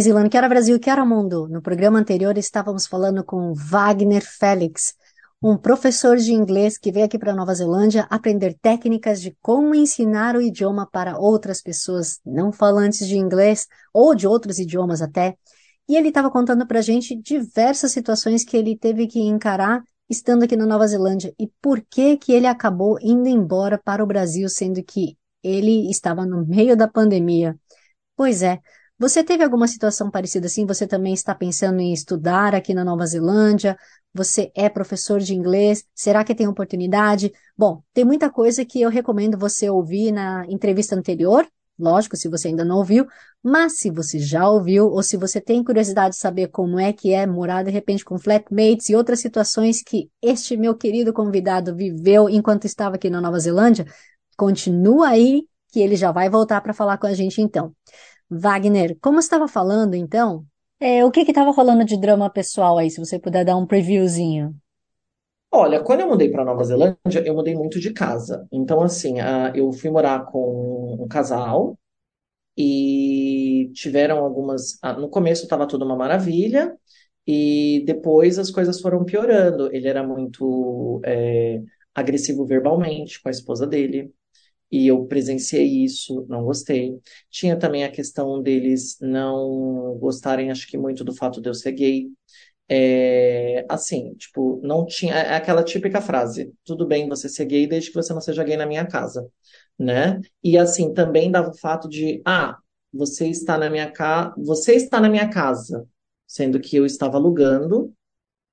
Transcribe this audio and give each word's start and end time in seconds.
Zealand, 0.00 0.30
que 0.30 0.38
hora 0.38 0.48
Brasil, 0.48 0.80
hora 0.86 1.04
mundo. 1.04 1.46
No 1.46 1.60
programa 1.60 1.98
anterior 1.98 2.38
estávamos 2.38 2.86
falando 2.86 3.22
com 3.22 3.52
Wagner 3.52 4.24
Félix, 4.24 4.94
um 5.42 5.58
professor 5.58 6.16
de 6.16 6.32
inglês 6.32 6.78
que 6.78 6.90
veio 6.90 7.04
aqui 7.04 7.18
para 7.18 7.34
Nova 7.34 7.52
Zelândia 7.54 8.06
aprender 8.08 8.56
técnicas 8.62 9.20
de 9.20 9.36
como 9.42 9.74
ensinar 9.74 10.36
o 10.36 10.40
idioma 10.40 10.88
para 10.90 11.18
outras 11.18 11.60
pessoas 11.60 12.18
não 12.24 12.50
falantes 12.50 13.06
de 13.06 13.18
inglês 13.18 13.66
ou 13.92 14.14
de 14.14 14.26
outros 14.26 14.58
idiomas 14.58 15.02
até. 15.02 15.36
E 15.86 15.98
ele 15.98 16.08
estava 16.08 16.30
contando 16.30 16.66
para 16.66 16.78
a 16.78 16.82
gente 16.82 17.14
diversas 17.14 17.92
situações 17.92 18.46
que 18.46 18.56
ele 18.56 18.74
teve 18.74 19.06
que 19.06 19.20
encarar 19.20 19.82
estando 20.08 20.44
aqui 20.44 20.56
na 20.56 20.64
Nova 20.64 20.86
Zelândia 20.86 21.34
e 21.38 21.46
por 21.60 21.82
que 21.90 22.16
que 22.16 22.32
ele 22.32 22.46
acabou 22.46 22.98
indo 23.02 23.28
embora 23.28 23.76
para 23.76 24.02
o 24.02 24.06
Brasil, 24.06 24.48
sendo 24.48 24.82
que 24.82 25.18
ele 25.42 25.90
estava 25.90 26.24
no 26.24 26.46
meio 26.46 26.74
da 26.74 26.88
pandemia. 26.88 27.54
Pois 28.16 28.42
é, 28.42 28.60
você 28.98 29.22
teve 29.22 29.44
alguma 29.44 29.68
situação 29.68 30.10
parecida 30.10 30.46
assim? 30.46 30.66
Você 30.66 30.86
também 30.86 31.14
está 31.14 31.34
pensando 31.34 31.80
em 31.80 31.92
estudar 31.92 32.54
aqui 32.54 32.74
na 32.74 32.84
Nova 32.84 33.06
Zelândia? 33.06 33.76
Você 34.12 34.50
é 34.54 34.68
professor 34.68 35.20
de 35.20 35.34
inglês? 35.34 35.84
Será 35.94 36.24
que 36.24 36.34
tem 36.34 36.48
oportunidade? 36.48 37.32
Bom, 37.56 37.82
tem 37.94 38.04
muita 38.04 38.30
coisa 38.30 38.64
que 38.64 38.80
eu 38.80 38.90
recomendo 38.90 39.38
você 39.38 39.70
ouvir 39.70 40.12
na 40.12 40.44
entrevista 40.48 40.96
anterior, 40.96 41.46
Lógico, 41.78 42.16
se 42.16 42.28
você 42.28 42.48
ainda 42.48 42.64
não 42.64 42.78
ouviu, 42.78 43.06
mas 43.40 43.78
se 43.78 43.88
você 43.88 44.18
já 44.18 44.48
ouviu, 44.48 44.86
ou 44.88 45.00
se 45.00 45.16
você 45.16 45.40
tem 45.40 45.62
curiosidade 45.62 46.16
de 46.16 46.20
saber 46.20 46.48
como 46.48 46.78
é 46.78 46.92
que 46.92 47.14
é 47.14 47.24
morar 47.24 47.62
de 47.62 47.70
repente 47.70 48.04
com 48.04 48.18
flatmates 48.18 48.88
e 48.88 48.96
outras 48.96 49.20
situações 49.20 49.80
que 49.80 50.10
este 50.20 50.56
meu 50.56 50.74
querido 50.74 51.12
convidado 51.12 51.76
viveu 51.76 52.28
enquanto 52.28 52.64
estava 52.64 52.96
aqui 52.96 53.08
na 53.08 53.20
Nova 53.20 53.38
Zelândia, 53.38 53.86
continua 54.36 55.08
aí 55.10 55.44
que 55.70 55.80
ele 55.80 55.94
já 55.94 56.10
vai 56.10 56.28
voltar 56.28 56.60
para 56.62 56.74
falar 56.74 56.98
com 56.98 57.06
a 57.06 57.14
gente 57.14 57.40
então. 57.40 57.72
Wagner, 58.30 58.96
como 59.02 59.18
estava 59.18 59.46
falando 59.48 59.94
então, 59.94 60.46
é, 60.80 61.04
o 61.04 61.10
que 61.10 61.20
estava 61.20 61.50
rolando 61.50 61.84
de 61.84 61.98
drama 62.00 62.30
pessoal 62.30 62.78
aí, 62.78 62.90
se 62.90 62.98
você 63.00 63.18
puder 63.18 63.44
dar 63.44 63.56
um 63.56 63.66
previewzinho? 63.66 64.54
Olha, 65.50 65.82
quando 65.82 66.00
eu 66.00 66.08
mudei 66.08 66.30
para 66.30 66.44
Nova 66.44 66.62
Zelândia, 66.64 67.22
eu 67.24 67.34
mudei 67.34 67.54
muito 67.54 67.80
de 67.80 67.92
casa. 67.92 68.46
Então, 68.52 68.82
assim, 68.82 69.18
a- 69.20 69.52
eu 69.54 69.72
fui 69.72 69.90
morar 69.90 70.26
com 70.26 70.96
um 71.02 71.08
casal 71.08 71.78
e 72.56 73.70
tiveram 73.74 74.18
algumas. 74.24 74.78
ah, 74.82 74.94
No 74.94 75.10
começo 75.10 75.44
estava 75.44 75.66
tudo 75.68 75.84
uma 75.86 75.96
maravilha 75.96 76.76
e 77.26 77.84
depois 77.86 78.38
as 78.38 78.50
coisas 78.50 78.80
foram 78.80 79.04
piorando. 79.04 79.74
Ele 79.74 79.88
era 79.88 80.02
muito 80.06 81.00
é, 81.04 81.62
agressivo 81.94 82.46
verbalmente 82.46 83.20
com 83.22 83.28
a 83.28 83.32
esposa 83.32 83.66
dele 83.66 84.12
e 84.70 84.86
eu 84.86 85.06
presenciei 85.06 85.84
isso, 85.84 86.26
não 86.28 86.44
gostei. 86.44 87.00
Tinha 87.30 87.58
também 87.58 87.84
a 87.84 87.90
questão 87.90 88.42
deles 88.42 88.98
não 89.00 89.96
gostarem, 90.00 90.50
acho 90.50 90.66
que 90.68 90.76
muito 90.78 91.04
do 91.04 91.14
fato 91.14 91.40
de 91.40 91.48
eu 91.48 91.54
ser 91.54 91.72
gay. 91.72 92.08
É, 92.68 93.64
assim, 93.68 94.14
tipo, 94.14 94.60
não 94.62 94.84
tinha. 94.86 95.14
É 95.14 95.34
aquela 95.36 95.62
típica 95.64 96.00
frase: 96.00 96.52
tudo 96.64 96.86
bem 96.86 97.08
você 97.08 97.28
ser 97.28 97.46
gay 97.46 97.66
desde 97.66 97.90
que 97.90 97.96
você 97.96 98.12
não 98.12 98.20
seja 98.20 98.44
gay 98.44 98.56
na 98.56 98.66
minha 98.66 98.86
casa, 98.86 99.28
né? 99.78 100.20
E 100.42 100.58
assim, 100.58 100.92
também 100.94 101.30
dava 101.30 101.50
o 101.50 101.58
fato 101.58 101.88
de: 101.88 102.20
ah, 102.26 102.56
você 102.92 103.28
está 103.28 103.56
na 103.58 103.70
minha 103.70 103.90
casa, 103.90 104.34
você 104.38 104.74
está 104.74 105.00
na 105.00 105.08
minha 105.08 105.28
casa, 105.30 105.86
sendo 106.26 106.60
que 106.60 106.76
eu 106.76 106.84
estava 106.86 107.16
alugando 107.16 107.92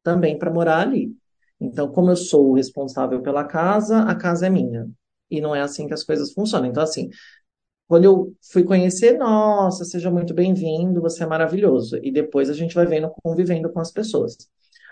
também 0.04 0.38
para 0.38 0.52
morar 0.52 0.82
ali. 0.82 1.12
Então, 1.60 1.92
como 1.92 2.12
eu 2.12 2.16
sou 2.18 2.52
o 2.52 2.56
responsável 2.56 3.22
pela 3.22 3.44
casa, 3.46 4.00
a 4.04 4.16
casa 4.16 4.48
é 4.48 4.50
minha. 4.50 4.88
E 5.30 5.42
não 5.42 5.56
é 5.56 5.62
assim 5.62 5.88
que 5.88 5.94
as 5.94 6.04
coisas 6.04 6.34
funcionam. 6.34 6.68
Então, 6.70 6.84
assim, 6.84 7.10
quando 7.88 8.06
eu 8.06 8.36
fui 8.52 8.64
conhecer, 8.64 9.18
nossa, 9.18 9.86
seja 9.86 10.10
muito 10.12 10.34
bem-vindo, 10.34 11.02
você 11.02 11.24
é 11.24 11.28
maravilhoso. 11.28 11.98
E 12.04 12.12
depois 12.12 12.50
a 12.50 12.54
gente 12.54 12.76
vai 12.76 12.86
vendo, 12.86 13.12
convivendo 13.24 13.72
com 13.72 13.80
as 13.80 13.92
pessoas. 13.92 14.38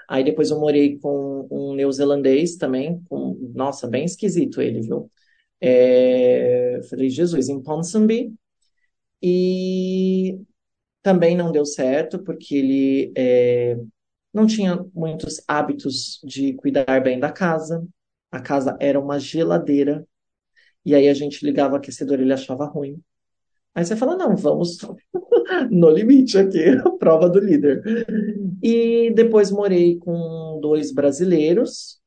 Aí 0.08 0.24
depois 0.24 0.52
eu 0.52 0.60
morei 0.60 1.00
com 1.00 1.48
um 1.52 1.74
neozelandês 1.76 2.56
também, 2.58 3.02
com, 3.10 3.36
nossa, 3.56 3.88
bem 3.88 4.06
esquisito 4.06 4.62
ele, 4.62 4.82
viu? 4.82 5.10
É, 5.62 6.82
falei, 6.90 7.10
Jesus, 7.10 7.50
em 7.50 7.62
Ponsonby. 7.62 8.34
E 9.22 10.40
também 11.02 11.36
não 11.36 11.52
deu 11.52 11.66
certo, 11.66 12.20
porque 12.24 12.56
ele 12.56 13.14
é, 13.18 13.78
não 14.34 14.48
tinha 14.48 14.86
muitos 14.94 15.42
hábitos 15.48 16.20
de 16.24 16.54
cuidar 16.56 17.02
bem 17.04 17.20
da 17.20 17.32
casa. 17.32 17.88
A 18.32 18.42
casa 18.42 18.78
era 18.80 19.00
uma 19.00 19.20
geladeira. 19.20 20.08
E 20.86 20.96
aí 20.96 21.08
a 21.10 21.14
gente 21.14 21.46
ligava 21.46 21.74
o 21.74 21.78
aquecedor, 21.78 22.20
ele 22.20 22.34
achava 22.34 22.66
ruim. 22.66 23.02
Aí 23.76 23.86
você 23.86 23.96
fala, 23.96 24.16
não, 24.16 24.36
vamos 24.36 24.78
no 25.72 25.90
limite 25.90 26.38
aqui, 26.38 26.60
prova 27.00 27.30
do 27.30 27.40
líder. 27.40 27.84
E 28.62 29.12
depois 29.16 29.52
morei 29.52 29.98
com 30.00 30.60
dois 30.62 30.94
brasileiros, 30.94 32.00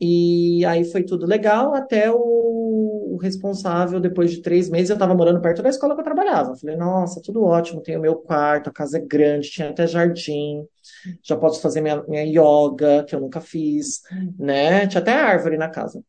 e 0.00 0.64
aí 0.66 0.84
foi 0.84 1.04
tudo 1.04 1.26
legal, 1.26 1.74
até 1.74 2.10
o, 2.10 2.18
o 2.18 3.16
responsável, 3.22 4.00
depois 4.00 4.32
de 4.32 4.42
três 4.42 4.68
meses, 4.68 4.90
eu 4.90 4.94
estava 4.94 5.14
morando 5.14 5.40
perto 5.40 5.62
da 5.62 5.68
escola 5.68 5.94
que 5.94 6.00
eu 6.00 6.04
trabalhava. 6.04 6.56
Falei, 6.56 6.76
nossa, 6.76 7.22
tudo 7.22 7.44
ótimo, 7.44 7.80
tenho 7.82 8.00
meu 8.00 8.16
quarto, 8.16 8.68
a 8.68 8.72
casa 8.72 8.98
é 8.98 9.00
grande, 9.00 9.50
tinha 9.50 9.70
até 9.70 9.86
jardim, 9.86 10.66
já 11.22 11.36
posso 11.36 11.60
fazer 11.62 11.80
minha, 11.80 12.02
minha 12.04 12.24
yoga, 12.24 13.04
que 13.04 13.14
eu 13.14 13.20
nunca 13.20 13.40
fiz, 13.40 14.02
né? 14.38 14.86
Tinha 14.88 15.00
até 15.00 15.12
árvore 15.14 15.56
na 15.56 15.68
casa. 15.70 16.02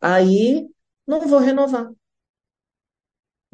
Aí, 0.00 0.68
não 1.06 1.20
vou 1.28 1.38
renovar. 1.40 1.92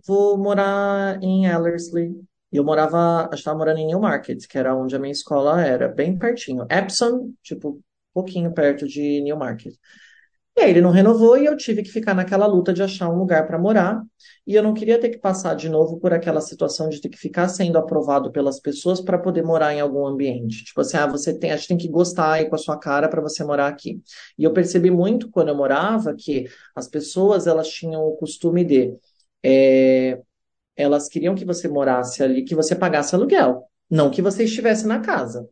Vou 0.06 0.38
morar 0.38 1.22
em 1.22 1.46
Ellerslie. 1.46 2.14
Eu 2.50 2.64
morava, 2.64 3.28
estava 3.32 3.58
morando 3.58 3.78
em 3.78 3.86
Newmarket, 3.86 4.46
que 4.48 4.56
era 4.58 4.74
onde 4.74 4.96
a 4.96 4.98
minha 4.98 5.12
escola 5.12 5.60
era, 5.64 5.88
bem 5.88 6.16
pertinho. 6.18 6.66
Epsom, 6.70 7.32
tipo, 7.42 7.80
pouquinho 8.14 8.52
perto 8.54 8.86
de 8.88 9.20
Newmarket. 9.22 9.74
E 10.58 10.60
aí 10.60 10.70
ele 10.70 10.80
não 10.80 10.90
renovou 10.90 11.38
e 11.38 11.44
eu 11.44 11.56
tive 11.56 11.84
que 11.84 11.88
ficar 11.88 12.14
naquela 12.14 12.44
luta 12.44 12.72
de 12.72 12.82
achar 12.82 13.08
um 13.08 13.16
lugar 13.16 13.46
para 13.46 13.56
morar. 13.56 14.02
E 14.44 14.56
eu 14.56 14.62
não 14.62 14.74
queria 14.74 14.98
ter 14.98 15.08
que 15.08 15.18
passar 15.18 15.54
de 15.54 15.68
novo 15.68 16.00
por 16.00 16.12
aquela 16.12 16.40
situação 16.40 16.88
de 16.88 17.00
ter 17.00 17.08
que 17.08 17.16
ficar 17.16 17.48
sendo 17.48 17.78
aprovado 17.78 18.32
pelas 18.32 18.58
pessoas 18.58 19.00
para 19.00 19.16
poder 19.16 19.44
morar 19.44 19.72
em 19.72 19.80
algum 19.80 20.04
ambiente. 20.04 20.64
Tipo 20.64 20.80
assim, 20.80 20.96
ah, 20.96 21.06
você 21.06 21.32
tem, 21.38 21.52
a 21.52 21.56
gente 21.56 21.68
tem 21.68 21.78
que 21.78 21.88
gostar 21.88 22.32
aí 22.32 22.48
com 22.48 22.56
a 22.56 22.58
sua 22.58 22.76
cara 22.76 23.08
para 23.08 23.20
você 23.22 23.44
morar 23.44 23.68
aqui. 23.68 24.02
E 24.36 24.42
eu 24.42 24.52
percebi 24.52 24.90
muito 24.90 25.30
quando 25.30 25.50
eu 25.50 25.56
morava 25.56 26.12
que 26.12 26.46
as 26.74 26.88
pessoas 26.88 27.46
elas 27.46 27.68
tinham 27.68 28.02
o 28.02 28.16
costume 28.16 28.64
de 28.64 28.96
é, 29.44 30.20
elas 30.76 31.08
queriam 31.08 31.36
que 31.36 31.44
você 31.44 31.68
morasse 31.68 32.20
ali, 32.20 32.42
que 32.44 32.56
você 32.56 32.74
pagasse 32.74 33.14
aluguel, 33.14 33.62
não 33.88 34.10
que 34.10 34.20
você 34.20 34.42
estivesse 34.42 34.88
na 34.88 34.98
casa. 34.98 35.48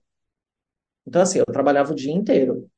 Então, 1.07 1.23
assim, 1.23 1.39
eu 1.39 1.47
trabalhava 1.47 1.93
o 1.93 1.95
dia 1.95 2.13
inteiro, 2.13 2.69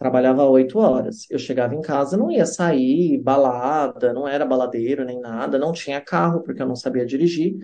trabalhava 0.00 0.44
oito 0.48 0.78
horas. 0.78 1.26
Eu 1.30 1.38
chegava 1.38 1.74
em 1.74 1.82
casa, 1.82 2.16
não 2.16 2.30
ia 2.30 2.46
sair, 2.46 3.18
balada, 3.22 4.14
não 4.14 4.26
era 4.26 4.46
baladeiro 4.46 5.04
nem 5.04 5.20
nada, 5.20 5.58
não 5.58 5.72
tinha 5.72 6.00
carro, 6.00 6.42
porque 6.42 6.62
eu 6.62 6.66
não 6.66 6.76
sabia 6.76 7.06
dirigir. 7.06 7.58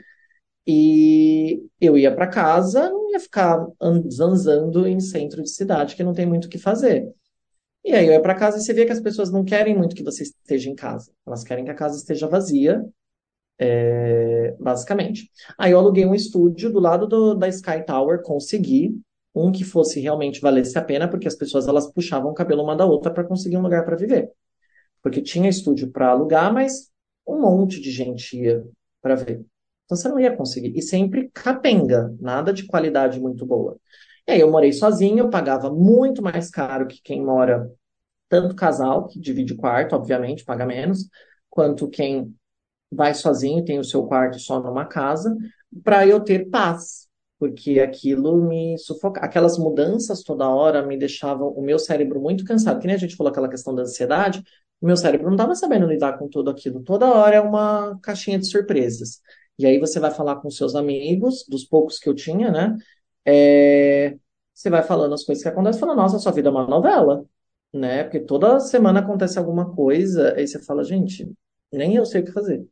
E 0.66 1.62
eu 1.80 1.96
ia 1.98 2.14
para 2.14 2.26
casa, 2.28 2.90
não 2.90 3.10
ia 3.12 3.20
ficar 3.20 3.66
zanzando 4.12 4.86
em 4.86 5.00
centro 5.00 5.42
de 5.42 5.50
cidade, 5.50 5.96
que 5.96 6.04
não 6.04 6.12
tem 6.12 6.26
muito 6.26 6.46
o 6.46 6.48
que 6.48 6.58
fazer. 6.58 7.08
E 7.84 7.92
aí 7.94 8.06
eu 8.06 8.12
ia 8.12 8.22
para 8.22 8.34
casa 8.34 8.58
e 8.58 8.62
você 8.62 8.74
vê 8.74 8.84
que 8.86 8.92
as 8.92 9.00
pessoas 9.00 9.30
não 9.30 9.44
querem 9.44 9.76
muito 9.76 9.96
que 9.96 10.04
você 10.04 10.24
esteja 10.24 10.70
em 10.70 10.74
casa. 10.74 11.12
Elas 11.26 11.44
querem 11.44 11.64
que 11.64 11.70
a 11.70 11.74
casa 11.74 11.96
esteja 11.96 12.28
vazia 12.28 12.84
é, 13.58 14.54
basicamente. 14.60 15.30
Aí 15.58 15.72
eu 15.72 15.78
aluguei 15.78 16.04
um 16.04 16.14
estúdio 16.14 16.72
do 16.72 16.80
lado 16.80 17.06
do, 17.06 17.34
da 17.34 17.48
Sky 17.48 17.84
Tower, 17.86 18.22
consegui 18.22 19.00
um 19.36 19.52
que 19.52 19.64
fosse 19.64 20.00
realmente 20.00 20.40
valesse 20.40 20.78
a 20.78 20.82
pena, 20.82 21.08
porque 21.08 21.28
as 21.28 21.34
pessoas 21.34 21.68
elas 21.68 21.92
puxavam 21.92 22.30
o 22.30 22.34
cabelo 22.34 22.62
uma 22.62 22.74
da 22.74 22.86
outra 22.86 23.12
para 23.12 23.24
conseguir 23.24 23.58
um 23.58 23.62
lugar 23.62 23.84
para 23.84 23.96
viver. 23.96 24.30
Porque 25.02 25.20
tinha 25.20 25.48
estúdio 25.48 25.90
para 25.90 26.08
alugar, 26.08 26.52
mas 26.52 26.90
um 27.26 27.40
monte 27.40 27.80
de 27.80 27.90
gente 27.90 28.36
ia 28.36 28.64
para 29.02 29.14
ver. 29.14 29.44
Então 29.84 29.96
você 29.96 30.08
não 30.08 30.18
ia 30.18 30.34
conseguir. 30.34 30.72
E 30.76 30.82
sempre 30.82 31.30
capenga, 31.34 32.14
nada 32.18 32.52
de 32.52 32.66
qualidade 32.66 33.20
muito 33.20 33.44
boa. 33.44 33.78
E 34.26 34.32
aí 34.32 34.40
eu 34.40 34.50
morei 34.50 34.72
sozinho, 34.72 35.18
eu 35.18 35.30
pagava 35.30 35.70
muito 35.70 36.22
mais 36.22 36.50
caro 36.50 36.86
que 36.86 37.00
quem 37.02 37.22
mora, 37.22 37.70
tanto 38.28 38.56
casal, 38.56 39.06
que 39.06 39.20
divide 39.20 39.54
quarto, 39.54 39.94
obviamente, 39.94 40.44
paga 40.44 40.66
menos, 40.66 41.08
quanto 41.48 41.88
quem 41.88 42.34
vai 42.90 43.14
sozinho, 43.14 43.64
tem 43.64 43.78
o 43.78 43.84
seu 43.84 44.04
quarto 44.06 44.38
só 44.38 44.60
numa 44.60 44.84
casa, 44.86 45.36
para 45.84 46.06
eu 46.06 46.20
ter 46.20 46.48
paz. 46.48 47.05
Porque 47.38 47.80
aquilo 47.80 48.36
me 48.36 48.78
sufoca. 48.78 49.20
Aquelas 49.20 49.58
mudanças 49.58 50.22
toda 50.22 50.48
hora 50.48 50.84
me 50.86 50.96
deixavam 50.98 51.48
o 51.50 51.62
meu 51.62 51.78
cérebro 51.78 52.20
muito 52.20 52.44
cansado. 52.44 52.80
Que 52.80 52.86
nem 52.86 52.96
a 52.96 52.98
gente 52.98 53.16
falou 53.16 53.30
aquela 53.30 53.48
questão 53.48 53.74
da 53.74 53.82
ansiedade, 53.82 54.42
o 54.80 54.86
meu 54.86 54.96
cérebro 54.96 55.26
não 55.26 55.34
estava 55.34 55.54
sabendo 55.54 55.86
lidar 55.86 56.18
com 56.18 56.28
tudo 56.28 56.50
aquilo. 56.50 56.82
Toda 56.82 57.06
hora 57.12 57.36
é 57.36 57.40
uma 57.40 57.98
caixinha 58.02 58.38
de 58.38 58.46
surpresas. 58.46 59.20
E 59.58 59.66
aí 59.66 59.78
você 59.78 59.98
vai 60.00 60.10
falar 60.10 60.36
com 60.36 60.50
seus 60.50 60.74
amigos, 60.74 61.44
dos 61.48 61.64
poucos 61.64 61.98
que 61.98 62.08
eu 62.08 62.14
tinha, 62.14 62.50
né? 62.50 62.76
É, 63.24 64.16
Você 64.54 64.70
vai 64.70 64.82
falando 64.82 65.14
as 65.14 65.24
coisas 65.24 65.42
que 65.42 65.48
acontecem, 65.48 65.80
fala, 65.80 65.94
nossa, 65.94 66.18
sua 66.18 66.32
vida 66.32 66.48
é 66.48 66.52
uma 66.52 66.66
novela, 66.66 67.24
né? 67.72 68.04
Porque 68.04 68.20
toda 68.20 68.60
semana 68.60 69.00
acontece 69.00 69.38
alguma 69.38 69.74
coisa, 69.74 70.34
aí 70.34 70.46
você 70.46 70.62
fala, 70.62 70.84
gente, 70.84 71.30
nem 71.72 71.96
eu 71.96 72.06
sei 72.06 72.22
o 72.22 72.24
que 72.24 72.32
fazer 72.32 72.66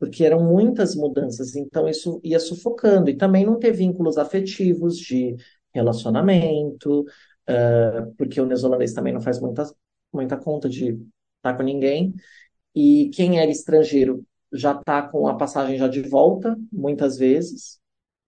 porque 0.00 0.24
eram 0.24 0.42
muitas 0.42 0.96
mudanças, 0.96 1.54
então 1.54 1.86
isso 1.86 2.20
ia 2.24 2.40
sufocando. 2.40 3.10
E 3.10 3.16
também 3.16 3.44
não 3.44 3.58
ter 3.58 3.70
vínculos 3.70 4.16
afetivos 4.16 4.96
de 4.96 5.36
relacionamento, 5.74 7.02
uh, 7.02 8.14
porque 8.16 8.40
o 8.40 8.46
neozelandês 8.46 8.94
também 8.94 9.12
não 9.12 9.20
faz 9.20 9.38
muita, 9.38 9.70
muita 10.10 10.38
conta 10.38 10.70
de 10.70 10.98
estar 11.36 11.54
com 11.54 11.62
ninguém. 11.62 12.14
E 12.74 13.10
quem 13.12 13.38
era 13.38 13.50
estrangeiro 13.50 14.24
já 14.50 14.72
está 14.72 15.02
com 15.02 15.28
a 15.28 15.36
passagem 15.36 15.76
já 15.76 15.86
de 15.86 16.00
volta, 16.00 16.56
muitas 16.72 17.18
vezes. 17.18 17.78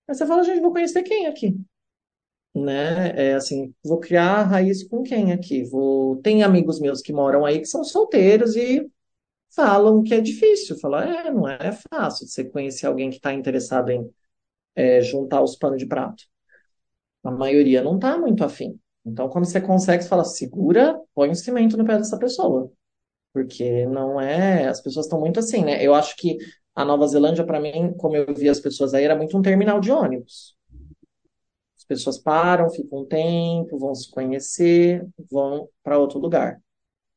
Aí 0.07 0.15
você 0.15 0.27
fala, 0.27 0.45
gente, 0.45 0.61
vou 0.61 0.73
conhecer 0.73 1.03
quem 1.03 1.27
aqui? 1.27 1.57
Né? 2.55 3.31
É 3.31 3.35
assim, 3.35 3.73
vou 3.83 3.99
criar 3.99 4.43
raiz 4.43 4.87
com 4.87 5.03
quem 5.03 5.33
aqui? 5.33 5.65
Vou... 5.65 6.17
Tem 6.17 6.43
amigos 6.43 6.79
meus 6.79 7.01
que 7.01 7.15
moram 7.15 7.47
aí 7.47 7.61
que 7.61 7.67
são 7.67 7.83
solteiros 7.83 8.57
e 8.57 8.87
falam 9.55 10.03
que 10.03 10.15
é 10.15 10.21
difícil. 10.21 10.79
Falam, 10.79 11.01
é, 11.01 11.31
não 11.31 11.49
é 11.49 11.73
fácil 11.91 12.27
você 12.27 12.45
conhecer 12.45 12.87
alguém 12.87 13.11
que 13.11 13.17
está 13.17 13.33
interessado 13.33 13.91
em 13.91 14.09
é, 14.75 15.01
juntar 15.01 15.43
os 15.43 15.57
panos 15.57 15.79
de 15.79 15.87
prato. 15.87 16.25
A 17.25 17.31
maioria 17.31 17.83
não 17.83 17.97
está 17.97 18.19
muito 18.19 18.45
afim. 18.45 18.79
Então, 19.05 19.29
quando 19.29 19.45
você 19.45 19.61
consegue, 19.61 20.03
você 20.03 20.09
fala, 20.09 20.25
segura, 20.25 20.99
põe 21.15 21.31
um 21.31 21.35
cimento 21.35 21.77
no 21.77 21.85
pé 21.85 21.99
dessa 21.99 22.19
pessoa. 22.19 22.71
Porque 23.33 23.87
não 23.87 24.21
é. 24.21 24.67
As 24.69 24.81
pessoas 24.81 25.07
estão 25.07 25.21
muito 25.21 25.39
assim, 25.41 25.65
né? 25.65 25.85
Eu 25.85 25.95
acho 25.95 26.17
que 26.17 26.37
a 26.75 26.85
Nova 26.85 27.07
Zelândia, 27.07 27.45
para 27.45 27.61
mim, 27.61 27.93
como 27.97 28.17
eu 28.17 28.35
vi 28.35 28.49
as 28.49 28.61
pessoas 28.61 28.95
aí, 28.95 29.05
era 29.05 29.17
muito 29.17 29.37
um 29.37 29.43
terminal 29.43 29.81
de 29.81 29.91
ônibus. 29.91 30.57
As 31.77 31.85
pessoas 31.85 32.19
param, 32.19 32.71
ficam 32.71 33.01
um 33.01 33.07
tempo, 33.07 33.79
vão 33.79 33.95
se 33.95 34.11
conhecer, 34.11 35.07
vão 35.31 35.69
para 35.83 35.99
outro 35.99 36.19
lugar. 36.19 36.61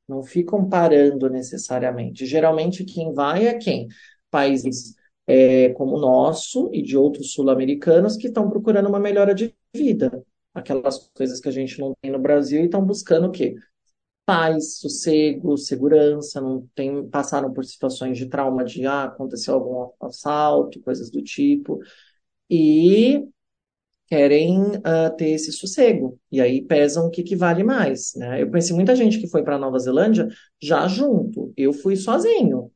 Não 0.07 0.23
ficam 0.23 0.67
parando 0.69 1.29
necessariamente. 1.29 2.25
Geralmente 2.25 2.83
quem 2.83 3.13
vai 3.13 3.47
é 3.47 3.57
quem? 3.57 3.87
Países 4.29 4.95
é, 5.27 5.69
como 5.69 5.95
o 5.95 5.99
nosso 5.99 6.69
e 6.73 6.81
de 6.81 6.97
outros 6.97 7.33
sul-americanos 7.33 8.15
que 8.15 8.27
estão 8.27 8.49
procurando 8.49 8.87
uma 8.87 8.99
melhora 8.99 9.33
de 9.33 9.55
vida. 9.73 10.23
Aquelas 10.53 11.09
coisas 11.13 11.39
que 11.39 11.49
a 11.49 11.51
gente 11.51 11.79
não 11.79 11.93
tem 12.01 12.11
no 12.11 12.19
Brasil 12.19 12.61
e 12.61 12.65
estão 12.65 12.85
buscando 12.85 13.27
o 13.27 13.31
quê? 13.31 13.55
Paz, 14.25 14.79
sossego, 14.79 15.57
segurança, 15.57 16.41
não 16.41 16.67
tem, 16.75 17.07
passaram 17.09 17.53
por 17.53 17.65
situações 17.65 18.17
de 18.17 18.27
trauma 18.27 18.63
de 18.65 18.85
ah, 18.85 19.05
aconteceu 19.05 19.53
algum 19.55 19.91
assalto, 20.01 20.81
coisas 20.81 21.11
do 21.11 21.21
tipo. 21.23 21.79
E 22.49 23.27
querem 24.07 24.61
uh, 24.61 25.15
ter 25.17 25.29
esse 25.31 25.51
sossego. 25.51 26.19
E 26.31 26.41
aí 26.41 26.61
pesam 26.61 27.07
o 27.07 27.11
que, 27.11 27.23
que 27.23 27.35
vale 27.35 27.63
mais, 27.63 28.13
né? 28.15 28.41
Eu 28.41 28.49
conheci 28.49 28.73
muita 28.73 28.95
gente 28.95 29.19
que 29.19 29.27
foi 29.27 29.43
para 29.43 29.57
Nova 29.57 29.79
Zelândia 29.79 30.27
já 30.61 30.87
junto. 30.87 31.53
Eu 31.57 31.73
fui 31.73 31.95
sozinho, 31.95 32.71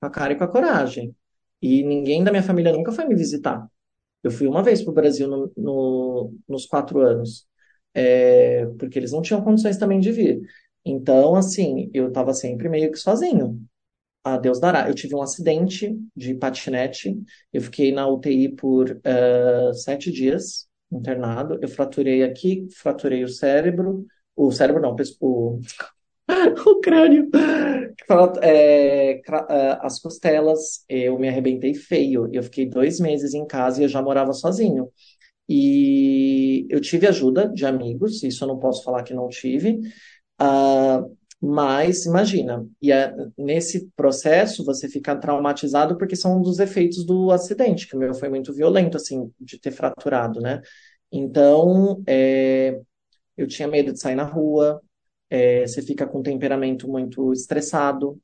com 0.00 0.06
a 0.06 0.10
cara 0.10 0.32
e 0.34 0.36
com 0.36 0.44
a 0.44 0.48
coragem. 0.48 1.14
E 1.62 1.82
ninguém 1.82 2.24
da 2.24 2.30
minha 2.30 2.42
família 2.42 2.72
nunca 2.72 2.92
foi 2.92 3.06
me 3.06 3.14
visitar. 3.14 3.66
Eu 4.22 4.30
fui 4.30 4.46
uma 4.46 4.62
vez 4.62 4.82
para 4.82 4.90
o 4.90 4.94
Brasil 4.94 5.28
no, 5.28 5.52
no, 5.56 6.34
nos 6.48 6.66
quatro 6.66 7.00
anos, 7.00 7.46
é, 7.94 8.66
porque 8.78 8.98
eles 8.98 9.12
não 9.12 9.22
tinham 9.22 9.42
condições 9.42 9.78
também 9.78 10.00
de 10.00 10.12
vir. 10.12 10.40
Então, 10.84 11.34
assim, 11.34 11.90
eu 11.94 12.08
estava 12.08 12.34
sempre 12.34 12.68
meio 12.68 12.90
que 12.92 12.98
sozinho. 12.98 13.60
A 14.22 14.36
Deus 14.36 14.60
dará. 14.60 14.88
Eu 14.88 14.94
tive 14.94 15.14
um 15.14 15.22
acidente 15.22 15.96
de 16.14 16.34
patinete. 16.34 17.18
Eu 17.52 17.62
fiquei 17.62 17.92
na 17.92 18.06
UTI 18.06 18.48
por 18.50 18.90
uh, 18.90 19.74
sete 19.74 20.12
dias, 20.12 20.68
internado. 20.92 21.58
Eu 21.62 21.68
fraturei 21.68 22.22
aqui, 22.22 22.66
fraturei 22.76 23.24
o 23.24 23.28
cérebro. 23.28 24.06
O 24.36 24.50
cérebro 24.52 24.82
não, 24.82 24.94
o, 25.20 25.60
o 26.66 26.80
crânio. 26.80 27.30
É, 28.42 29.20
as 29.80 30.00
costelas. 30.00 30.84
Eu 30.88 31.18
me 31.18 31.28
arrebentei 31.28 31.74
feio. 31.74 32.28
Eu 32.32 32.42
fiquei 32.42 32.66
dois 32.66 33.00
meses 33.00 33.34
em 33.34 33.46
casa 33.46 33.80
e 33.80 33.84
eu 33.84 33.88
já 33.88 34.02
morava 34.02 34.32
sozinho. 34.32 34.90
E 35.48 36.66
eu 36.70 36.80
tive 36.80 37.06
ajuda 37.08 37.48
de 37.48 37.66
amigos, 37.66 38.22
isso 38.22 38.44
eu 38.44 38.48
não 38.48 38.58
posso 38.58 38.84
falar 38.84 39.02
que 39.02 39.14
não 39.14 39.28
tive. 39.28 39.80
Uh, 40.40 41.16
mas 41.40 42.04
imagina, 42.04 42.66
e 42.82 42.92
é, 42.92 43.14
nesse 43.38 43.88
processo 43.96 44.64
você 44.64 44.88
fica 44.88 45.16
traumatizado 45.16 45.96
porque 45.96 46.14
são 46.16 46.38
um 46.38 46.42
dos 46.42 46.58
efeitos 46.58 47.04
do 47.04 47.30
acidente, 47.30 47.88
que 47.88 47.96
o 47.96 47.98
meu 47.98 48.14
foi 48.14 48.28
muito 48.28 48.52
violento, 48.52 48.96
assim, 48.96 49.32
de 49.40 49.58
ter 49.58 49.70
fraturado, 49.70 50.40
né? 50.40 50.60
Então, 51.10 52.02
é, 52.06 52.78
eu 53.36 53.46
tinha 53.46 53.68
medo 53.68 53.92
de 53.92 54.00
sair 54.00 54.14
na 54.16 54.24
rua, 54.24 54.82
é, 55.30 55.66
você 55.66 55.82
fica 55.82 56.06
com 56.06 56.20
um 56.20 56.22
temperamento 56.22 56.88
muito 56.88 57.32
estressado, 57.32 58.20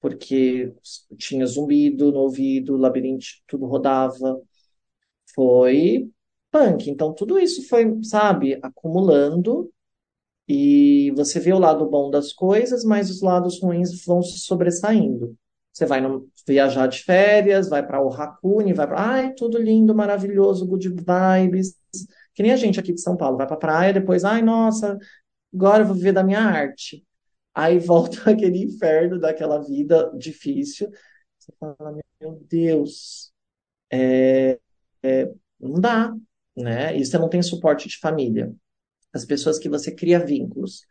porque 0.00 0.72
tinha 1.18 1.46
zumbido 1.46 2.12
no 2.12 2.20
ouvido, 2.20 2.76
labirinto, 2.76 3.26
tudo 3.46 3.66
rodava. 3.66 4.40
Foi 5.34 6.10
punk. 6.50 6.90
Então, 6.90 7.14
tudo 7.14 7.38
isso 7.38 7.68
foi, 7.68 8.02
sabe, 8.02 8.58
acumulando 8.62 9.70
e 10.52 11.12
você 11.12 11.38
vê 11.38 11.52
o 11.52 11.60
lado 11.60 11.88
bom 11.88 12.10
das 12.10 12.32
coisas, 12.32 12.82
mas 12.82 13.08
os 13.08 13.22
lados 13.22 13.62
ruins 13.62 14.04
vão 14.04 14.20
se 14.20 14.40
sobressaindo. 14.40 15.36
Você 15.72 15.86
vai 15.86 16.00
no, 16.00 16.28
viajar 16.44 16.88
de 16.88 17.04
férias, 17.04 17.68
vai 17.68 17.86
para 17.86 18.02
o 18.02 18.12
Hakune, 18.12 18.72
vai 18.72 18.84
para. 18.88 19.00
Ai, 19.00 19.32
tudo 19.34 19.58
lindo, 19.62 19.94
maravilhoso, 19.94 20.66
good 20.66 20.88
vibes. 20.88 21.76
Que 22.34 22.42
nem 22.42 22.50
a 22.50 22.56
gente 22.56 22.80
aqui 22.80 22.92
de 22.92 23.00
São 23.00 23.16
Paulo, 23.16 23.36
vai 23.36 23.46
para 23.46 23.54
a 23.54 23.58
praia, 23.60 23.92
depois, 23.92 24.24
ai, 24.24 24.42
nossa, 24.42 24.98
agora 25.54 25.84
eu 25.84 25.86
vou 25.86 25.94
viver 25.94 26.12
da 26.12 26.24
minha 26.24 26.40
arte. 26.40 27.06
Aí 27.54 27.78
volta 27.78 28.18
aquele 28.28 28.64
inferno 28.64 29.20
daquela 29.20 29.58
vida 29.62 30.10
difícil. 30.18 30.90
Você 31.38 31.52
fala, 31.60 31.96
meu 32.20 32.44
Deus, 32.50 33.32
é, 33.92 34.58
é, 35.00 35.32
não 35.60 35.80
dá, 35.80 36.12
né? 36.56 36.96
E 36.96 37.06
você 37.06 37.16
não 37.18 37.28
tem 37.28 37.40
suporte 37.40 37.88
de 37.88 37.98
família 37.98 38.52
as 39.12 39.24
pessoas 39.24 39.58
que 39.58 39.68
você 39.68 39.94
cria 39.94 40.24
vínculos. 40.24 40.84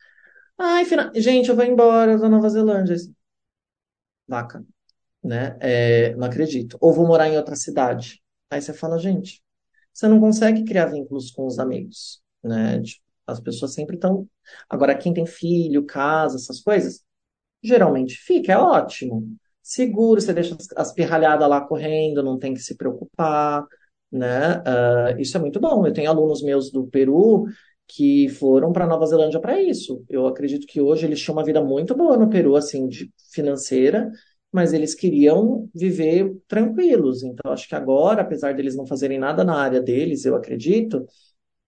Ai, 0.57 0.85
final... 0.85 1.11
gente, 1.15 1.49
eu 1.49 1.55
vou 1.55 1.65
embora 1.65 2.17
da 2.17 2.29
Nova 2.29 2.49
Zelândia. 2.49 2.95
Vaca, 4.27 4.63
né? 5.23 5.57
É, 5.59 6.15
não 6.15 6.27
acredito. 6.27 6.77
Ou 6.81 6.93
vou 6.93 7.07
morar 7.07 7.29
em 7.29 7.37
outra 7.37 7.55
cidade. 7.55 8.21
Aí 8.51 8.61
você 8.61 8.73
fala, 8.73 8.99
gente, 8.99 9.41
você 9.93 10.07
não 10.07 10.19
consegue 10.19 10.63
criar 10.65 10.87
vínculos 10.87 11.31
com 11.31 11.45
os 11.45 11.59
amigos, 11.59 12.21
né? 12.43 12.81
Tipo, 12.81 13.03
as 13.27 13.39
pessoas 13.39 13.73
sempre 13.73 13.95
estão. 13.95 14.27
Agora, 14.69 14.97
quem 14.97 15.13
tem 15.13 15.25
filho, 15.25 15.85
casa, 15.85 16.37
essas 16.37 16.61
coisas, 16.61 17.03
geralmente 17.63 18.15
fica, 18.15 18.53
é 18.53 18.57
ótimo. 18.57 19.35
Seguro, 19.61 20.19
você 20.19 20.33
deixa 20.33 20.57
as 20.75 20.91
pirralhadas 20.93 21.47
lá 21.47 21.61
correndo, 21.61 22.23
não 22.23 22.39
tem 22.39 22.53
que 22.53 22.59
se 22.61 22.75
preocupar, 22.75 23.65
né? 24.11 24.57
Uh, 24.59 25.19
isso 25.19 25.37
é 25.37 25.39
muito 25.39 25.59
bom. 25.59 25.85
Eu 25.85 25.93
tenho 25.93 26.09
alunos 26.09 26.41
meus 26.41 26.71
do 26.71 26.87
Peru 26.87 27.45
que 27.89 28.29
foram 28.29 28.71
para 28.71 28.85
Nova 28.85 29.05
Zelândia 29.07 29.39
para 29.39 29.59
isso. 29.61 30.05
Eu 30.07 30.27
acredito 30.27 30.67
que 30.67 30.79
hoje 30.79 31.07
eles 31.07 31.19
tinham 31.19 31.35
uma 31.35 31.43
vida 31.43 31.61
muito 31.63 31.95
boa 31.95 32.15
no 32.15 32.29
Peru, 32.29 32.55
assim, 32.55 32.87
de 32.87 33.11
financeira, 33.33 34.11
mas 34.51 34.73
eles 34.73 34.93
queriam 34.93 35.67
viver 35.73 36.31
tranquilos. 36.47 37.23
Então, 37.23 37.51
acho 37.51 37.67
que 37.67 37.73
agora, 37.75 38.21
apesar 38.21 38.53
deles 38.53 38.75
não 38.75 38.85
fazerem 38.85 39.17
nada 39.17 39.43
na 39.43 39.55
área 39.55 39.81
deles, 39.81 40.23
eu 40.23 40.35
acredito, 40.35 41.03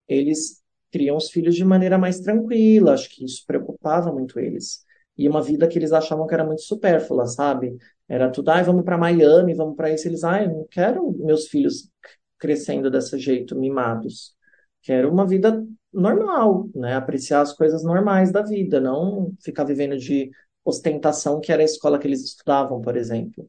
eles 0.08 0.62
criam 0.92 1.18
os 1.18 1.32
filhos 1.32 1.56
de 1.56 1.66
maneira 1.66 1.98
mais 1.98 2.20
tranquila. 2.20 2.94
Acho 2.94 3.10
que 3.10 3.26
isso 3.26 3.44
preocupava 3.48 4.12
muito 4.14 4.40
eles. 4.40 4.86
E 5.18 5.28
uma 5.28 5.42
vida 5.42 5.68
que 5.68 5.80
eles 5.80 5.92
achavam 5.92 6.28
que 6.28 6.34
era 6.34 6.46
muito 6.46 6.62
supérflua, 6.62 7.26
sabe? 7.26 7.78
Era 8.08 8.30
tudo, 8.30 8.50
ai, 8.50 8.64
vamos 8.64 8.84
para 8.84 8.98
Miami, 8.98 9.56
vamos 9.56 9.76
para 9.76 9.92
isso. 9.92 10.08
Eles, 10.08 10.24
ai, 10.24 10.48
não 10.48 10.68
quero 10.70 11.12
meus 11.14 11.48
filhos 11.48 11.90
crescendo 12.38 12.92
desse 12.92 13.18
jeito, 13.20 13.56
mimados. 13.58 14.36
Quero 14.84 15.12
uma 15.12 15.26
vida 15.28 15.64
normal, 15.94 16.70
né? 16.74 16.96
Apreciar 16.96 17.42
as 17.42 17.54
coisas 17.54 17.84
normais 17.84 18.32
da 18.32 18.42
vida, 18.42 18.80
não 18.80 19.34
ficar 19.42 19.64
vivendo 19.64 19.98
de 19.98 20.32
ostentação, 20.64 21.40
que 21.40 21.52
era 21.52 21.62
a 21.62 21.66
escola 21.66 22.00
que 22.00 22.08
eles 22.08 22.24
estudavam, 22.24 22.82
por 22.82 22.96
exemplo. 22.96 23.48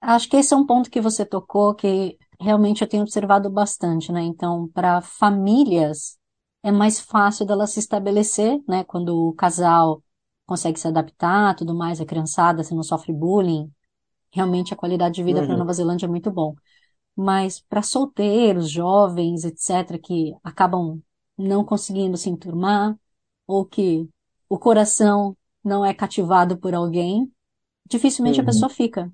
Acho 0.00 0.28
que 0.28 0.36
esse 0.36 0.54
é 0.54 0.56
um 0.56 0.66
ponto 0.66 0.90
que 0.90 1.00
você 1.00 1.24
tocou 1.24 1.74
que 1.74 2.16
realmente 2.40 2.82
eu 2.82 2.88
tenho 2.88 3.02
observado 3.02 3.50
bastante, 3.50 4.12
né? 4.12 4.22
Então, 4.22 4.68
para 4.68 5.00
famílias 5.00 6.16
é 6.62 6.70
mais 6.70 7.00
fácil 7.00 7.46
dela 7.46 7.66
se 7.66 7.80
estabelecer, 7.80 8.60
né? 8.68 8.84
Quando 8.84 9.28
o 9.28 9.34
casal 9.34 10.02
consegue 10.46 10.78
se 10.78 10.86
adaptar, 10.86 11.56
tudo 11.56 11.74
mais, 11.74 12.00
a 12.00 12.06
criançada, 12.06 12.62
você 12.62 12.74
não 12.74 12.82
sofre 12.82 13.12
bullying, 13.12 13.70
realmente 14.30 14.72
a 14.72 14.76
qualidade 14.76 15.16
de 15.16 15.24
vida 15.24 15.40
uhum. 15.40 15.46
para 15.46 15.56
Nova 15.56 15.72
Zelândia 15.72 16.06
é 16.06 16.08
muito 16.08 16.30
bom. 16.30 16.54
Mas 17.16 17.60
para 17.60 17.82
solteiros, 17.82 18.70
jovens, 18.70 19.44
etc., 19.44 19.98
que 19.98 20.34
acabam 20.44 21.02
não 21.38 21.64
conseguindo 21.64 22.16
se 22.16 22.30
enturmar, 22.30 22.98
ou 23.46 23.64
que 23.66 24.08
o 24.48 24.58
coração 24.58 25.36
não 25.64 25.84
é 25.84 25.94
cativado 25.94 26.58
por 26.58 26.74
alguém, 26.74 27.32
dificilmente 27.88 28.40
a 28.40 28.44
Uhum. 28.44 28.44
pessoa 28.44 28.70
fica. 28.70 29.12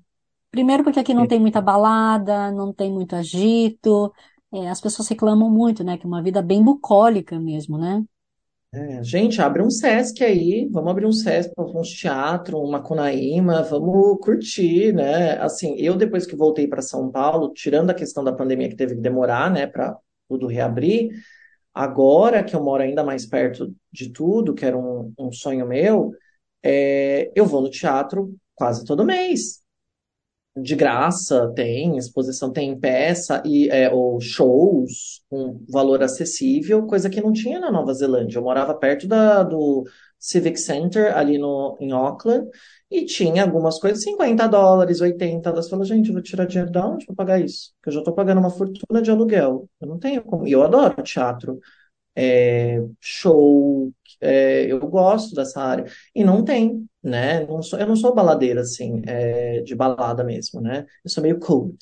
Primeiro 0.51 0.83
porque 0.83 0.99
aqui 0.99 1.13
não 1.13 1.27
tem 1.27 1.39
muita 1.39 1.61
balada, 1.61 2.51
não 2.51 2.73
tem 2.73 2.91
muito 2.91 3.15
agito, 3.15 4.13
é, 4.51 4.69
as 4.69 4.81
pessoas 4.81 5.07
reclamam 5.09 5.49
muito, 5.49 5.83
né? 5.83 5.97
Que 5.97 6.05
é 6.05 6.07
uma 6.07 6.21
vida 6.23 6.41
bem 6.41 6.63
bucólica 6.63 7.39
mesmo, 7.39 7.77
né? 7.77 8.03
É, 8.75 9.03
gente, 9.03 9.39
abre 9.39 9.61
um 9.61 9.69
Sesc 9.69 10.23
aí, 10.23 10.67
vamos 10.71 10.89
abrir 10.89 11.05
um 11.05 11.11
Sesc, 11.11 11.53
uns 11.59 11.89
teatro, 11.91 12.57
uma 12.59 12.79
Macunaíma, 12.79 13.61
vamos 13.61 14.17
curtir, 14.19 14.91
né? 14.91 15.37
Assim, 15.37 15.75
eu 15.77 15.95
depois 15.95 16.25
que 16.25 16.35
voltei 16.35 16.67
para 16.67 16.81
São 16.81 17.11
Paulo, 17.11 17.53
tirando 17.53 17.91
a 17.91 17.93
questão 17.93 18.23
da 18.23 18.33
pandemia 18.33 18.67
que 18.67 18.75
teve 18.75 18.95
que 18.95 19.01
demorar, 19.01 19.51
né, 19.51 19.67
para 19.67 19.95
tudo 20.27 20.47
reabrir, 20.47 21.11
agora 21.73 22.43
que 22.43 22.55
eu 22.55 22.63
moro 22.63 22.83
ainda 22.83 23.03
mais 23.03 23.25
perto 23.27 23.75
de 23.91 24.09
tudo, 24.11 24.55
que 24.55 24.65
era 24.65 24.77
um, 24.77 25.13
um 25.19 25.31
sonho 25.31 25.67
meu, 25.67 26.11
é, 26.63 27.31
eu 27.35 27.45
vou 27.45 27.61
no 27.61 27.69
teatro 27.69 28.35
quase 28.55 28.85
todo 28.85 29.05
mês 29.05 29.62
de 30.55 30.75
graça, 30.75 31.51
tem 31.55 31.97
exposição, 31.97 32.51
tem 32.51 32.79
peça 32.79 33.41
e 33.45 33.69
é, 33.69 33.91
ou 33.91 34.19
shows 34.21 35.21
com 35.29 35.59
valor 35.69 36.03
acessível, 36.03 36.85
coisa 36.85 37.09
que 37.09 37.21
não 37.21 37.33
tinha 37.33 37.59
na 37.59 37.71
Nova 37.71 37.93
Zelândia. 37.93 38.37
Eu 38.37 38.43
morava 38.43 38.73
perto 38.75 39.07
da, 39.07 39.41
do 39.41 39.83
Civic 40.19 40.59
Center 40.59 41.15
ali 41.17 41.37
no, 41.39 41.75
em 41.79 41.91
Auckland 41.91 42.47
e 42.89 43.05
tinha 43.05 43.43
algumas 43.43 43.79
coisas 43.79 44.03
50 44.03 44.47
dólares, 44.47 45.01
80 45.01 45.49
dólares. 45.49 45.69
Falei, 45.69 45.85
gente, 45.85 46.07
eu 46.09 46.13
vou 46.13 46.21
tirar 46.21 46.45
dinheiro 46.45 46.71
de 46.71 46.77
onde 46.79 47.05
para 47.07 47.15
pagar 47.15 47.39
isso? 47.41 47.71
Porque 47.77 47.89
eu 47.89 47.93
já 47.93 47.99
estou 47.99 48.13
pagando 48.13 48.39
uma 48.39 48.51
fortuna 48.51 49.01
de 49.01 49.09
aluguel. 49.09 49.67
Eu 49.81 49.87
não 49.87 49.97
tenho 49.99 50.21
como. 50.23 50.47
E 50.47 50.51
eu 50.51 50.61
adoro 50.61 51.01
teatro 51.01 51.59
é, 52.15 52.79
show, 53.01 53.91
é, 54.21 54.65
eu 54.71 54.79
gosto 54.87 55.35
dessa 55.35 55.61
área. 55.61 55.85
E 56.15 56.23
não 56.23 56.43
tem, 56.43 56.87
né? 57.03 57.45
Não 57.45 57.61
sou, 57.61 57.79
eu 57.79 57.87
não 57.87 57.95
sou 57.95 58.13
baladeira, 58.15 58.61
assim, 58.61 59.01
é, 59.05 59.61
de 59.61 59.75
balada 59.75 60.23
mesmo, 60.23 60.61
né? 60.61 60.85
Eu 61.03 61.09
sou 61.09 61.21
meio 61.23 61.39
cult, 61.39 61.77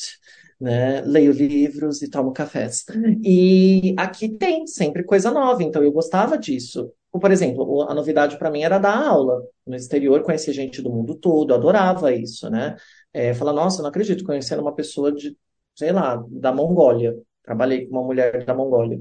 né? 0.60 1.01
Leio 1.01 1.32
livros 1.32 2.01
e 2.01 2.10
tomo 2.10 2.32
cafés. 2.34 2.86
E 3.24 3.94
aqui 3.98 4.30
tem 4.30 4.66
sempre 4.68 5.04
coisa 5.04 5.32
nova, 5.32 5.63
então 5.63 5.84
eu 5.84 5.92
gostava 5.92 6.38
disso. 6.38 6.92
Por 7.12 7.32
exemplo, 7.32 7.82
a 7.90 7.94
novidade 7.94 8.38
para 8.38 8.50
mim 8.50 8.62
era 8.63 8.78
dar 8.80 8.96
aula. 8.96 9.42
No 9.66 9.75
exterior, 9.75 10.24
conhecer 10.24 10.54
gente 10.54 10.82
do 10.82 10.90
mundo 10.90 11.16
todo, 11.16 11.54
adorava 11.54 12.13
isso, 12.13 12.50
né? 12.50 12.75
É, 13.13 13.34
falar, 13.34 13.54
nossa, 13.54 13.82
não 13.82 13.90
acredito, 13.90 14.24
conhecendo 14.24 14.62
uma 14.62 14.74
pessoa 14.74 15.12
de, 15.12 15.38
sei 15.75 15.92
lá, 15.92 16.24
da 16.30 16.51
Mongólia. 16.54 17.16
Trabalhei 17.44 17.86
com 17.88 17.98
uma 17.98 18.04
mulher 18.04 18.46
da 18.46 18.54
Mongólia. 18.54 19.00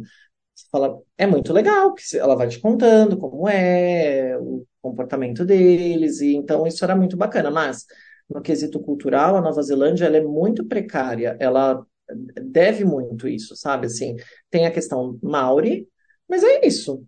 Você 0.60 0.68
fala, 0.70 1.00
é 1.18 1.26
muito 1.26 1.52
legal, 1.52 1.94
que 1.94 2.16
ela 2.16 2.36
vai 2.36 2.48
te 2.48 2.58
contando 2.60 3.16
como 3.18 3.48
é, 3.48 4.36
o 4.38 4.64
comportamento 4.82 5.44
deles, 5.44 6.20
e 6.20 6.34
então 6.34 6.66
isso 6.66 6.84
era 6.84 6.96
muito 6.96 7.16
bacana. 7.16 7.50
Mas, 7.50 7.86
no 8.28 8.40
quesito 8.42 8.80
cultural, 8.80 9.36
a 9.36 9.40
Nova 9.40 9.62
Zelândia 9.62 10.06
ela 10.06 10.16
é 10.16 10.22
muito 10.22 10.66
precária, 10.66 11.36
ela 11.40 11.84
deve 12.42 12.84
muito 12.84 13.28
isso, 13.28 13.56
sabe? 13.56 13.86
Assim, 13.86 14.16
tem 14.50 14.66
a 14.66 14.70
questão 14.70 15.18
Maori, 15.22 15.88
mas 16.28 16.42
é 16.44 16.66
isso. 16.66 17.04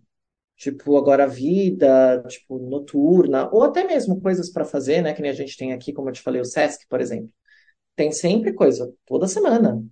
Tipo, 0.56 0.96
agora 0.96 1.24
a 1.24 1.26
vida, 1.26 2.22
tipo, 2.28 2.58
noturna, 2.58 3.50
ou 3.52 3.64
até 3.64 3.84
mesmo 3.84 4.20
coisas 4.20 4.50
para 4.50 4.64
fazer, 4.64 5.02
né? 5.02 5.12
Que 5.14 5.22
nem 5.22 5.30
a 5.30 5.34
gente 5.34 5.56
tem 5.56 5.72
aqui, 5.72 5.92
como 5.92 6.08
eu 6.08 6.12
te 6.12 6.22
falei, 6.22 6.40
o 6.40 6.44
Sesc, 6.44 6.86
por 6.88 7.00
exemplo. 7.00 7.30
Tem 7.96 8.12
sempre 8.12 8.52
coisa, 8.54 8.92
toda 9.06 9.28
semana. 9.28 9.82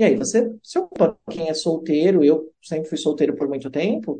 E 0.00 0.04
aí 0.04 0.16
você 0.16 0.50
se 0.62 0.78
ocupa. 0.78 1.14
Quem 1.30 1.50
é 1.50 1.52
solteiro, 1.52 2.24
eu 2.24 2.50
sempre 2.62 2.88
fui 2.88 2.96
solteiro 2.96 3.36
por 3.36 3.46
muito 3.46 3.68
tempo, 3.70 4.18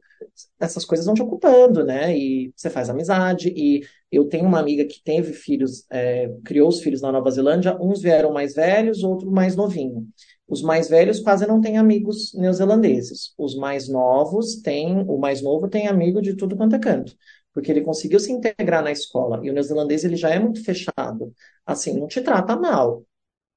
essas 0.61 0.85
coisas 0.85 1.07
vão 1.07 1.15
te 1.15 1.23
ocupando, 1.23 1.83
né? 1.83 2.15
E 2.15 2.53
você 2.55 2.69
faz 2.69 2.91
amizade. 2.91 3.49
E 3.57 3.81
eu 4.13 4.27
tenho 4.27 4.45
uma 4.45 4.59
amiga 4.59 4.85
que 4.85 5.03
teve 5.03 5.33
filhos, 5.33 5.87
é, 5.91 6.31
criou 6.45 6.69
os 6.69 6.83
filhos 6.83 7.01
na 7.01 7.11
Nova 7.11 7.31
Zelândia, 7.31 7.79
uns 7.81 8.03
vieram 8.03 8.31
mais 8.31 8.55
velhos, 8.55 9.03
outros 9.03 9.33
mais 9.33 9.57
novinhos. 9.57 10.05
Os 10.47 10.61
mais 10.61 10.91
velhos 10.91 11.19
quase 11.19 11.47
não 11.47 11.63
têm 11.63 11.79
amigos 11.79 12.35
neozelandeses. 12.35 13.33
Os 13.39 13.57
mais 13.57 13.89
novos 13.89 14.57
têm, 14.57 15.03
o 15.09 15.17
mais 15.17 15.41
novo 15.41 15.67
tem 15.67 15.87
amigo 15.89 16.21
de 16.21 16.37
tudo 16.37 16.59
quanto 16.59 16.77
é 16.77 16.79
canto. 16.79 17.17
Porque 17.55 17.71
ele 17.71 17.81
conseguiu 17.81 18.21
se 18.21 18.31
integrar 18.31 18.85
na 18.85 18.93
escola. 18.93 19.41
E 19.43 19.49
o 19.49 19.55
neozelandês, 19.55 20.05
ele 20.05 20.17
já 20.17 20.29
é 20.29 20.39
muito 20.39 20.63
fechado. 20.63 21.33
Assim, 21.65 21.99
não 21.99 22.07
te 22.07 22.21
trata 22.21 22.55
mal. 22.55 23.03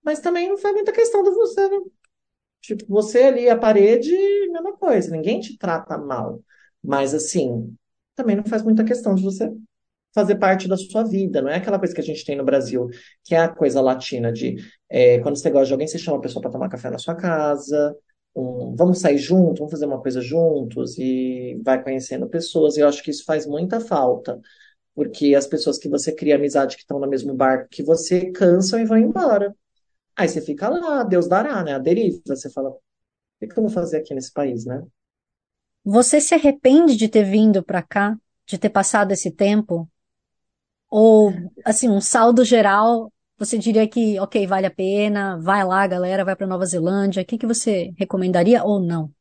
Mas 0.02 0.22
também 0.22 0.48
não 0.48 0.58
faz 0.58 0.74
muita 0.74 0.94
questão 0.94 1.22
de 1.22 1.32
você 1.32 1.70
Tipo, 2.64 2.86
você 2.88 3.24
ali, 3.24 3.50
a 3.50 3.58
parede, 3.60 4.12
mesma 4.52 4.78
coisa, 4.78 5.12
ninguém 5.12 5.42
te 5.42 5.58
trata 5.58 5.98
mal. 6.00 6.42
Mas, 6.84 7.14
assim, 7.14 7.76
também 8.16 8.38
não 8.38 8.46
faz 8.46 8.64
muita 8.64 8.86
questão 8.86 9.16
de 9.16 9.24
você 9.24 9.52
fazer 10.14 10.36
parte 10.36 10.68
da 10.68 10.78
sua 10.78 11.04
vida. 11.04 11.42
Não 11.42 11.50
é 11.50 11.58
aquela 11.58 11.80
coisa 11.80 11.94
que 11.94 12.02
a 12.02 12.04
gente 12.04 12.26
tem 12.26 12.38
no 12.38 12.46
Brasil, 12.46 12.88
que 13.24 13.36
é 13.36 13.40
a 13.40 13.50
coisa 13.50 13.82
latina 13.82 14.32
de 14.32 14.56
é, 14.90 15.20
quando 15.20 15.38
você 15.38 15.50
gosta 15.50 15.68
de 15.68 15.74
alguém, 15.74 15.88
você 15.88 16.00
chama 16.00 16.18
a 16.18 16.22
pessoa 16.22 16.42
para 16.42 16.52
tomar 16.52 16.70
café 16.70 16.90
na 16.90 17.00
sua 17.00 17.16
casa, 17.16 17.96
um, 18.36 18.76
vamos 18.76 19.00
sair 19.00 19.18
juntos, 19.18 19.60
vamos 19.60 19.72
fazer 19.72 19.86
uma 19.86 20.02
coisa 20.02 20.22
juntos, 20.22 20.98
e 20.98 21.60
vai 21.66 21.84
conhecendo 21.84 22.30
pessoas. 22.30 22.78
E 22.78 22.82
eu 22.82 22.88
acho 22.88 23.04
que 23.04 23.12
isso 23.12 23.26
faz 23.26 23.46
muita 23.48 23.80
falta. 23.82 24.40
Porque 24.96 25.36
as 25.36 25.48
pessoas 25.48 25.78
que 25.80 25.90
você 25.90 26.14
cria 26.14 26.36
amizade 26.36 26.76
que 26.76 26.84
estão 26.84 27.00
no 27.00 27.10
mesmo 27.10 27.34
barco 27.36 27.68
que 27.72 27.84
você 27.84 28.32
cansam 28.32 28.80
e 28.80 28.86
vão 28.86 28.98
embora. 28.98 29.56
Aí 30.16 30.28
você 30.28 30.42
fica 30.42 30.70
lá, 30.70 31.04
Deus 31.04 31.28
dará, 31.28 31.64
né? 31.64 31.74
A 31.74 31.80
deriva. 31.80 32.20
Você 32.26 32.50
fala, 32.50 32.70
o 32.70 32.80
que 33.40 33.48
que 33.48 33.58
eu 33.60 33.64
vou 33.64 33.72
fazer 33.72 33.98
aqui 33.98 34.14
nesse 34.14 34.32
país, 34.34 34.66
né? 34.66 34.84
Você 35.84 36.22
se 36.22 36.34
arrepende 36.34 36.96
de 36.96 37.10
ter 37.10 37.24
vindo 37.24 37.64
para 37.64 37.82
cá, 37.84 38.18
de 38.46 38.58
ter 38.58 38.70
passado 38.70 39.12
esse 39.12 39.32
tempo? 39.32 39.90
Ou, 40.90 41.34
assim, 41.66 41.90
um 41.90 42.00
saldo 42.00 42.46
geral, 42.46 43.12
você 43.38 43.58
diria 43.58 43.88
que, 43.88 44.20
ok, 44.20 44.46
vale 44.48 44.68
a 44.68 44.72
pena, 44.72 45.38
vai 45.40 45.66
lá, 45.66 45.86
galera, 45.88 46.24
vai 46.24 46.36
para 46.36 46.48
Nova 46.48 46.66
Zelândia. 46.66 47.24
O 47.24 47.26
que 47.26 47.38
que 47.38 47.48
você 47.48 47.92
recomendaria 47.98 48.64
ou 48.64 48.80
não? 48.80 49.12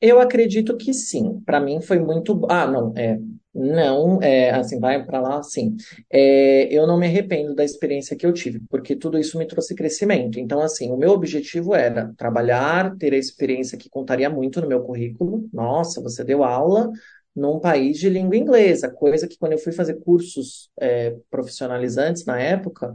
Eu 0.00 0.20
acredito 0.20 0.76
que 0.76 0.92
sim. 0.92 1.40
Para 1.40 1.60
mim 1.60 1.80
foi 1.80 1.98
muito. 1.98 2.40
Ah, 2.48 2.66
não, 2.66 2.92
é. 2.96 3.18
Não, 3.56 4.20
é 4.20 4.50
assim, 4.50 4.80
vai 4.80 5.04
para 5.04 5.20
lá, 5.20 5.40
sim. 5.42 5.76
É, 6.10 6.66
eu 6.74 6.88
não 6.88 6.98
me 6.98 7.06
arrependo 7.06 7.54
da 7.54 7.62
experiência 7.64 8.16
que 8.16 8.26
eu 8.26 8.32
tive, 8.32 8.60
porque 8.68 8.96
tudo 8.96 9.16
isso 9.16 9.38
me 9.38 9.46
trouxe 9.46 9.76
crescimento. 9.76 10.40
Então, 10.40 10.60
assim, 10.60 10.90
o 10.90 10.96
meu 10.96 11.10
objetivo 11.12 11.72
era 11.72 12.12
trabalhar, 12.16 12.96
ter 12.96 13.12
a 13.12 13.16
experiência 13.16 13.78
que 13.78 13.88
contaria 13.88 14.28
muito 14.28 14.60
no 14.60 14.66
meu 14.66 14.82
currículo. 14.82 15.48
Nossa, 15.52 16.00
você 16.02 16.24
deu 16.24 16.42
aula 16.42 16.90
num 17.34 17.60
país 17.60 17.98
de 17.98 18.08
língua 18.08 18.36
inglesa, 18.36 18.90
coisa 18.90 19.28
que 19.28 19.38
quando 19.38 19.52
eu 19.52 19.58
fui 19.58 19.72
fazer 19.72 19.94
cursos, 20.00 20.68
é, 20.80 21.16
profissionalizantes 21.30 22.24
na 22.24 22.40
época, 22.40 22.92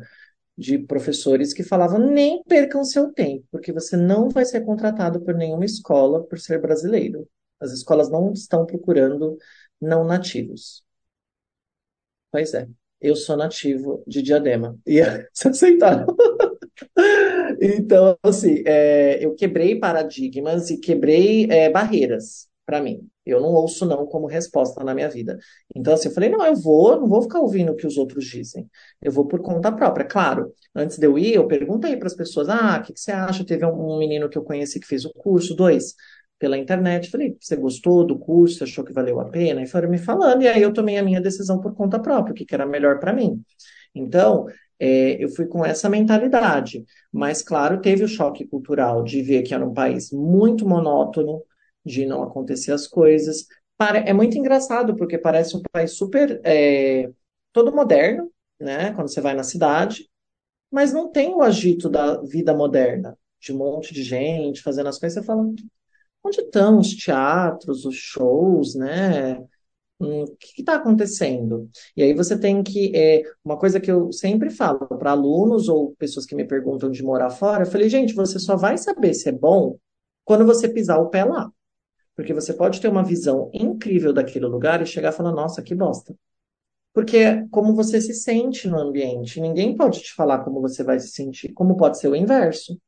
de 0.57 0.77
professores 0.77 1.53
que 1.53 1.63
falavam 1.63 1.99
nem 1.99 2.43
percam 2.43 2.83
seu 2.83 3.13
tempo, 3.13 3.45
porque 3.51 3.71
você 3.71 3.95
não 3.95 4.29
vai 4.29 4.43
ser 4.45 4.61
contratado 4.61 5.21
por 5.21 5.33
nenhuma 5.33 5.63
escola 5.65 6.23
por 6.23 6.37
ser 6.39 6.59
brasileiro. 6.59 7.27
As 7.61 7.71
escolas 7.71 8.09
não 8.09 8.33
estão 8.33 8.65
procurando 8.65 9.37
não 9.81 10.03
nativos. 10.05 10.83
Pois 12.31 12.53
é, 12.53 12.67
eu 13.01 13.15
sou 13.15 13.35
nativo 13.37 14.03
de 14.07 14.21
Diadema. 14.21 14.77
E 14.85 14.99
se 15.33 15.47
aceitaram. 15.47 16.05
Então, 17.61 18.17
assim, 18.23 18.63
é, 18.65 19.23
eu 19.23 19.35
quebrei 19.35 19.79
paradigmas 19.79 20.69
e 20.69 20.77
quebrei 20.77 21.45
é, 21.49 21.69
barreiras 21.69 22.47
para 22.65 22.81
mim. 22.81 23.07
Eu 23.25 23.41
não 23.41 23.49
ouço 23.49 23.85
não 23.85 24.05
como 24.05 24.27
resposta 24.27 24.83
na 24.83 24.93
minha 24.95 25.09
vida. 25.09 25.37
Então, 25.75 25.93
assim, 25.93 26.07
eu 26.09 26.13
falei, 26.13 26.29
não, 26.29 26.45
eu 26.45 26.55
vou, 26.55 26.99
não 26.99 27.07
vou 27.07 27.21
ficar 27.21 27.39
ouvindo 27.39 27.71
o 27.71 27.75
que 27.75 27.85
os 27.85 27.97
outros 27.97 28.25
dizem. 28.25 28.67
Eu 29.01 29.11
vou 29.11 29.27
por 29.27 29.41
conta 29.41 29.71
própria. 29.71 30.05
Claro, 30.05 30.53
antes 30.75 30.97
de 30.97 31.05
eu 31.05 31.17
ir, 31.17 31.35
eu 31.35 31.47
perguntei 31.47 31.95
para 31.97 32.07
as 32.07 32.15
pessoas, 32.15 32.49
ah, 32.49 32.79
o 32.79 32.83
que, 32.85 32.93
que 32.93 32.99
você 32.99 33.11
acha? 33.11 33.45
Teve 33.45 33.65
um 33.65 33.97
menino 33.97 34.29
que 34.29 34.37
eu 34.37 34.43
conheci 34.43 34.79
que 34.79 34.87
fez 34.87 35.05
o 35.05 35.13
curso, 35.13 35.55
dois, 35.55 35.93
pela 36.39 36.57
internet. 36.57 37.11
Falei, 37.11 37.37
você 37.39 37.55
gostou 37.55 38.05
do 38.05 38.17
curso? 38.17 38.63
Achou 38.63 38.83
que 38.83 38.93
valeu 38.93 39.19
a 39.19 39.25
pena? 39.25 39.61
E 39.61 39.67
foram 39.67 39.89
me 39.89 39.97
falando, 39.97 40.41
e 40.41 40.47
aí 40.47 40.61
eu 40.61 40.73
tomei 40.73 40.97
a 40.97 41.03
minha 41.03 41.21
decisão 41.21 41.59
por 41.59 41.75
conta 41.75 41.99
própria, 41.99 42.31
o 42.31 42.35
que, 42.35 42.45
que 42.45 42.55
era 42.55 42.65
melhor 42.65 42.99
para 42.99 43.13
mim. 43.13 43.43
Então, 43.93 44.47
é, 44.79 45.23
eu 45.23 45.29
fui 45.29 45.45
com 45.45 45.65
essa 45.65 45.89
mentalidade. 45.89 46.85
Mas, 47.11 47.41
claro, 47.41 47.81
teve 47.81 48.03
o 48.03 48.07
choque 48.07 48.47
cultural 48.47 49.03
de 49.03 49.21
ver 49.21 49.43
que 49.43 49.53
era 49.53 49.65
um 49.65 49.73
país 49.73 50.11
muito 50.11 50.67
monótono, 50.67 51.43
de 51.85 52.05
não 52.05 52.23
acontecer 52.23 52.71
as 52.71 52.87
coisas. 52.87 53.45
É 54.05 54.13
muito 54.13 54.37
engraçado, 54.37 54.95
porque 54.95 55.17
parece 55.17 55.55
um 55.55 55.61
país 55.71 55.91
super 55.93 56.39
é, 56.43 57.09
todo 57.53 57.73
moderno, 57.73 58.31
né? 58.59 58.91
Quando 58.93 59.09
você 59.09 59.21
vai 59.21 59.33
na 59.33 59.43
cidade, 59.43 60.09
mas 60.71 60.93
não 60.93 61.11
tem 61.11 61.33
o 61.33 61.41
agito 61.41 61.89
da 61.89 62.21
vida 62.21 62.53
moderna, 62.53 63.17
de 63.39 63.53
um 63.53 63.57
monte 63.57 63.93
de 63.93 64.03
gente 64.03 64.61
fazendo 64.61 64.87
as 64.89 64.99
coisas. 64.99 65.19
Você 65.19 65.25
fala, 65.25 65.43
onde 66.23 66.41
estão 66.41 66.79
os 66.79 66.95
teatros, 66.95 67.85
os 67.85 67.95
shows, 67.95 68.75
né? 68.75 69.39
Hum, 69.99 70.23
o 70.23 70.37
que 70.37 70.61
está 70.61 70.75
acontecendo? 70.75 71.69
E 71.95 72.03
aí 72.03 72.13
você 72.13 72.39
tem 72.39 72.63
que. 72.63 72.95
É, 72.95 73.23
uma 73.43 73.57
coisa 73.57 73.79
que 73.79 73.91
eu 73.91 74.11
sempre 74.13 74.49
falo 74.49 74.79
para 74.87 75.11
alunos 75.11 75.69
ou 75.69 75.95
pessoas 75.97 76.25
que 76.25 76.35
me 76.35 76.45
perguntam 76.45 76.91
de 76.91 77.03
morar 77.03 77.29
fora, 77.31 77.63
eu 77.63 77.71
falei, 77.71 77.89
gente, 77.89 78.13
você 78.13 78.39
só 78.39 78.55
vai 78.55 78.77
saber 78.77 79.13
se 79.13 79.29
é 79.29 79.31
bom 79.31 79.77
quando 80.25 80.45
você 80.45 80.69
pisar 80.69 80.99
o 80.99 81.09
pé 81.09 81.25
lá. 81.25 81.51
Porque 82.15 82.33
você 82.33 82.53
pode 82.53 82.81
ter 82.81 82.89
uma 82.89 83.03
visão 83.03 83.49
incrível 83.53 84.13
daquele 84.13 84.45
lugar 84.45 84.81
e 84.81 84.85
chegar 84.85 85.11
falar, 85.13 85.31
nossa, 85.31 85.61
que 85.61 85.75
bosta. 85.75 86.15
Porque 86.93 87.17
é 87.17 87.47
como 87.49 87.73
você 87.75 88.01
se 88.01 88.13
sente 88.13 88.67
no 88.67 88.79
ambiente. 88.79 89.39
Ninguém 89.39 89.75
pode 89.75 90.01
te 90.01 90.13
falar 90.13 90.39
como 90.43 90.61
você 90.61 90.83
vai 90.83 90.99
se 90.99 91.09
sentir. 91.09 91.53
Como 91.53 91.77
pode 91.77 91.99
ser 91.99 92.09
o 92.09 92.15
inverso. 92.15 92.79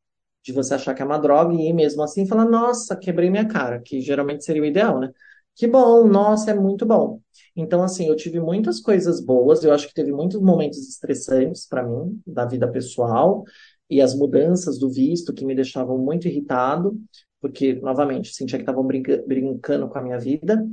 De 0.44 0.52
você 0.52 0.74
achar 0.74 0.94
que 0.94 1.02
é 1.02 1.06
uma 1.06 1.18
droga 1.20 1.54
e 1.54 1.72
mesmo 1.74 2.02
assim 2.04 2.26
falar, 2.26 2.46
nossa, 2.46 2.96
quebrei 2.96 3.30
minha 3.30 3.48
cara, 3.48 3.80
que 3.80 4.02
geralmente 4.02 4.44
seria 4.44 4.62
o 4.62 4.66
ideal, 4.66 5.00
né? 5.00 5.12
Que 5.56 5.68
bom, 5.68 6.08
nossa, 6.08 6.52
é 6.52 6.54
muito 6.54 6.86
bom. 6.86 7.20
Então, 7.56 7.84
assim, 7.84 8.08
eu 8.08 8.16
tive 8.16 8.40
muitas 8.40 8.80
coisas 8.80 9.20
boas, 9.24 9.64
eu 9.64 9.74
acho 9.74 9.88
que 9.88 9.94
teve 9.94 10.12
muitos 10.12 10.42
momentos 10.42 10.80
estressantes 10.88 11.68
para 11.68 11.84
mim, 11.84 12.22
da 12.26 12.46
vida 12.46 12.68
pessoal, 12.72 13.44
e 13.90 14.02
as 14.02 14.16
mudanças 14.16 14.80
do 14.80 14.90
visto 14.90 15.34
que 15.34 15.46
me 15.46 15.54
deixavam 15.54 15.98
muito 15.98 16.28
irritado, 16.28 16.98
porque, 17.42 17.74
novamente, 17.76 18.34
sentia 18.34 18.58
que 18.58 18.64
estavam 18.64 18.84
brinca 18.86 19.24
brincando 19.28 19.88
com 19.90 19.98
a 19.98 20.02
minha 20.02 20.18
vida. 20.20 20.66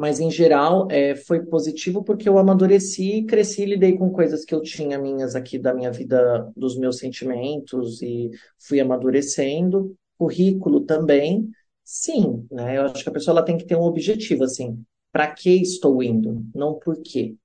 Mas, 0.00 0.18
em 0.18 0.30
geral, 0.30 0.88
é, 0.90 1.14
foi 1.14 1.44
positivo 1.44 2.02
porque 2.02 2.26
eu 2.26 2.38
amadureci, 2.38 3.22
cresci, 3.24 3.66
lidei 3.66 3.98
com 3.98 4.10
coisas 4.10 4.46
que 4.46 4.54
eu 4.54 4.62
tinha 4.62 4.98
minhas 4.98 5.36
aqui 5.36 5.58
da 5.58 5.74
minha 5.74 5.92
vida, 5.92 6.50
dos 6.56 6.78
meus 6.78 6.96
sentimentos, 6.98 8.00
e 8.00 8.30
fui 8.58 8.80
amadurecendo. 8.80 9.94
Currículo 10.18 10.80
também, 10.86 11.50
sim, 11.84 12.46
né? 12.50 12.78
Eu 12.78 12.84
acho 12.84 13.02
que 13.02 13.10
a 13.10 13.12
pessoa 13.12 13.34
ela 13.36 13.44
tem 13.44 13.58
que 13.58 13.66
ter 13.66 13.76
um 13.76 13.82
objetivo, 13.82 14.44
assim, 14.44 14.82
para 15.12 15.30
que 15.34 15.50
estou 15.60 16.02
indo, 16.02 16.46
não 16.54 16.78
por 16.78 16.98
quê. 17.02 17.36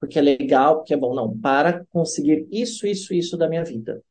Porque 0.00 0.18
é 0.18 0.22
legal, 0.22 0.76
porque 0.78 0.94
é 0.94 0.98
bom, 0.98 1.14
não, 1.14 1.38
para 1.38 1.86
conseguir 1.90 2.46
isso, 2.52 2.86
isso, 2.86 3.14
isso 3.14 3.38
da 3.38 3.48
minha 3.48 3.64
vida. 3.64 4.02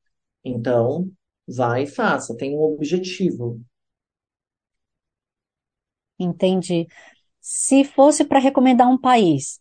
Então, 0.44 1.12
vai 1.48 1.84
e 1.84 1.88
faça, 1.88 2.36
tem 2.36 2.58
um 2.58 2.62
objetivo. 2.64 3.62
Entendi. 6.20 6.88
Se 7.42 7.84
fosse 7.84 8.24
para 8.24 8.40
recomendar 8.40 8.88
um 8.88 8.98
país, 8.98 9.60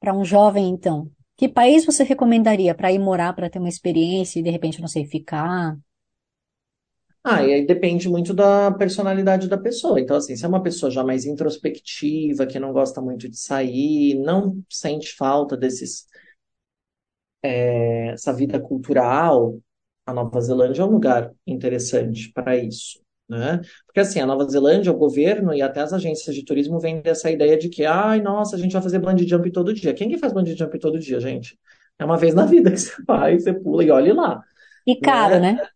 para 0.00 0.12
um 0.14 0.24
jovem, 0.24 0.68
então, 0.68 1.10
que 1.36 1.48
país 1.48 1.86
você 1.86 2.04
recomendaria 2.04 2.74
para 2.74 2.92
ir 2.92 2.98
morar, 2.98 3.32
para 3.34 3.48
ter 3.48 3.58
uma 3.58 3.68
experiência 3.68 4.40
e 4.40 4.42
de 4.42 4.50
repente, 4.50 4.80
não 4.80 4.88
sei, 4.88 5.06
ficar? 5.06 5.76
Ah, 7.24 7.42
e 7.44 7.52
aí 7.54 7.66
depende 7.66 8.08
muito 8.08 8.34
da 8.34 8.72
personalidade 8.72 9.48
da 9.48 9.56
pessoa. 9.56 10.00
Então, 10.00 10.16
assim, 10.16 10.34
se 10.36 10.44
é 10.44 10.48
uma 10.48 10.62
pessoa 10.62 10.90
já 10.90 11.04
mais 11.04 11.24
introspectiva, 11.24 12.46
que 12.46 12.58
não 12.58 12.72
gosta 12.72 13.00
muito 13.00 13.28
de 13.28 13.38
sair, 13.38 14.14
não 14.16 14.60
sente 14.68 15.14
falta 15.14 15.56
desses, 15.56 16.06
é, 17.42 18.08
essa 18.12 18.32
vida 18.32 18.60
cultural, 18.60 19.58
a 20.06 20.12
Nova 20.12 20.40
Zelândia 20.40 20.82
é 20.82 20.84
um 20.84 20.90
lugar 20.90 21.32
interessante 21.46 22.30
para 22.32 22.56
isso, 22.56 23.00
né? 23.38 23.60
Porque 23.86 24.00
assim, 24.00 24.20
a 24.20 24.26
Nova 24.26 24.44
Zelândia, 24.48 24.92
o 24.92 24.96
governo 24.96 25.54
e 25.54 25.62
até 25.62 25.80
as 25.80 25.92
agências 25.92 26.34
de 26.34 26.44
turismo 26.44 26.78
vendem 26.80 27.10
essa 27.10 27.30
ideia 27.30 27.58
de 27.58 27.68
que, 27.68 27.84
ai, 27.84 28.20
nossa, 28.20 28.56
a 28.56 28.58
gente 28.58 28.72
vai 28.72 28.82
fazer 28.82 28.98
bungee 28.98 29.28
jump 29.28 29.50
todo 29.52 29.74
dia. 29.74 29.94
Quem 29.94 30.08
que 30.08 30.18
faz 30.18 30.32
bungee 30.32 30.56
jump 30.56 30.78
todo 30.78 30.98
dia, 30.98 31.20
gente? 31.20 31.58
É 31.98 32.04
uma 32.04 32.16
vez 32.16 32.34
na 32.34 32.44
vida 32.46 32.70
que 32.70 32.78
você 32.78 32.92
vai, 33.06 33.38
você 33.38 33.52
pula 33.52 33.84
e 33.84 33.90
olhe 33.90 34.12
lá, 34.12 34.42
E 34.86 34.94
caro, 35.00 35.38
né? 35.40 35.52
né? 35.52 35.66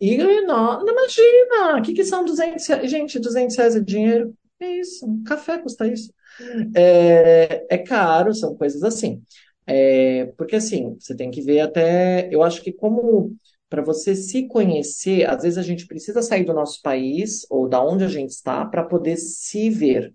E 0.00 0.16
não, 0.42 0.84
não 0.84 0.88
imagina, 0.92 1.78
o 1.78 1.82
que 1.82 1.92
que 1.92 2.04
são 2.04 2.24
200 2.24 2.66
reais? 2.66 2.90
Gente, 2.90 3.18
200 3.18 3.56
reais 3.56 3.76
é 3.76 3.80
dinheiro? 3.80 4.34
É 4.60 4.78
isso, 4.78 5.06
um 5.06 5.22
café 5.24 5.58
custa 5.58 5.86
isso. 5.86 6.12
É, 6.76 7.66
é 7.70 7.78
caro, 7.78 8.34
são 8.34 8.56
coisas 8.56 8.82
assim. 8.84 9.22
É, 9.66 10.26
porque 10.38 10.56
assim, 10.56 10.96
você 11.00 11.16
tem 11.16 11.30
que 11.30 11.42
ver 11.42 11.60
até, 11.60 12.28
eu 12.32 12.42
acho 12.42 12.62
que 12.62 12.72
como 12.72 13.36
para 13.68 13.82
você 13.82 14.14
se 14.14 14.48
conhecer, 14.48 15.28
às 15.28 15.42
vezes 15.42 15.58
a 15.58 15.62
gente 15.62 15.86
precisa 15.86 16.22
sair 16.22 16.44
do 16.44 16.54
nosso 16.54 16.80
país 16.82 17.46
ou 17.50 17.68
da 17.68 17.82
onde 17.82 18.04
a 18.04 18.08
gente 18.08 18.30
está 18.30 18.64
para 18.64 18.84
poder 18.84 19.16
se 19.16 19.70
ver. 19.70 20.14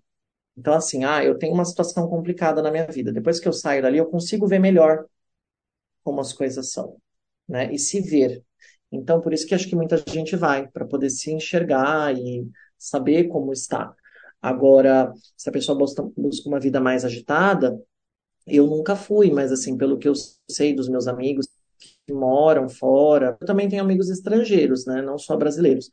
Então 0.56 0.74
assim, 0.74 1.04
ah, 1.04 1.24
eu 1.24 1.38
tenho 1.38 1.54
uma 1.54 1.64
situação 1.64 2.08
complicada 2.08 2.62
na 2.62 2.70
minha 2.70 2.86
vida. 2.86 3.12
Depois 3.12 3.40
que 3.40 3.48
eu 3.48 3.52
saio 3.52 3.82
dali, 3.82 3.98
eu 3.98 4.06
consigo 4.06 4.46
ver 4.46 4.58
melhor 4.58 5.06
como 6.02 6.20
as 6.20 6.32
coisas 6.32 6.70
são, 6.70 6.96
né? 7.48 7.72
E 7.72 7.78
se 7.78 8.00
ver. 8.00 8.42
Então, 8.92 9.20
por 9.20 9.32
isso 9.32 9.46
que 9.46 9.54
acho 9.54 9.68
que 9.68 9.74
muita 9.76 9.96
gente 10.06 10.36
vai, 10.36 10.68
para 10.68 10.86
poder 10.86 11.10
se 11.10 11.32
enxergar 11.32 12.16
e 12.16 12.48
saber 12.78 13.24
como 13.28 13.52
está. 13.52 13.92
Agora, 14.40 15.12
se 15.36 15.48
a 15.48 15.52
pessoa 15.52 15.76
busca, 15.76 16.04
uma 16.46 16.60
vida 16.60 16.80
mais 16.80 17.04
agitada, 17.04 17.80
eu 18.46 18.66
nunca 18.66 18.96
fui, 18.96 19.30
mas 19.30 19.52
assim, 19.52 19.76
pelo 19.76 19.98
que 19.98 20.08
eu 20.08 20.14
sei 20.50 20.74
dos 20.74 20.88
meus 20.88 21.08
amigos 21.08 21.46
que 22.06 22.12
moram 22.12 22.68
fora, 22.68 23.36
eu 23.40 23.46
também 23.46 23.68
tenho 23.68 23.82
amigos 23.82 24.10
estrangeiros, 24.10 24.86
né? 24.86 25.02
Não 25.02 25.18
só 25.18 25.36
brasileiros. 25.36 25.88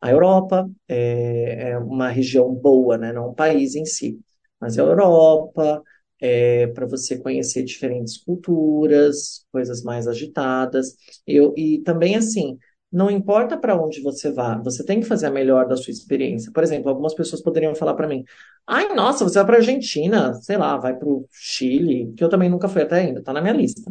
A 0.00 0.10
Europa 0.10 0.68
é, 0.88 1.70
é 1.70 1.78
uma 1.78 2.08
região 2.08 2.52
boa, 2.54 2.98
né? 2.98 3.12
Não 3.12 3.30
um 3.30 3.34
país 3.34 3.74
em 3.74 3.84
si, 3.86 4.18
mas 4.60 4.78
a 4.78 4.82
Europa 4.82 5.82
é 6.20 6.66
para 6.68 6.86
você 6.86 7.18
conhecer 7.18 7.62
diferentes 7.64 8.18
culturas, 8.18 9.44
coisas 9.52 9.82
mais 9.82 10.06
agitadas. 10.06 10.94
Eu, 11.26 11.52
e 11.56 11.80
também 11.82 12.16
assim, 12.16 12.58
não 12.92 13.10
importa 13.10 13.56
para 13.58 13.80
onde 13.80 14.00
você 14.02 14.30
vá, 14.32 14.56
você 14.62 14.84
tem 14.84 15.00
que 15.00 15.06
fazer 15.06 15.26
a 15.26 15.30
melhor 15.30 15.66
da 15.66 15.76
sua 15.76 15.90
experiência. 15.90 16.52
Por 16.52 16.62
exemplo, 16.62 16.88
algumas 16.90 17.14
pessoas 17.14 17.42
poderiam 17.42 17.74
falar 17.74 17.94
para 17.94 18.06
mim: 18.08 18.22
"Ai, 18.66 18.94
nossa, 18.94 19.24
você 19.24 19.34
vai 19.38 19.46
para 19.46 19.56
Argentina, 19.56 20.34
sei 20.42 20.56
lá, 20.56 20.76
vai 20.76 20.96
para 20.96 21.08
o 21.08 21.26
Chile", 21.32 22.12
que 22.16 22.22
eu 22.24 22.28
também 22.28 22.48
nunca 22.50 22.68
fui 22.68 22.82
até 22.82 22.96
ainda, 23.00 23.22
tá 23.22 23.32
na 23.32 23.40
minha 23.42 23.54
lista. 23.54 23.90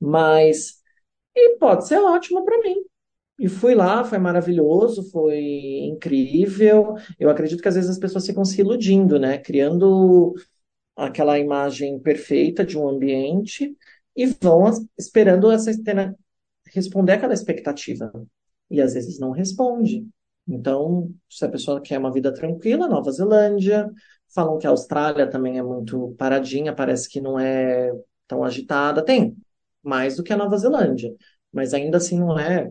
Mas 0.00 0.82
e 1.34 1.56
pode 1.58 1.86
ser 1.86 1.98
ótimo 1.98 2.44
para 2.44 2.58
mim. 2.58 2.76
E 3.38 3.48
fui 3.48 3.74
lá, 3.74 4.04
foi 4.04 4.18
maravilhoso, 4.18 5.10
foi 5.10 5.40
incrível. 5.82 6.94
Eu 7.18 7.28
acredito 7.28 7.60
que 7.60 7.68
às 7.68 7.74
vezes 7.74 7.90
as 7.90 7.98
pessoas 7.98 8.26
ficam 8.26 8.44
se 8.44 8.60
iludindo, 8.60 9.18
né? 9.18 9.38
Criando 9.38 10.34
aquela 10.96 11.38
imagem 11.38 11.98
perfeita 11.98 12.64
de 12.64 12.78
um 12.78 12.88
ambiente 12.88 13.76
e 14.16 14.26
vão 14.26 14.70
esperando 14.96 15.50
essa 15.50 15.70
responder 16.72 17.12
aquela 17.12 17.34
expectativa. 17.34 18.12
E 18.70 18.80
às 18.80 18.94
vezes 18.94 19.18
não 19.18 19.30
responde. 19.30 20.06
Então, 20.46 21.12
se 21.28 21.44
a 21.44 21.48
pessoa 21.48 21.80
quer 21.80 21.98
uma 21.98 22.12
vida 22.12 22.32
tranquila, 22.32 22.88
Nova 22.88 23.10
Zelândia. 23.10 23.90
Falam 24.34 24.58
que 24.58 24.66
a 24.66 24.70
Austrália 24.70 25.28
também 25.28 25.58
é 25.58 25.62
muito 25.62 26.14
paradinha, 26.18 26.74
parece 26.74 27.08
que 27.08 27.20
não 27.20 27.38
é 27.38 27.92
tão 28.26 28.44
agitada. 28.44 29.04
Tem 29.04 29.36
mais 29.84 30.16
do 30.16 30.22
que 30.22 30.32
a 30.32 30.36
Nova 30.36 30.56
Zelândia, 30.58 31.14
mas 31.52 31.74
ainda 31.74 31.98
assim 31.98 32.18
não 32.18 32.38
é 32.38 32.70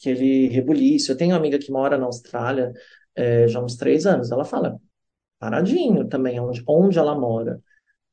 aquele 0.00 0.48
rebuliço. 0.48 1.12
Eu 1.12 1.16
tenho 1.16 1.32
uma 1.32 1.38
amiga 1.38 1.58
que 1.58 1.72
mora 1.72 1.98
na 1.98 2.06
Austrália, 2.06 2.72
é, 3.14 3.48
já 3.48 3.60
há 3.60 3.64
uns 3.64 3.76
três 3.76 4.06
anos. 4.06 4.30
Ela 4.32 4.44
fala, 4.44 4.78
paradinho 5.38 6.08
também, 6.08 6.40
onde, 6.40 6.62
onde 6.68 6.98
ela 6.98 7.14
mora. 7.18 7.60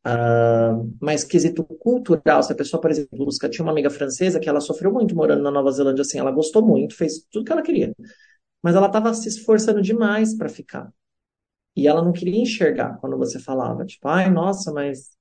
Ah, 0.04 0.74
mas 1.02 1.24
quesito 1.24 1.64
cultural, 1.64 2.42
se 2.44 2.52
a 2.54 2.56
pessoa, 2.56 2.82
por 2.82 2.90
exemplo, 2.92 3.18
busca, 3.26 3.50
tinha 3.50 3.64
uma 3.64 3.72
amiga 3.72 3.90
francesa 3.90 4.40
que 4.40 4.50
ela 4.50 4.62
sofreu 4.62 4.92
muito 4.92 5.16
morando 5.16 5.44
na 5.44 5.52
Nova 5.52 5.72
Zelândia, 5.72 6.02
assim, 6.02 6.20
ela 6.20 6.32
gostou 6.32 6.66
muito, 6.66 6.96
fez 6.96 7.26
tudo 7.32 7.46
que 7.46 7.52
ela 7.52 7.62
queria, 7.62 7.94
mas 8.64 8.76
ela 8.76 8.88
estava 8.88 9.14
se 9.14 9.30
esforçando 9.30 9.82
demais 9.82 10.36
para 10.38 10.50
ficar. 10.50 10.92
E 11.76 11.88
ela 11.88 12.04
não 12.04 12.12
queria 12.14 12.42
enxergar 12.42 12.98
quando 13.00 13.18
você 13.18 13.40
falava, 13.40 13.86
tipo, 13.86 14.08
ai, 14.08 14.30
nossa, 14.30 14.72
mas 14.74 15.12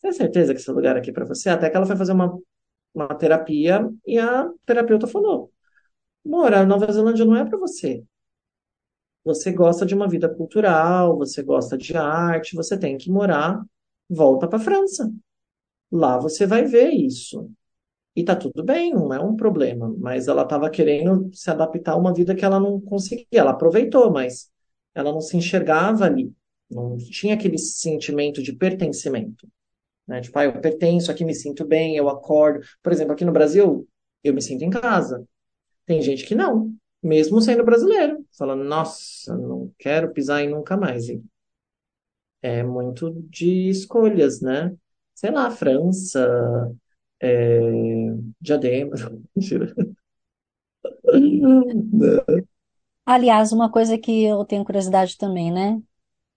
tem 0.00 0.12
certeza 0.12 0.54
que 0.54 0.60
esse 0.60 0.70
lugar 0.70 0.96
aqui 0.96 1.10
é 1.10 1.12
para 1.12 1.24
você? 1.24 1.48
Até 1.50 1.70
que 1.70 1.76
ela 1.76 1.86
foi 1.86 1.96
fazer 1.96 2.12
uma, 2.12 2.38
uma 2.94 3.14
terapia 3.14 3.88
e 4.06 4.18
a 4.18 4.50
terapeuta 4.66 5.06
falou: 5.06 5.52
Morar 6.24 6.60
na 6.60 6.66
Nova 6.66 6.92
Zelândia 6.92 7.24
não 7.24 7.36
é 7.36 7.44
para 7.44 7.58
você. 7.58 8.04
Você 9.24 9.52
gosta 9.52 9.84
de 9.84 9.94
uma 9.94 10.08
vida 10.08 10.28
cultural, 10.28 11.16
você 11.18 11.42
gosta 11.42 11.76
de 11.76 11.96
arte, 11.96 12.56
você 12.56 12.78
tem 12.78 12.96
que 12.96 13.10
morar, 13.10 13.62
volta 14.08 14.48
para 14.48 14.58
França. 14.58 15.12
Lá 15.90 16.18
você 16.18 16.46
vai 16.46 16.64
ver 16.64 16.90
isso. 16.90 17.50
E 18.16 18.24
tá 18.24 18.34
tudo 18.34 18.64
bem, 18.64 18.92
não 18.92 19.12
é 19.12 19.20
um 19.20 19.36
problema. 19.36 19.94
Mas 19.98 20.28
ela 20.28 20.42
estava 20.42 20.70
querendo 20.70 21.30
se 21.32 21.50
adaptar 21.50 21.92
a 21.92 21.96
uma 21.96 22.12
vida 22.12 22.34
que 22.34 22.44
ela 22.44 22.58
não 22.58 22.80
conseguia. 22.80 23.26
Ela 23.32 23.52
aproveitou, 23.52 24.10
mas 24.12 24.50
ela 24.94 25.12
não 25.12 25.20
se 25.20 25.36
enxergava 25.36 26.04
ali. 26.04 26.32
Não 26.70 26.96
tinha 26.96 27.34
aquele 27.34 27.58
sentimento 27.58 28.42
de 28.42 28.52
pertencimento. 28.52 29.48
Né? 30.08 30.20
Tipo, 30.22 30.38
ah, 30.38 30.44
eu 30.46 30.60
pertenço, 30.60 31.10
aqui 31.10 31.24
me 31.24 31.34
sinto 31.34 31.64
bem, 31.66 31.96
eu 31.96 32.08
acordo. 32.08 32.64
Por 32.82 32.92
exemplo, 32.92 33.12
aqui 33.12 33.24
no 33.24 33.32
Brasil, 33.32 33.86
eu 34.24 34.32
me 34.34 34.40
sinto 34.42 34.64
em 34.64 34.70
casa. 34.70 35.24
Tem 35.86 36.00
gente 36.02 36.24
que 36.26 36.34
não, 36.34 36.74
mesmo 37.02 37.40
sendo 37.40 37.64
brasileiro. 37.64 38.24
Fala, 38.36 38.56
nossa, 38.56 39.36
não 39.36 39.70
quero 39.78 40.12
pisar 40.12 40.42
em 40.42 40.50
nunca 40.50 40.76
mais. 40.76 41.08
E 41.08 41.22
é 42.40 42.62
muito 42.62 43.12
de 43.28 43.68
escolhas, 43.68 44.40
né? 44.40 44.74
Sei 45.14 45.30
lá, 45.30 45.50
França, 45.50 46.72
é, 47.20 47.60
Diadema. 48.40 48.96
Mentira. 49.36 49.74
Aliás, 53.04 53.52
uma 53.52 53.70
coisa 53.70 53.98
que 53.98 54.24
eu 54.24 54.44
tenho 54.44 54.64
curiosidade 54.64 55.16
também, 55.16 55.50
né? 55.50 55.82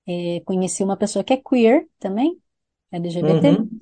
é, 0.07 0.41
conheci 0.41 0.83
uma 0.83 0.97
pessoa 0.97 1.23
que 1.23 1.33
é 1.33 1.37
queer 1.37 1.87
também, 1.99 2.39
LGBT, 2.91 3.53
Uhum. 3.53 3.79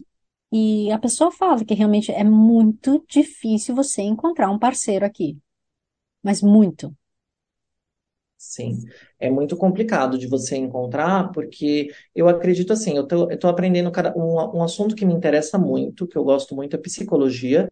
e 0.54 0.92
a 0.92 1.00
pessoa 1.00 1.32
fala 1.32 1.66
que 1.66 1.74
realmente 1.76 2.12
é 2.12 2.24
muito 2.24 3.06
difícil 3.10 3.76
você 3.76 4.02
encontrar 4.04 4.52
um 4.52 4.60
parceiro 4.60 5.06
aqui, 5.06 5.38
mas 6.24 6.42
muito. 6.44 6.96
Sim, 8.42 8.86
é 9.20 9.30
muito 9.30 9.58
complicado 9.58 10.18
de 10.18 10.26
você 10.26 10.56
encontrar, 10.56 11.30
porque 11.34 11.90
eu 12.16 12.30
acredito 12.30 12.72
assim, 12.72 12.96
eu 12.96 13.06
tô 13.06 13.48
aprendendo 13.50 13.92
cada, 13.92 14.14
um, 14.18 14.58
um 14.60 14.64
assunto 14.64 14.96
que 14.96 15.06
me 15.06 15.14
interessa 15.14 15.58
muito, 15.58 16.08
que 16.08 16.18
eu 16.18 16.24
gosto 16.24 16.56
muito, 16.56 16.74
é 16.74 16.80
psicologia, 16.80 17.68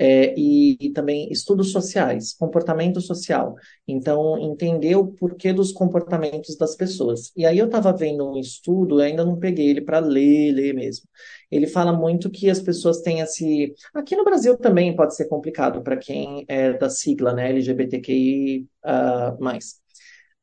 é, 0.00 0.34
e, 0.34 0.78
e 0.80 0.92
também 0.92 1.30
estudos 1.30 1.72
sociais, 1.72 2.32
comportamento 2.32 3.02
social. 3.02 3.54
Então, 3.86 4.38
entender 4.38 4.96
o 4.96 5.08
porquê 5.08 5.52
dos 5.52 5.72
comportamentos 5.72 6.56
das 6.56 6.74
pessoas. 6.74 7.30
E 7.36 7.44
aí 7.44 7.58
eu 7.58 7.66
estava 7.66 7.92
vendo 7.92 8.26
um 8.26 8.38
estudo, 8.38 8.98
ainda 8.98 9.26
não 9.26 9.38
peguei 9.38 9.68
ele 9.68 9.82
para 9.82 9.98
ler, 9.98 10.52
ler 10.52 10.74
mesmo. 10.74 11.06
Ele 11.50 11.66
fala 11.66 11.92
muito 11.92 12.30
que 12.30 12.48
as 12.48 12.60
pessoas 12.60 13.02
têm 13.02 13.20
esse. 13.20 13.74
Aqui 13.94 14.16
no 14.16 14.24
Brasil 14.24 14.56
também 14.56 14.96
pode 14.96 15.14
ser 15.14 15.26
complicado 15.26 15.82
para 15.82 15.98
quem 15.98 16.46
é 16.48 16.72
da 16.72 16.88
sigla, 16.88 17.34
né, 17.34 17.50
LGBTQI, 17.50 18.66
ah, 18.82 19.36
mais 19.38 19.80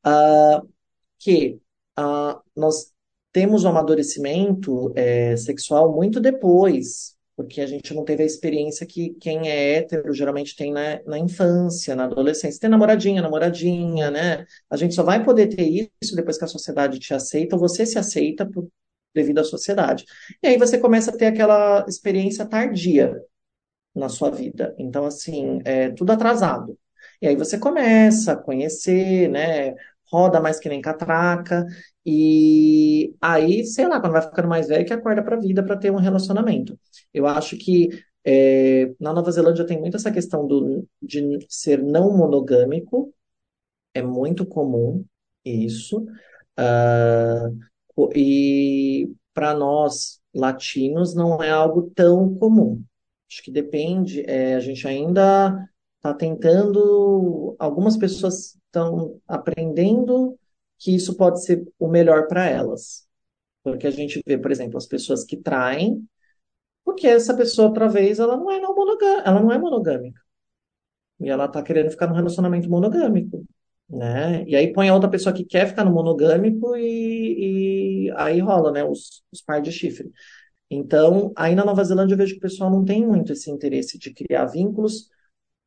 ah, 0.04 0.62
que 1.20 1.60
ah, 1.96 2.40
nós 2.56 2.92
temos 3.32 3.64
o 3.64 3.68
amadurecimento 3.70 4.94
eh, 4.96 5.36
sexual 5.38 5.94
muito 5.94 6.20
depois, 6.20 7.17
porque 7.38 7.62
a 7.62 7.68
gente 7.68 7.94
não 7.94 8.04
teve 8.04 8.24
a 8.24 8.26
experiência 8.26 8.86
que 8.88 9.12
quem 9.22 9.48
é 9.48 9.76
hétero 9.76 10.12
geralmente 10.12 10.56
tem 10.56 10.74
na, 10.74 11.02
na 11.06 11.20
infância, 11.20 11.96
na 11.96 12.06
adolescência. 12.06 12.60
Tem 12.60 12.70
namoradinha, 12.70 13.22
namoradinha, 13.22 14.10
né? 14.10 14.46
A 14.72 14.76
gente 14.76 14.96
só 14.96 15.04
vai 15.04 15.24
poder 15.24 15.48
ter 15.48 15.92
isso 16.02 16.16
depois 16.16 16.38
que 16.38 16.46
a 16.46 16.48
sociedade 16.48 17.00
te 17.00 17.14
aceita, 17.14 17.56
ou 17.56 17.60
você 17.60 17.86
se 17.86 18.00
aceita 18.00 18.44
por, 18.44 18.68
devido 19.14 19.40
à 19.40 19.44
sociedade. 19.44 20.04
E 20.42 20.48
aí 20.48 20.58
você 20.58 20.80
começa 20.80 21.12
a 21.12 21.18
ter 21.18 21.28
aquela 21.28 21.86
experiência 21.88 22.44
tardia 22.46 23.16
na 23.96 24.10
sua 24.10 24.32
vida. 24.32 24.76
Então, 24.80 25.06
assim, 25.06 25.62
é 25.66 25.90
tudo 25.92 26.12
atrasado. 26.12 26.78
E 27.22 27.28
aí 27.28 27.36
você 27.36 27.60
começa 27.60 28.34
a 28.34 28.38
conhecer, 28.38 29.30
né? 29.30 29.76
Roda 30.12 30.40
mais 30.42 30.60
que 30.60 30.70
nem 30.70 30.82
catraca. 30.82 31.66
E 32.06 33.14
aí, 33.22 33.66
sei 33.66 33.88
lá, 33.88 34.00
quando 34.00 34.14
vai 34.14 34.22
ficando 34.22 34.48
mais 34.48 34.68
velho, 34.68 34.86
que 34.86 34.94
acorda 34.94 35.24
pra 35.24 35.36
vida 35.40 35.64
para 35.64 35.78
ter 35.78 35.92
um 35.92 35.98
relacionamento. 35.98 36.80
Eu 37.14 37.28
acho 37.28 37.58
que 37.58 37.90
é, 38.26 38.94
na 39.00 39.14
Nova 39.14 39.32
Zelândia 39.32 39.66
tem 39.66 39.80
muito 39.80 39.98
essa 39.98 40.12
questão 40.12 40.48
do, 40.48 40.88
de 41.02 41.40
ser 41.50 41.82
não 41.84 42.16
monogâmico. 42.18 43.14
É 43.94 44.02
muito 44.02 44.46
comum 44.46 45.06
isso. 45.46 46.06
O- 47.96 48.10
e 48.16 49.12
para 49.34 49.54
nós, 49.54 50.20
latinos, 50.34 51.14
não 51.16 51.42
é 51.42 51.50
algo 51.52 51.92
tão 51.96 52.34
comum. 52.36 52.84
Acho 53.30 53.44
que 53.44 53.52
depende, 53.52 54.22
é, 54.30 54.56
a 54.56 54.60
gente 54.60 54.88
ainda 54.88 55.68
está 56.08 56.14
tentando, 56.14 57.56
algumas 57.60 57.98
pessoas 57.98 58.58
estão 58.66 59.20
aprendendo 59.28 60.38
que 60.78 60.96
isso 60.96 61.16
pode 61.16 61.44
ser 61.44 61.68
o 61.80 61.88
melhor 61.88 62.28
para 62.28 62.46
elas. 62.48 63.08
Porque 63.64 63.88
a 63.88 63.92
gente 63.92 64.22
vê, 64.26 64.38
por 64.38 64.52
exemplo, 64.52 64.78
as 64.78 64.86
pessoas 64.86 65.24
que 65.24 65.38
traem, 65.38 66.08
porque 66.86 67.08
essa 67.08 67.36
pessoa, 67.36 67.68
outra 67.70 67.90
vez, 67.90 68.20
ela 68.20 68.38
não 68.38 68.52
é 68.52 68.60
não 68.60 68.76
monogâmica, 68.76 69.30
ela 69.30 69.42
não 69.42 69.52
é 69.52 69.58
monogâmica. 69.58 70.22
E 71.20 71.30
ela 71.30 71.48
tá 71.48 71.62
querendo 71.64 71.90
ficar 71.92 72.08
num 72.08 72.16
relacionamento 72.16 72.70
monogâmico, 72.70 73.46
né? 73.90 74.44
E 74.48 74.56
aí 74.56 74.72
põe 74.72 74.90
a 74.90 74.94
outra 74.94 75.10
pessoa 75.10 75.34
que 75.34 75.44
quer 75.44 75.68
ficar 75.68 75.84
no 75.84 75.92
monogâmico 75.92 76.76
e, 76.78 78.08
e 78.08 78.12
aí 78.16 78.40
rola, 78.40 78.72
né? 78.72 78.84
Os, 78.84 79.24
os 79.32 79.42
par 79.42 79.62
de 79.62 79.72
chifre. 79.72 80.12
Então, 80.70 81.32
aí 81.36 81.56
na 81.56 81.66
Nova 81.66 81.84
Zelândia 81.84 82.14
eu 82.14 82.18
vejo 82.18 82.34
que 82.34 82.40
o 82.40 82.42
pessoal 82.42 82.70
não 82.70 82.86
tem 82.86 83.06
muito 83.06 83.32
esse 83.34 83.50
interesse 83.50 83.98
de 83.98 84.14
criar 84.14 84.46
vínculos, 84.46 85.10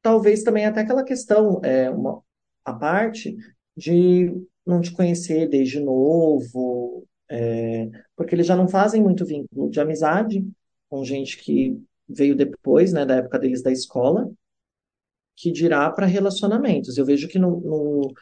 talvez 0.02 0.42
também 0.42 0.66
até 0.66 0.80
aquela 0.80 1.04
questão, 1.04 1.60
é, 1.64 1.90
uma, 1.90 2.22
a 2.64 2.72
parte 2.72 3.36
de 3.76 4.32
não 4.66 4.80
te 4.80 4.92
conhecer 4.92 5.48
desde 5.48 5.80
novo, 5.80 7.06
é, 7.30 7.88
porque 8.16 8.34
eles 8.34 8.46
já 8.46 8.56
não 8.56 8.68
fazem 8.68 9.02
muito 9.02 9.24
vínculo 9.26 9.70
de 9.70 9.80
amizade 9.80 10.46
com 10.88 11.04
gente 11.04 11.38
que 11.38 11.80
veio 12.08 12.36
depois, 12.36 12.92
né, 12.92 13.06
da 13.06 13.16
época 13.16 13.38
deles 13.38 13.62
da 13.62 13.70
escola, 13.72 14.30
que 15.36 15.50
dirá 15.52 15.90
para 15.90 16.06
relacionamentos. 16.06 16.96
Eu 16.98 17.04
vejo 17.04 17.28
que 17.28 17.38
no, 17.38 17.60
no- 17.60 18.12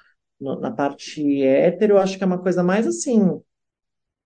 no- 0.40 0.60
na 0.60 0.70
parte 0.70 1.42
hétero, 1.42 1.94
eu 1.94 1.98
acho 1.98 2.16
que 2.18 2.24
é 2.24 2.26
uma 2.26 2.40
coisa 2.42 2.62
mais 2.62 2.86
assim 2.86 3.40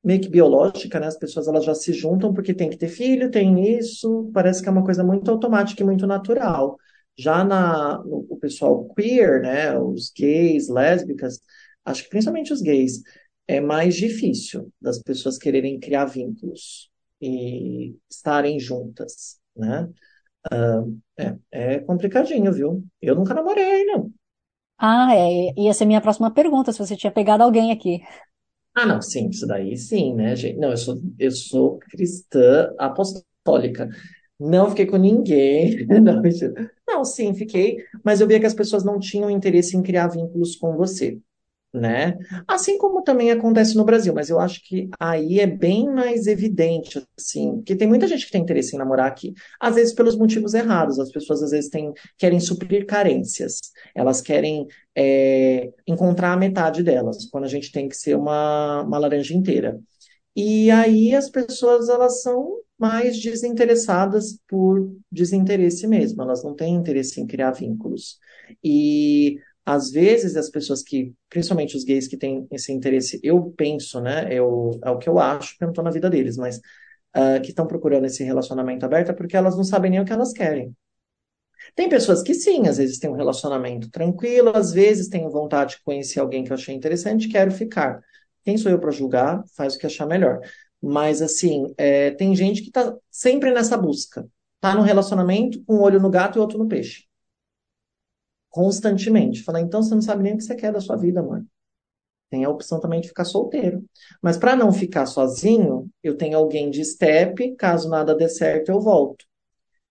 meio 0.04 0.20
que 0.20 0.28
biológica, 0.28 0.98
né? 1.00 1.06
As 1.06 1.18
pessoas 1.18 1.48
elas 1.48 1.64
já 1.64 1.74
se 1.74 1.92
juntam 1.92 2.32
porque 2.34 2.54
tem 2.54 2.68
que 2.70 2.76
ter 2.76 2.88
filho, 2.88 3.30
tem 3.30 3.78
isso, 3.78 4.30
parece 4.34 4.62
que 4.62 4.68
é 4.68 4.72
uma 4.72 4.84
coisa 4.84 5.04
muito 5.04 5.30
automática 5.30 5.82
e 5.82 5.86
muito 5.86 6.06
natural. 6.06 6.78
Já 7.22 7.44
na, 7.44 7.98
no, 8.04 8.26
o 8.30 8.36
pessoal 8.38 8.88
queer, 8.94 9.42
né? 9.42 9.78
Os 9.78 10.10
gays, 10.16 10.68
lésbicas, 10.68 11.40
acho 11.84 12.04
que 12.04 12.10
principalmente 12.10 12.52
os 12.52 12.60
gays, 12.62 13.02
é 13.46 13.60
mais 13.60 13.94
difícil 13.96 14.72
das 14.80 15.00
pessoas 15.02 15.38
quererem 15.38 15.78
criar 15.80 16.06
vínculos 16.06 16.90
e 17.20 17.96
estarem 18.10 18.58
juntas, 18.60 19.38
né? 19.56 19.88
É, 21.16 21.36
é 21.50 21.78
complicadinho, 21.80 22.52
viu? 22.52 22.84
Eu 23.00 23.14
nunca 23.14 23.34
namorei, 23.34 23.84
não. 23.84 24.12
Ah, 24.78 25.14
é, 25.14 25.52
ia 25.56 25.72
ser 25.74 25.84
minha 25.86 26.00
próxima 26.00 26.30
pergunta, 26.32 26.72
se 26.72 26.78
você 26.78 26.96
tinha 26.96 27.12
pegado 27.12 27.42
alguém 27.44 27.70
aqui. 27.72 28.02
Ah, 28.74 28.86
não, 28.86 29.02
sim, 29.02 29.28
isso 29.28 29.46
daí 29.46 29.76
sim, 29.76 30.14
né, 30.14 30.34
gente? 30.34 30.58
Não, 30.58 30.70
eu 30.70 30.76
sou, 30.76 30.96
eu 31.18 31.30
sou 31.30 31.78
cristã 31.78 32.72
apostólica. 32.78 33.88
Não 34.42 34.70
fiquei 34.70 34.86
com 34.86 34.96
ninguém. 34.96 35.86
Não. 36.02 36.22
Não, 36.88 37.04
sim, 37.04 37.34
fiquei, 37.34 37.78
mas 38.04 38.20
eu 38.20 38.26
via 38.26 38.40
que 38.40 38.46
as 38.46 38.54
pessoas 38.54 38.84
não 38.84 38.98
tinham 38.98 39.30
interesse 39.30 39.76
em 39.76 39.82
criar 39.82 40.08
vínculos 40.08 40.56
com 40.56 40.76
você, 40.76 41.18
né? 41.72 42.18
Assim 42.46 42.76
como 42.78 43.02
também 43.02 43.30
acontece 43.30 43.76
no 43.76 43.84
Brasil, 43.84 44.12
mas 44.14 44.28
eu 44.28 44.38
acho 44.40 44.62
que 44.66 44.90
aí 45.00 45.40
é 45.40 45.46
bem 45.46 45.86
mais 45.86 46.26
evidente, 46.26 47.02
assim, 47.18 47.56
porque 47.56 47.76
tem 47.76 47.88
muita 47.88 48.06
gente 48.06 48.26
que 48.26 48.32
tem 48.32 48.42
interesse 48.42 48.74
em 48.76 48.78
namorar 48.78 49.06
aqui, 49.06 49.32
às 49.60 49.76
vezes 49.76 49.94
pelos 49.94 50.16
motivos 50.18 50.54
errados. 50.54 50.98
As 50.98 51.10
pessoas 51.10 51.42
às 51.42 51.50
vezes 51.52 51.70
têm, 51.70 51.92
querem 52.18 52.40
suprir 52.40 52.86
carências, 52.86 53.58
elas 53.94 54.20
querem 54.20 54.66
é, 54.96 55.70
encontrar 55.86 56.32
a 56.32 56.36
metade 56.36 56.82
delas, 56.82 57.26
quando 57.26 57.44
a 57.44 57.48
gente 57.48 57.72
tem 57.72 57.88
que 57.88 57.96
ser 57.96 58.16
uma, 58.16 58.82
uma 58.82 58.98
laranja 58.98 59.34
inteira. 59.34 59.80
E 60.34 60.70
aí 60.70 61.14
as 61.14 61.28
pessoas 61.30 61.88
elas 61.88 62.22
são 62.22 62.56
mais 62.82 63.20
desinteressadas 63.20 64.38
por 64.48 64.92
desinteresse 65.10 65.86
mesmo, 65.86 66.20
elas 66.22 66.42
não 66.42 66.54
têm 66.54 66.74
interesse 66.74 67.20
em 67.20 67.26
criar 67.26 67.52
vínculos. 67.52 68.18
E 68.62 69.38
às 69.64 69.90
vezes 69.92 70.36
as 70.36 70.50
pessoas 70.50 70.82
que, 70.82 71.14
principalmente 71.30 71.76
os 71.76 71.84
gays 71.84 72.08
que 72.08 72.16
têm 72.16 72.44
esse 72.50 72.72
interesse, 72.72 73.20
eu 73.22 73.54
penso, 73.56 74.00
né? 74.00 74.26
Eu, 74.32 74.72
é 74.84 74.90
o 74.90 74.98
que 74.98 75.08
eu 75.08 75.18
acho, 75.20 75.50
porque 75.52 75.64
eu 75.64 75.66
não 75.68 75.72
estou 75.72 75.84
na 75.84 75.90
vida 75.92 76.10
deles, 76.10 76.36
mas 76.36 76.60
ah, 77.14 77.38
que 77.40 77.50
estão 77.50 77.66
procurando 77.66 78.06
esse 78.06 78.24
relacionamento 78.24 78.84
aberto 78.84 79.10
é 79.10 79.14
porque 79.14 79.36
elas 79.36 79.56
não 79.56 79.64
sabem 79.64 79.90
nem 79.92 80.00
o 80.00 80.04
que 80.04 80.12
elas 80.12 80.32
querem. 80.32 80.74
Tem 81.74 81.88
pessoas 81.88 82.22
que 82.22 82.34
sim, 82.34 82.66
às 82.68 82.76
vezes 82.78 82.98
têm 82.98 83.10
um 83.10 83.14
relacionamento 83.14 83.90
tranquilo, 83.90 84.50
às 84.54 84.72
vezes 84.72 85.08
tenho 85.08 85.30
vontade 85.30 85.76
de 85.76 85.82
conhecer 85.84 86.20
alguém 86.20 86.44
que 86.44 86.50
eu 86.52 86.54
achei 86.56 86.74
interessante, 86.74 87.28
quero 87.28 87.50
ficar. 87.52 88.00
Quem 88.44 88.58
sou 88.58 88.70
eu 88.70 88.78
para 88.80 88.90
julgar? 88.90 89.42
Faz 89.56 89.74
o 89.76 89.78
que 89.78 89.86
achar 89.86 90.06
melhor. 90.06 90.40
Mas 90.82 91.22
assim, 91.22 91.72
é, 91.78 92.10
tem 92.10 92.34
gente 92.34 92.62
que 92.62 92.70
tá 92.70 92.94
sempre 93.10 93.52
nessa 93.52 93.76
busca. 93.76 94.26
Tá 94.60 94.74
no 94.74 94.82
relacionamento 94.82 95.62
com 95.64 95.76
um 95.76 95.80
olho 95.82 96.00
no 96.00 96.10
gato 96.10 96.38
e 96.38 96.40
outro 96.40 96.58
no 96.58 96.68
peixe. 96.68 97.04
Constantemente. 98.50 99.42
Fala, 99.42 99.60
então 99.60 99.82
você 99.82 99.94
não 99.94 100.02
sabe 100.02 100.22
nem 100.22 100.34
o 100.34 100.36
que 100.36 100.44
você 100.44 100.54
quer 100.54 100.72
da 100.72 100.80
sua 100.80 100.96
vida, 100.96 101.22
mano. 101.22 101.46
Tem 102.30 102.44
a 102.44 102.50
opção 102.50 102.80
também 102.80 103.00
de 103.00 103.08
ficar 103.08 103.24
solteiro. 103.24 103.84
Mas 104.20 104.36
para 104.38 104.56
não 104.56 104.72
ficar 104.72 105.06
sozinho, 105.06 105.88
eu 106.02 106.16
tenho 106.16 106.36
alguém 106.38 106.70
de 106.70 106.84
step, 106.84 107.54
caso 107.56 107.88
nada 107.88 108.14
dê 108.14 108.28
certo, 108.28 108.70
eu 108.70 108.80
volto. 108.80 109.24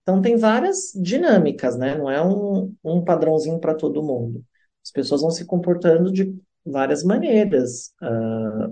Então, 0.02 0.22
tem 0.22 0.36
várias 0.36 0.92
dinâmicas, 0.96 1.78
né? 1.78 1.96
Não 1.96 2.10
é 2.10 2.24
um, 2.26 2.74
um 2.84 3.04
padrãozinho 3.04 3.60
para 3.60 3.76
todo 3.76 4.04
mundo. 4.04 4.44
As 4.84 4.92
pessoas 4.92 5.22
vão 5.22 5.30
se 5.30 5.46
comportando 5.46 6.12
de 6.12 6.36
várias 6.66 7.04
maneiras, 7.04 7.94
ah, 8.02 8.72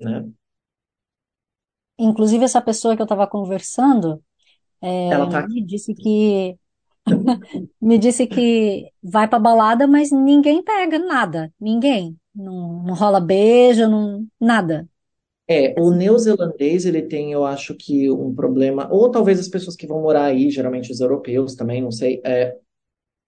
né? 0.00 0.28
Inclusive, 2.00 2.44
essa 2.44 2.62
pessoa 2.62 2.96
que 2.96 3.02
eu 3.02 3.04
estava 3.04 3.26
conversando, 3.28 4.22
Ela 5.08 5.26
é, 5.26 5.28
tá 5.28 5.46
me 5.46 5.64
disse 5.66 5.94
que 5.94 6.58
me 7.80 7.98
disse 7.98 8.26
que 8.26 8.90
vai 9.02 9.28
pra 9.28 9.38
balada, 9.38 9.86
mas 9.86 10.10
ninguém 10.12 10.62
pega 10.62 10.98
nada, 10.98 11.52
ninguém. 11.60 12.18
Não, 12.34 12.82
não 12.84 12.94
rola 12.94 13.20
beijo, 13.20 13.88
não, 13.88 14.26
nada. 14.40 14.88
É, 15.48 15.74
o 15.80 15.90
neozelandês, 15.90 16.84
ele 16.86 17.02
tem, 17.02 17.32
eu 17.32 17.44
acho 17.44 17.74
que 17.76 18.08
um 18.10 18.32
problema, 18.34 18.88
ou 18.92 19.10
talvez 19.10 19.40
as 19.40 19.48
pessoas 19.48 19.74
que 19.74 19.84
vão 19.86 20.00
morar 20.00 20.26
aí, 20.26 20.48
geralmente 20.50 20.92
os 20.92 21.00
europeus 21.00 21.56
também, 21.56 21.82
não 21.82 21.90
sei, 21.90 22.20
é, 22.24 22.56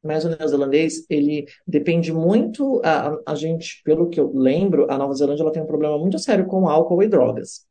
Mas 0.04 0.24
o 0.24 0.30
neozelandês, 0.30 1.06
ele 1.10 1.46
depende 1.66 2.12
muito, 2.12 2.80
a, 2.84 3.16
a 3.26 3.34
gente, 3.36 3.82
pelo 3.84 4.08
que 4.10 4.20
eu 4.20 4.32
lembro, 4.34 4.90
a 4.90 4.98
Nova 4.98 5.14
Zelândia 5.14 5.42
ela 5.44 5.52
tem 5.52 5.62
um 5.62 5.66
problema 5.66 5.98
muito 5.98 6.18
sério 6.18 6.46
com 6.46 6.68
álcool 6.68 7.02
e 7.02 7.08
drogas, 7.08 7.66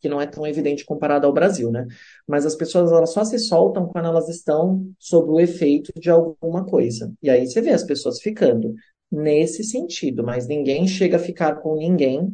que 0.00 0.08
não 0.08 0.20
é 0.20 0.26
tão 0.26 0.46
evidente 0.46 0.84
comparado 0.84 1.26
ao 1.26 1.32
Brasil, 1.32 1.70
né? 1.70 1.86
Mas 2.26 2.46
as 2.46 2.54
pessoas 2.54 2.90
elas 2.92 3.12
só 3.12 3.24
se 3.24 3.38
soltam 3.38 3.86
quando 3.86 4.06
elas 4.06 4.28
estão 4.28 4.90
sob 4.98 5.30
o 5.30 5.40
efeito 5.40 5.92
de 5.98 6.10
alguma 6.10 6.64
coisa. 6.64 7.12
E 7.22 7.30
aí 7.30 7.46
você 7.46 7.60
vê 7.60 7.70
as 7.70 7.84
pessoas 7.84 8.20
ficando 8.20 8.74
nesse 9.10 9.64
sentido, 9.64 10.22
mas 10.24 10.46
ninguém 10.46 10.86
chega 10.86 11.16
a 11.16 11.20
ficar 11.20 11.56
com 11.56 11.76
ninguém 11.76 12.32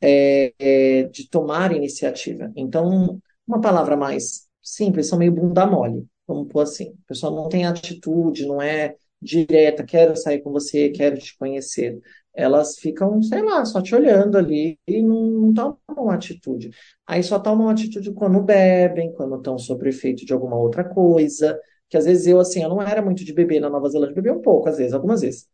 é, 0.00 0.52
é, 0.58 1.02
de 1.04 1.28
tomar 1.28 1.74
iniciativa. 1.74 2.52
Então, 2.56 3.20
uma 3.46 3.60
palavra 3.60 3.96
mais 3.96 4.46
simples, 4.62 5.08
são 5.08 5.18
meio 5.18 5.32
bunda 5.32 5.66
mole, 5.66 6.06
vamos 6.26 6.48
pôr 6.48 6.60
assim. 6.62 6.90
A 7.04 7.08
pessoa 7.08 7.34
não 7.34 7.48
tem 7.48 7.66
atitude, 7.66 8.46
não 8.46 8.60
é 8.60 8.96
direta, 9.20 9.84
quero 9.84 10.16
sair 10.16 10.40
com 10.40 10.50
você, 10.52 10.90
quero 10.90 11.18
te 11.18 11.36
conhecer. 11.36 11.98
Elas 12.38 12.78
ficam, 12.78 13.20
sei 13.22 13.42
lá, 13.42 13.64
só 13.64 13.82
te 13.82 13.94
olhando 13.94 14.38
ali 14.38 14.78
e 14.86 15.02
não, 15.02 15.52
não 15.52 15.52
tomam 15.86 16.10
atitude. 16.10 16.70
Aí 17.06 17.22
só 17.22 17.38
tomam 17.38 17.68
atitude 17.68 18.12
quando 18.12 18.40
bebem, 18.42 19.12
quando 19.12 19.36
estão 19.36 19.58
sob 19.58 19.88
efeito 19.88 20.24
de 20.24 20.32
alguma 20.32 20.56
outra 20.56 20.84
coisa. 20.84 21.58
Que 21.88 21.96
às 21.96 22.04
vezes 22.04 22.26
eu, 22.26 22.38
assim, 22.40 22.62
eu 22.62 22.68
não 22.68 22.82
era 22.82 23.02
muito 23.02 23.24
de 23.24 23.32
beber 23.34 23.60
na 23.60 23.70
Nova 23.70 23.88
Zelândia, 23.88 24.14
bebi 24.14 24.30
um 24.30 24.42
pouco, 24.42 24.68
às 24.68 24.78
vezes, 24.78 24.92
algumas 24.94 25.20
vezes 25.22 25.48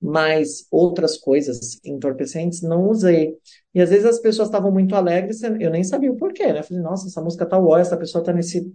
mas 0.00 0.66
outras 0.70 1.16
coisas 1.18 1.80
entorpecentes 1.84 2.62
não 2.62 2.88
usei. 2.88 3.36
E 3.74 3.80
às 3.80 3.90
vezes 3.90 4.04
as 4.06 4.20
pessoas 4.20 4.48
estavam 4.48 4.70
muito 4.70 4.94
alegres, 4.94 5.42
eu 5.42 5.70
nem 5.70 5.82
sabia 5.84 6.12
o 6.12 6.16
porquê, 6.16 6.52
né? 6.52 6.60
Eu 6.60 6.64
falei, 6.64 6.82
nossa, 6.82 7.08
essa 7.08 7.20
música 7.22 7.46
tá 7.46 7.58
uó, 7.58 7.76
essa 7.78 7.96
pessoa 7.96 8.22
tá 8.22 8.32
nesse. 8.32 8.72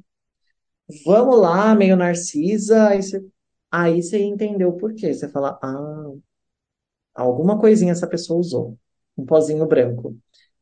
Vamos 1.06 1.40
lá, 1.40 1.74
meio 1.76 1.96
narcisa. 1.96 2.88
Aí 2.90 3.02
você, 3.02 3.26
aí 3.72 4.02
você 4.04 4.20
entendeu 4.24 4.70
o 4.70 4.78
porquê. 4.78 5.14
Você 5.14 5.28
fala, 5.30 5.60
ah, 5.62 6.12
alguma 7.14 7.60
coisinha 7.60 7.92
essa 7.92 8.08
pessoa 8.08 8.40
usou. 8.40 8.78
Um 9.18 9.26
pozinho 9.26 9.66
branco, 9.68 10.18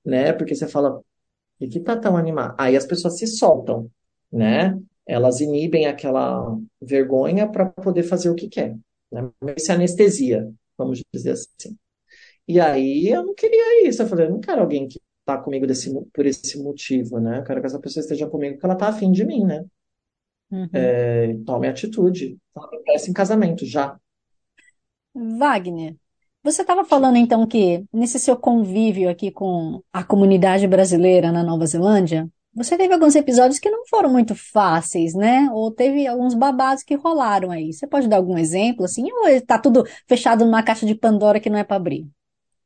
né? 0.06 0.34
Porque 0.34 0.56
você 0.56 0.68
fala, 0.68 1.02
e 1.60 1.68
que 1.68 1.80
tá 1.80 1.98
tão 1.98 2.18
animado? 2.18 2.56
Aí 2.58 2.76
as 2.76 2.86
pessoas 2.86 3.18
se 3.18 3.28
soltam, 3.28 3.90
né? 4.32 4.78
Elas 5.08 5.42
inibem 5.42 5.88
aquela 5.88 6.58
vergonha 6.82 7.48
para 7.50 7.66
poder 7.68 8.04
fazer 8.04 8.30
o 8.30 8.36
que 8.36 8.48
quer 8.50 8.78
né? 9.12 9.30
se 9.58 9.72
anestesia, 9.72 10.52
vamos 10.78 11.04
dizer 11.14 11.32
assim. 11.32 11.78
E 12.48 12.60
aí 12.60 13.08
eu 13.10 13.24
não 13.26 13.36
queria 13.36 13.88
isso, 13.88 14.02
eu 14.02 14.08
falei, 14.08 14.26
eu 14.28 14.32
não 14.32 14.40
quero 14.40 14.62
alguém 14.62 14.88
que 14.88 15.00
tá 15.26 15.38
comigo 15.38 15.68
desse, 15.68 15.94
por 16.14 16.26
esse 16.26 16.62
motivo, 16.62 17.20
né? 17.20 17.40
Eu 17.40 17.44
quero 17.44 17.62
que 17.62 17.68
essa 17.68 17.80
pessoa 17.80 18.02
esteja 18.02 18.28
comigo 18.28 18.56
porque 18.56 18.66
ela 18.66 18.76
tá 18.76 18.88
afim 18.88 19.12
de 19.12 19.26
mim, 19.26 19.46
né? 19.46 19.66
Uhum. 20.50 20.70
É, 20.74 21.36
tome 21.46 21.68
atitude, 21.68 22.38
peça 22.86 23.10
em 23.10 23.14
casamento, 23.14 23.66
já. 23.66 23.98
Wagner, 25.14 25.96
você 26.44 26.62
estava 26.62 26.84
falando 26.84 27.18
então 27.18 27.46
que 27.46 27.84
nesse 27.94 28.20
seu 28.20 28.36
convívio 28.36 29.10
aqui 29.10 29.32
com 29.32 29.82
a 29.94 30.04
comunidade 30.04 30.68
brasileira 30.68 31.32
na 31.32 31.44
Nova 31.44 31.66
Zelândia, 31.66 32.28
você 32.54 32.78
teve 32.78 32.94
alguns 32.94 33.16
episódios 33.16 33.60
que 33.60 33.70
não 33.70 33.86
foram 33.88 34.10
muito 34.10 34.36
fáceis, 34.36 35.14
né? 35.14 35.48
Ou 35.54 35.72
teve 35.72 36.06
alguns 36.06 36.34
babados 36.34 36.84
que 36.84 36.96
rolaram 36.96 37.50
aí. 37.50 37.72
Você 37.72 37.88
pode 37.88 38.10
dar 38.10 38.18
algum 38.18 38.38
exemplo, 38.38 38.84
assim? 38.84 39.06
Ou 39.12 39.28
está 39.30 39.58
tudo 39.58 39.86
fechado 40.08 40.44
numa 40.44 40.62
caixa 40.62 40.86
de 40.86 40.94
Pandora 40.94 41.40
que 41.40 41.50
não 41.50 41.58
é 41.58 41.64
para 41.64 41.78
abrir? 41.78 42.06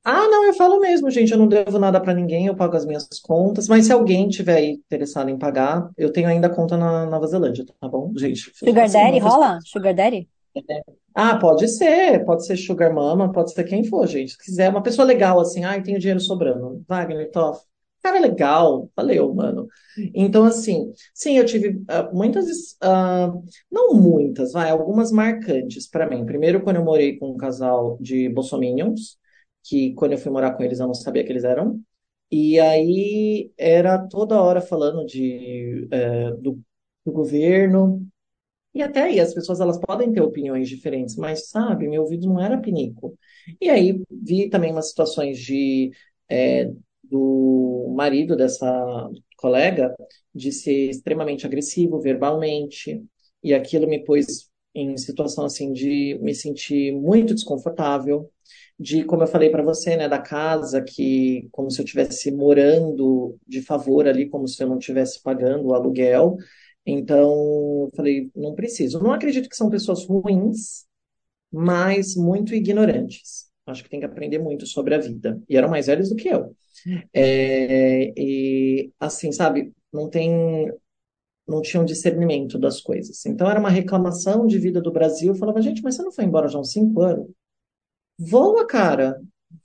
Ah, 0.03 0.27
não, 0.27 0.45
eu 0.45 0.53
falo 0.53 0.79
mesmo, 0.79 1.09
gente. 1.11 1.31
Eu 1.31 1.37
não 1.37 1.47
devo 1.47 1.77
nada 1.77 1.99
para 1.99 2.13
ninguém, 2.13 2.47
eu 2.47 2.55
pago 2.55 2.75
as 2.75 2.85
minhas 2.85 3.07
contas. 3.23 3.67
Mas 3.67 3.85
se 3.85 3.93
alguém 3.93 4.27
tiver 4.27 4.57
aí 4.57 4.71
interessado 4.71 5.29
em 5.29 5.37
pagar, 5.37 5.89
eu 5.97 6.11
tenho 6.11 6.27
ainda 6.27 6.49
conta 6.49 6.77
na 6.77 7.05
Nova 7.05 7.27
Zelândia, 7.27 7.65
tá 7.79 7.87
bom, 7.87 8.11
gente? 8.15 8.51
Sugar 8.55 8.85
assim, 8.85 8.97
Daddy 8.97 9.19
rola? 9.19 9.59
Sugar 9.65 9.93
Daddy? 9.93 10.27
Ah, 11.13 11.37
pode 11.39 11.67
ser, 11.67 12.25
pode 12.25 12.45
ser 12.45 12.57
Sugar 12.57 12.93
Mama, 12.93 13.31
pode 13.31 13.53
ser 13.53 13.63
quem 13.63 13.83
for, 13.85 14.05
gente. 14.07 14.31
Se 14.33 14.37
quiser, 14.37 14.69
uma 14.69 14.83
pessoa 14.83 15.05
legal 15.05 15.39
assim, 15.39 15.63
ai, 15.63 15.81
tenho 15.81 15.99
dinheiro 15.99 16.19
sobrando. 16.19 16.83
Wagner, 16.87 17.31
Toff, 17.31 17.63
cara 18.03 18.19
legal, 18.19 18.89
valeu, 18.95 19.33
mano. 19.33 19.67
Então, 20.13 20.43
assim, 20.43 20.91
sim, 21.13 21.37
eu 21.37 21.45
tive 21.45 21.69
uh, 21.69 22.13
muitas, 22.13 22.45
uh, 22.83 23.41
não 23.71 23.93
muitas, 23.93 24.51
vai, 24.51 24.69
algumas 24.69 25.11
marcantes 25.11 25.87
para 25.89 26.09
mim. 26.09 26.25
Primeiro, 26.25 26.61
quando 26.61 26.77
eu 26.77 26.83
morei 26.85 27.17
com 27.17 27.31
um 27.31 27.37
casal 27.37 27.97
de 28.01 28.27
bolsominions, 28.29 29.17
que 29.63 29.93
quando 29.93 30.11
eu 30.13 30.17
fui 30.17 30.31
morar 30.31 30.53
com 30.53 30.63
eles 30.63 30.79
eu 30.79 30.87
não 30.87 30.93
sabia 30.93 31.23
que 31.23 31.31
eles 31.31 31.43
eram. 31.45 31.81
E 32.31 32.59
aí 32.59 33.51
era 33.57 33.97
toda 34.07 34.41
hora 34.41 34.59
falando 34.61 35.05
de, 35.05 35.87
uh, 35.93 36.37
do, 36.41 36.59
do 37.05 37.11
governo, 37.11 38.05
e 38.75 38.81
até 38.83 39.03
aí, 39.03 39.19
as 39.19 39.33
pessoas 39.33 39.59
elas 39.61 39.79
podem 39.79 40.11
ter 40.13 40.21
opiniões 40.21 40.69
diferentes, 40.69 41.15
mas 41.15 41.49
sabe, 41.49 41.87
meu 41.87 42.03
ouvido 42.03 42.27
não 42.27 42.39
era 42.41 42.57
pinico. 42.59 43.17
E 43.61 43.69
aí 43.69 44.01
vi 44.11 44.49
também 44.49 44.71
umas 44.71 44.89
situações 44.89 45.39
de 45.39 45.91
é, 46.29 46.71
do 47.03 47.93
marido 47.95 48.35
dessa 48.35 49.09
colega 49.37 49.95
de 50.33 50.51
ser 50.51 50.89
extremamente 50.89 51.45
agressivo 51.45 51.99
verbalmente, 52.01 53.03
e 53.43 53.53
aquilo 53.53 53.87
me 53.87 54.03
pôs 54.03 54.49
em 54.73 54.97
situação 54.97 55.45
assim 55.45 55.71
de 55.71 56.17
me 56.21 56.33
sentir 56.35 56.91
muito 56.93 57.33
desconfortável, 57.33 58.29
de 58.79 59.03
como 59.05 59.23
eu 59.23 59.27
falei 59.27 59.49
para 59.49 59.63
você, 59.63 59.95
né, 59.95 60.09
da 60.09 60.19
casa 60.19 60.81
que 60.81 61.47
como 61.51 61.71
se 61.71 61.79
eu 61.79 61.85
estivesse 61.85 62.29
morando 62.31 63.37
de 63.47 63.61
favor 63.61 64.07
ali, 64.07 64.27
como 64.29 64.47
se 64.47 64.61
eu 64.61 64.67
não 64.67 64.77
estivesse 64.77 65.21
pagando 65.21 65.67
o 65.67 65.73
aluguel. 65.73 66.35
Então, 66.85 67.85
eu 67.85 67.91
falei, 67.95 68.29
não 68.35 68.53
preciso. 68.55 68.99
Não 68.99 69.11
acredito 69.13 69.49
que 69.49 69.55
são 69.55 69.69
pessoas 69.69 70.05
ruins, 70.05 70.85
mas 71.51 72.15
muito 72.15 72.53
ignorantes. 72.53 73.49
Acho 73.65 73.83
que 73.83 73.89
tem 73.89 73.99
que 73.99 74.05
aprender 74.05 74.37
muito 74.37 74.67
sobre 74.67 74.93
a 74.93 74.99
vida. 74.99 75.41
E 75.49 75.57
eram 75.57 75.69
mais 75.69 75.87
velhos 75.87 76.09
do 76.09 76.15
que 76.15 76.27
eu. 76.29 76.55
É, 77.13 78.13
e 78.19 78.91
assim, 78.99 79.31
sabe, 79.31 79.73
não 79.91 80.09
tem, 80.09 80.71
não 81.47 81.61
tinha 81.61 81.81
um 81.81 81.85
discernimento 81.85 82.59
das 82.59 82.81
coisas. 82.81 83.25
Então 83.25 83.49
era 83.49 83.59
uma 83.59 83.69
reclamação 83.69 84.45
de 84.47 84.59
vida 84.59 84.81
do 84.81 84.91
Brasil. 84.91 85.33
Eu 85.33 85.35
falava, 85.39 85.61
gente, 85.61 85.81
mas 85.83 85.95
você 85.95 86.03
não 86.03 86.11
foi 86.11 86.25
embora 86.25 86.47
já 86.47 86.57
há 86.57 86.61
uns 86.61 86.71
cinco 86.71 87.01
anos? 87.01 87.27
Voa, 88.19 88.65
cara. 88.67 89.21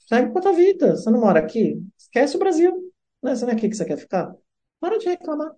Segue 0.09 0.33
com 0.33 0.39
a 0.39 0.43
tua 0.43 0.53
vida. 0.53 0.97
Você 0.97 1.11
não 1.11 1.21
mora 1.21 1.41
aqui? 1.41 1.83
Esquece 1.99 2.37
o 2.37 2.39
Brasil. 2.39 2.93
Né? 3.23 3.35
Você 3.35 3.45
não 3.45 3.53
é 3.53 3.57
aqui 3.57 3.69
que 3.69 3.77
você 3.77 3.85
quer 3.85 3.99
ficar? 3.99 4.35
Para 4.81 4.99
de 4.99 5.07
reclamar. 5.07 5.53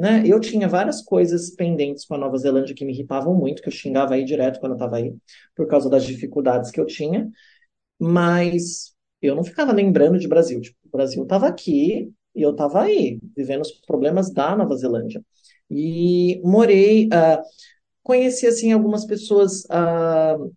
Né? 0.00 0.22
Eu 0.26 0.40
tinha 0.40 0.66
várias 0.66 1.02
coisas 1.02 1.50
pendentes 1.50 2.06
com 2.06 2.14
a 2.14 2.18
Nova 2.18 2.38
Zelândia 2.38 2.74
que 2.74 2.86
me 2.86 2.92
irritavam 2.94 3.34
muito, 3.34 3.60
que 3.60 3.68
eu 3.68 3.72
xingava 3.72 4.14
aí 4.14 4.24
direto 4.24 4.58
quando 4.58 4.72
eu 4.72 4.76
estava 4.76 4.96
aí, 4.96 5.14
por 5.54 5.66
causa 5.66 5.90
das 5.90 6.06
dificuldades 6.06 6.70
que 6.70 6.80
eu 6.80 6.86
tinha. 6.86 7.30
Mas 7.98 8.94
eu 9.20 9.34
não 9.34 9.44
ficava 9.44 9.72
lembrando 9.74 10.18
de 10.18 10.26
Brasil. 10.26 10.58
Tipo, 10.58 10.78
o 10.86 10.96
Brasil 10.96 11.22
estava 11.22 11.46
aqui 11.48 12.10
e 12.34 12.40
eu 12.40 12.52
estava 12.52 12.80
aí, 12.80 13.20
vivendo 13.36 13.60
os 13.60 13.72
problemas 13.72 14.32
da 14.32 14.56
Nova 14.56 14.74
Zelândia. 14.74 15.22
E 15.70 16.40
morei, 16.42 17.04
uh, 17.08 17.42
conheci 18.02 18.46
assim 18.46 18.72
algumas 18.72 19.04
pessoas, 19.04 19.64
uh, 19.66 20.50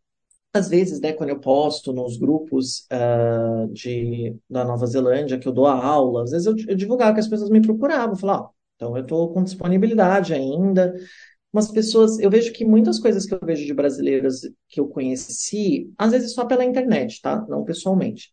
às 0.54 0.70
vezes, 0.70 1.02
né, 1.02 1.12
quando 1.12 1.32
eu 1.32 1.40
posto 1.42 1.92
nos 1.92 2.16
grupos 2.16 2.88
uh, 2.94 3.68
de, 3.74 4.38
da 4.50 4.64
Nova 4.64 4.86
Zelândia, 4.86 5.38
que 5.38 5.50
eu 5.50 5.52
dou 5.52 5.68
a 5.68 5.86
aula, 5.86 6.24
às 6.24 6.32
vezes 6.32 6.48
eu, 6.48 6.56
eu 6.66 6.78
divulgava 6.78 7.14
que 7.14 7.20
as 7.20 7.28
pessoas 7.28 7.50
me 7.50 7.62
procuravam, 7.62 8.16
falavam, 8.16 8.53
então 8.84 8.98
eu 8.98 9.04
estou 9.04 9.34
com 9.34 9.44
disponibilidade 9.44 10.34
ainda. 10.34 10.94
Umas 11.52 11.72
pessoas, 11.72 12.20
eu 12.20 12.30
vejo 12.30 12.52
que 12.52 12.66
muitas 12.66 13.00
coisas 13.00 13.26
que 13.26 13.34
eu 13.34 13.40
vejo 13.44 13.66
de 13.66 13.74
brasileiras 13.74 14.42
que 14.68 14.80
eu 14.80 14.88
conheci, 14.88 15.94
às 15.98 16.12
vezes 16.12 16.34
só 16.34 16.46
pela 16.46 16.66
internet, 16.66 17.22
tá? 17.22 17.46
Não 17.48 17.64
pessoalmente. 17.64 18.32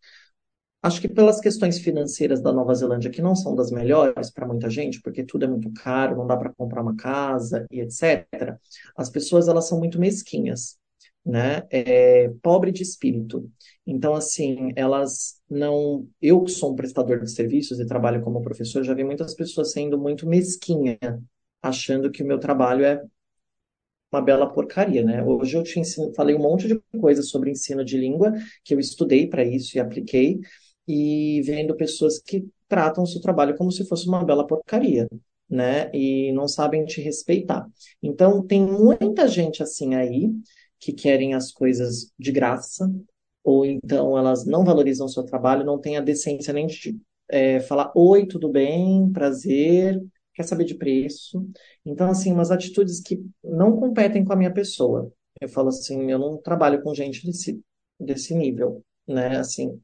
Acho 0.82 1.00
que 1.00 1.08
pelas 1.08 1.40
questões 1.40 1.78
financeiras 1.78 2.42
da 2.42 2.52
Nova 2.52 2.74
Zelândia, 2.74 3.10
que 3.10 3.20
não 3.20 3.36
são 3.36 3.54
das 3.54 3.70
melhores 3.70 4.30
para 4.30 4.46
muita 4.46 4.70
gente, 4.70 5.00
porque 5.02 5.22
tudo 5.22 5.44
é 5.44 5.48
muito 5.48 5.70
caro, 5.74 6.16
não 6.16 6.26
dá 6.26 6.36
para 6.36 6.54
comprar 6.54 6.82
uma 6.82 6.96
casa 6.96 7.66
e 7.70 7.80
etc. 7.80 8.26
As 8.96 9.10
pessoas 9.10 9.46
elas 9.48 9.68
são 9.68 9.78
muito 9.78 10.00
mesquinhas, 10.00 10.78
né? 11.24 11.66
É, 11.70 12.28
pobre 12.42 12.72
de 12.72 12.83
espírito. 12.83 13.50
Então, 13.87 14.14
assim, 14.14 14.72
elas 14.76 15.40
não. 15.48 16.06
Eu 16.20 16.42
que 16.44 16.50
sou 16.50 16.72
um 16.72 16.76
prestador 16.76 17.20
de 17.20 17.30
serviços 17.30 17.78
e 17.80 17.87
trabalho 17.87 18.22
como 18.22 18.42
professor, 18.42 18.83
já 18.85 18.94
vi 18.94 19.04
muitas 19.04 19.35
pessoas 19.35 19.72
sendo 19.72 19.98
muito 19.98 20.26
mesquinha, 20.28 20.98
achando 21.62 22.11
que 22.11 22.22
o 22.22 22.26
meu 22.26 22.38
trabalho 22.38 22.85
é 22.85 23.02
uma 24.12 24.20
bela 24.22 24.52
porcaria, 24.52 25.04
né? 25.04 25.22
Hoje 25.22 25.56
eu 25.56 25.62
te 25.62 25.78
ensino, 25.78 26.12
falei 26.14 26.35
um 26.35 26.40
monte 26.40 26.66
de 26.66 26.80
coisas 27.00 27.28
sobre 27.28 27.50
ensino 27.50 27.85
de 27.85 27.96
língua 27.96 28.33
que 28.64 28.74
eu 28.74 28.80
estudei 28.80 29.28
para 29.28 29.44
isso 29.44 29.76
e 29.76 29.80
apliquei 29.80 30.40
e 30.87 31.40
vendo 31.44 31.76
pessoas 31.76 32.18
que 32.18 32.44
tratam 32.68 33.04
o 33.04 33.06
seu 33.06 33.20
trabalho 33.20 33.56
como 33.56 33.70
se 33.70 33.87
fosse 33.87 34.09
uma 34.09 34.24
bela 34.24 34.46
porcaria, 34.46 35.06
né? 35.48 35.90
E 35.94 36.33
não 36.33 36.48
sabem 36.48 36.85
te 36.85 37.00
respeitar. 37.00 37.66
Então, 38.02 38.44
tem 38.44 38.61
muita 38.64 39.28
gente 39.28 39.62
assim 39.62 39.94
aí 39.94 40.30
que 40.80 40.92
querem 40.92 41.34
as 41.34 41.52
coisas 41.52 42.12
de 42.18 42.32
graça, 42.32 42.90
ou 43.44 43.64
então 43.64 44.16
elas 44.18 44.46
não 44.46 44.64
valorizam 44.64 45.06
o 45.06 45.08
seu 45.08 45.24
trabalho, 45.24 45.64
não 45.64 45.78
têm 45.80 45.96
a 45.96 46.00
decência 46.00 46.52
nem 46.52 46.66
de 46.66 46.98
é, 47.28 47.60
falar: 47.60 47.92
Oi, 47.94 48.26
tudo 48.26 48.48
bem, 48.48 49.10
prazer, 49.12 50.00
quer 50.34 50.42
saber 50.44 50.64
de 50.64 50.74
preço. 50.74 51.46
Então, 51.84 52.10
assim, 52.10 52.32
umas 52.32 52.50
atitudes 52.50 53.00
que 53.00 53.22
não 53.42 53.76
competem 53.76 54.24
com 54.24 54.32
a 54.32 54.36
minha 54.36 54.52
pessoa. 54.52 55.12
Eu 55.40 55.48
falo 55.48 55.68
assim, 55.68 56.10
eu 56.10 56.18
não 56.18 56.36
trabalho 56.38 56.82
com 56.82 56.94
gente 56.94 57.24
desse, 57.24 57.60
desse 57.98 58.34
nível, 58.34 58.84
né? 59.06 59.38
Assim, 59.38 59.80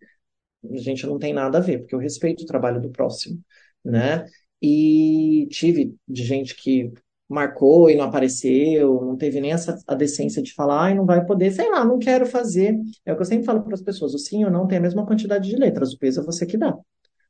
a 0.70 0.76
gente 0.78 1.06
não 1.06 1.18
tem 1.18 1.32
nada 1.32 1.58
a 1.58 1.60
ver, 1.60 1.80
porque 1.80 1.94
eu 1.94 1.98
respeito 1.98 2.42
o 2.42 2.46
trabalho 2.46 2.80
do 2.80 2.90
próximo, 2.90 3.40
né? 3.84 4.26
E 4.60 5.46
tive 5.50 5.94
de 6.08 6.24
gente 6.24 6.54
que 6.54 6.92
marcou 7.28 7.90
e 7.90 7.96
não 7.96 8.04
apareceu, 8.04 9.00
não 9.04 9.16
teve 9.16 9.40
nem 9.40 9.52
essa 9.52 9.78
a 9.86 9.94
decência 9.94 10.42
de 10.42 10.54
falar, 10.54 10.84
ai, 10.84 10.94
não 10.94 11.04
vai 11.04 11.24
poder, 11.24 11.50
sei 11.52 11.68
lá, 11.70 11.84
não 11.84 11.98
quero 11.98 12.26
fazer. 12.26 12.78
É 13.04 13.12
o 13.12 13.16
que 13.16 13.22
eu 13.22 13.26
sempre 13.26 13.44
falo 13.44 13.62
para 13.62 13.74
as 13.74 13.82
pessoas, 13.82 14.14
o 14.14 14.18
sim 14.18 14.44
ou 14.44 14.50
não 14.50 14.66
tem 14.66 14.78
a 14.78 14.80
mesma 14.80 15.04
quantidade 15.04 15.48
de 15.48 15.56
letras, 15.56 15.92
o 15.92 15.98
peso 15.98 16.20
é 16.20 16.24
você 16.24 16.46
que 16.46 16.56
dá. 16.56 16.76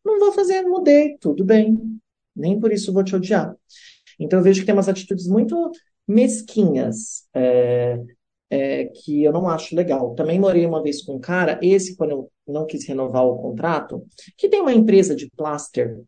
Não 0.04 0.18
vou 0.18 0.32
fazer, 0.32 0.62
mudei, 0.62 1.16
tudo 1.18 1.44
bem. 1.44 1.78
Nem 2.35 2.61
por 2.61 2.72
isso 2.72 2.92
vou 2.92 3.02
te 3.02 3.16
odiar. 3.16 3.54
Então 4.18 4.38
eu 4.38 4.42
vejo 4.42 4.61
que 4.61 4.66
tem 4.66 4.74
umas 4.74 4.88
atitudes 4.88 5.26
muito 5.26 5.70
mesquinhas, 6.06 7.26
é, 7.35 7.98
é, 8.50 8.85
que 8.87 9.24
eu 9.24 9.32
não 9.32 9.48
acho 9.48 9.74
legal. 9.74 10.14
Também 10.14 10.38
morei 10.38 10.66
uma 10.66 10.82
vez 10.82 11.02
com 11.02 11.16
um 11.16 11.20
cara, 11.20 11.59
esse, 11.62 11.96
quando 11.96 12.11
eu 12.11 12.30
não 12.46 12.66
quis 12.66 12.87
renovar 12.87 13.24
o 13.24 13.38
contrato, 13.38 14.04
que 14.37 14.48
tem 14.48 14.61
uma 14.61 14.72
empresa 14.72 15.14
de 15.14 15.30
plaster 15.37 16.00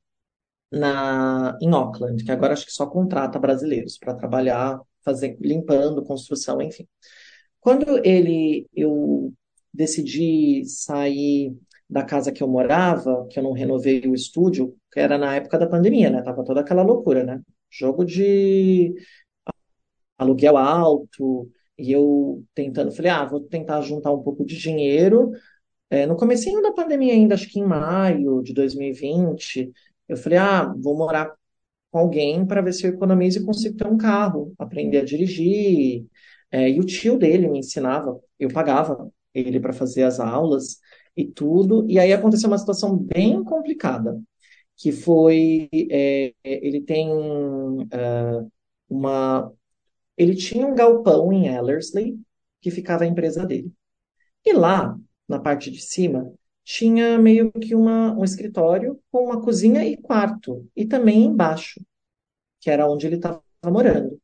na, 0.71 1.57
em 1.61 1.71
Auckland, 1.73 2.25
que 2.25 2.31
agora 2.33 2.53
acho 2.53 2.67
que 2.67 2.73
só 2.73 2.87
contrata 2.87 3.39
brasileiros 3.39 3.99
para 3.99 4.15
trabalhar, 4.15 4.81
fazer, 5.05 5.37
limpando, 5.41 6.05
construção, 6.05 6.61
enfim. 6.61 6.87
Quando 7.61 8.05
ele, 8.05 8.67
eu 8.75 9.33
decidi 9.73 10.65
sair 10.65 11.57
da 11.89 12.05
casa 12.05 12.33
que 12.33 12.43
eu 12.43 12.49
morava, 12.49 13.27
que 13.31 13.39
eu 13.39 13.43
não 13.43 13.53
renovei 13.53 14.03
o 14.07 14.15
estúdio, 14.15 14.77
que 14.93 15.01
era 15.01 15.17
na 15.19 15.37
época 15.37 15.59
da 15.59 15.67
pandemia, 15.67 16.11
né? 16.11 16.23
Tava 16.23 16.45
toda 16.45 16.61
aquela 16.61 16.83
loucura, 16.83 17.25
né? 17.25 17.41
Jogo 17.71 18.05
de 18.05 18.95
aluguel 20.19 20.57
alto, 20.57 21.51
e 21.79 21.93
eu 21.93 22.45
tentando, 22.55 22.93
falei, 22.93 23.11
ah, 23.11 23.25
vou 23.25 23.41
tentar 23.41 23.81
juntar 23.83 24.13
um 24.13 24.23
pouco 24.23 24.45
de 24.45 24.59
dinheiro. 24.59 25.31
É, 25.91 26.07
no 26.07 26.17
comecinho 26.17 26.61
da 26.61 26.73
pandemia 26.73 27.15
ainda, 27.15 27.35
acho 27.35 27.49
que 27.49 27.61
em 27.61 27.65
maio 27.65 28.43
de 28.43 28.53
2020, 28.53 29.73
eu 30.09 30.17
falei, 30.17 30.39
ah, 30.39 30.73
vou 30.79 30.97
morar 30.97 31.35
com 31.91 31.99
alguém 31.99 32.47
para 32.47 32.61
ver 32.63 32.73
se 32.73 32.87
eu 32.87 32.93
economizo 32.93 33.41
e 33.41 33.45
consigo 33.45 33.77
ter 33.77 33.87
um 33.87 33.99
carro, 33.99 34.55
aprender 34.59 34.99
a 34.99 35.05
dirigir. 35.05 36.07
É, 36.51 36.71
e 36.71 36.81
o 36.81 36.85
tio 36.87 37.19
dele 37.19 37.49
me 37.49 37.59
ensinava, 37.61 38.21
eu 38.39 38.49
pagava 38.51 39.11
ele 39.35 39.61
para 39.61 39.73
fazer 39.73 40.05
as 40.05 40.21
aulas 40.21 40.79
e 41.17 41.25
tudo. 41.27 41.87
E 41.89 41.99
aí 41.99 42.13
aconteceu 42.13 42.49
uma 42.49 42.59
situação 42.59 42.97
bem 42.97 43.43
complicada, 43.45 44.21
que 44.77 44.93
foi, 44.93 45.69
é, 45.91 46.33
ele 46.45 46.81
tem 46.83 47.11
uh, 47.13 48.51
uma, 48.89 49.53
ele 50.17 50.35
tinha 50.37 50.67
um 50.67 50.75
galpão 50.75 51.33
em 51.33 51.49
Ellerslie, 51.49 52.19
que 52.61 52.71
ficava 52.71 53.05
a 53.05 53.07
empresa 53.07 53.47
dele. 53.47 53.73
E 54.45 54.53
lá, 54.53 54.99
na 55.29 55.39
parte 55.41 55.71
de 55.71 55.81
cima, 55.83 56.33
tinha 56.69 57.19
meio 57.19 57.51
que 57.51 57.75
uma, 57.75 58.13
um 58.15 58.23
escritório 58.25 59.01
com 59.11 59.25
uma 59.25 59.41
cozinha 59.43 59.83
e 59.87 59.97
quarto, 59.97 60.69
e 60.77 60.85
também 60.87 61.25
embaixo, 61.25 61.81
que 62.61 62.71
era 62.71 62.89
onde 62.91 63.07
ele 63.07 63.17
estava 63.17 63.43
morando. 63.67 64.21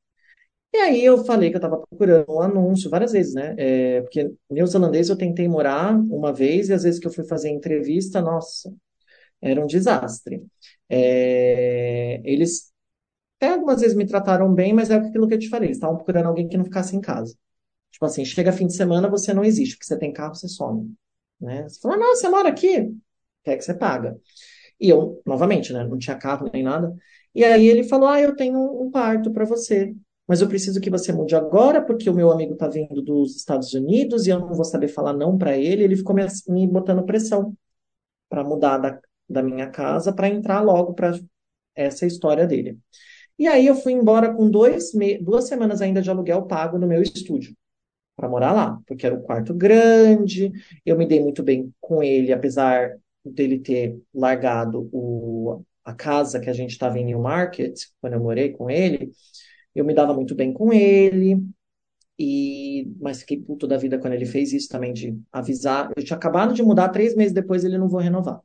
E 0.73 0.79
aí 0.79 1.05
eu 1.05 1.25
falei 1.25 1.51
que 1.51 1.57
eu 1.57 1.59
estava 1.59 1.79
procurando 1.79 2.27
um 2.31 2.41
anúncio 2.43 2.91
várias 2.91 3.13
vezes, 3.13 3.35
né? 3.35 3.55
É, 3.59 4.03
porque 4.03 4.33
neozelandês 4.51 5.09
eu 5.11 5.17
tentei 5.19 5.49
morar 5.49 5.97
uma 5.97 6.33
vez, 6.33 6.69
e 6.69 6.75
às 6.75 6.85
vezes 6.85 7.01
que 7.01 7.07
eu 7.07 7.13
fui 7.13 7.25
fazer 7.27 7.51
entrevista, 7.51 8.23
nossa, 8.23 8.75
era 9.43 9.63
um 9.63 9.67
desastre. 9.67 10.45
É, 10.89 12.21
eles 12.25 12.73
até 13.39 13.53
algumas 13.55 13.81
vezes 13.81 13.97
me 13.97 14.07
trataram 14.07 14.53
bem, 14.55 14.73
mas 14.73 14.91
é 14.91 14.97
aquilo 14.97 15.29
que 15.29 15.35
eu 15.35 15.41
te 15.41 15.49
falei, 15.51 15.69
eles 15.69 15.79
estavam 15.79 15.97
procurando 15.97 16.27
alguém 16.29 16.49
que 16.49 16.57
não 16.59 16.65
ficasse 16.65 16.97
em 16.97 17.01
casa. 17.01 17.37
Tipo 17.93 18.07
assim, 18.07 18.25
chega 18.25 18.53
fim 18.53 18.67
de 18.69 18.75
semana, 18.77 19.09
você 19.09 19.35
não 19.35 19.45
existe, 19.45 19.77
porque 19.77 19.87
você 19.87 19.99
tem 19.99 20.13
carro, 20.13 20.35
você 20.35 20.49
some. 20.49 20.95
Né? 21.41 21.69
Você 21.69 21.81
fala, 21.81 21.97
você 21.99 22.29
mora 22.29 22.49
aqui, 22.49 22.97
quer 23.45 23.57
que 23.57 23.65
você 23.65 23.75
paga. 23.75 24.19
E 24.81 24.89
eu, 24.89 25.23
novamente, 25.27 25.73
né, 25.73 25.85
não 25.85 25.99
tinha 25.99 26.17
carro 26.17 26.51
nem 26.53 26.63
nada. 26.63 26.95
E 27.35 27.45
aí 27.45 27.67
ele 27.67 27.85
falou, 27.85 28.09
ah, 28.09 28.21
eu 28.21 28.35
tenho 28.37 28.59
um 28.83 28.91
quarto 28.91 29.33
para 29.33 29.45
você, 29.45 29.95
mas 30.27 30.41
eu 30.41 30.49
preciso 30.49 30.81
que 30.81 30.91
você 30.91 31.13
mude 31.13 31.35
agora, 31.37 31.83
porque 31.85 32.09
o 32.09 32.15
meu 32.15 32.31
amigo 32.31 32.57
tá 32.57 32.69
vindo 32.69 33.03
dos 33.03 33.37
Estados 33.37 33.75
Unidos 33.75 34.27
e 34.27 34.31
eu 34.31 34.41
não 34.41 34.55
vou 34.55 34.65
saber 34.65 34.89
falar 34.89 35.13
não 35.13 35.37
para 35.37 35.57
ele. 35.57 35.85
Ele 35.85 35.97
ficou 35.97 36.15
me, 36.15 36.23
me 36.49 36.67
botando 36.67 37.05
pressão 37.05 37.57
para 38.29 38.45
mudar 38.45 38.79
da, 38.79 39.01
da 39.29 39.43
minha 39.43 39.69
casa 39.71 40.13
para 40.13 40.29
entrar 40.29 40.61
logo 40.61 40.95
para 40.95 41.19
essa 41.75 42.07
história 42.07 42.47
dele. 42.47 42.79
E 43.39 43.49
aí 43.49 43.67
eu 43.67 43.75
fui 43.75 43.93
embora 43.93 44.33
com 44.35 44.51
dois 44.51 44.93
duas 45.21 45.49
semanas 45.49 45.81
ainda 45.83 46.01
de 46.01 46.11
aluguel 46.11 46.47
pago 46.47 46.79
no 46.79 46.87
meu 46.87 47.03
estúdio 47.03 47.55
para 48.17 48.29
morar 48.29 48.53
lá, 48.53 48.81
porque 48.87 49.07
era 49.07 49.15
um 49.15 49.23
quarto 49.23 49.53
grande, 49.55 50.53
eu 50.87 50.97
me 50.97 51.07
dei 51.07 51.21
muito 51.23 51.43
bem 51.43 51.73
com 51.81 52.03
ele, 52.03 52.33
apesar 52.33 52.97
dele 53.25 53.59
ter 53.59 53.99
largado 54.15 54.89
o, 54.93 55.63
a 55.85 55.95
casa 55.95 56.41
que 56.41 56.51
a 56.51 56.53
gente 56.53 56.71
estava 56.71 56.99
em 56.99 57.05
Newmarket, 57.07 57.75
quando 58.01 58.15
eu 58.15 58.21
morei 58.21 58.51
com 58.53 58.71
ele, 58.71 59.11
eu 59.75 59.85
me 59.85 59.95
dava 59.95 60.15
muito 60.15 60.35
bem 60.35 60.53
com 60.53 60.73
ele, 60.73 61.43
e 62.19 62.93
mas 63.01 63.21
fiquei 63.21 63.41
puto 63.43 63.67
da 63.67 63.77
vida 63.77 63.99
quando 63.99 64.15
ele 64.15 64.27
fez 64.27 64.53
isso 64.53 64.69
também, 64.69 64.93
de 64.93 65.19
avisar. 65.33 65.91
Eu 65.97 66.05
tinha 66.05 66.17
acabado 66.17 66.55
de 66.55 66.63
mudar, 66.63 66.89
três 66.91 67.15
meses 67.17 67.33
depois 67.35 67.65
ele 67.65 67.79
não 67.79 67.89
vou 67.89 68.01
renovar 68.01 68.41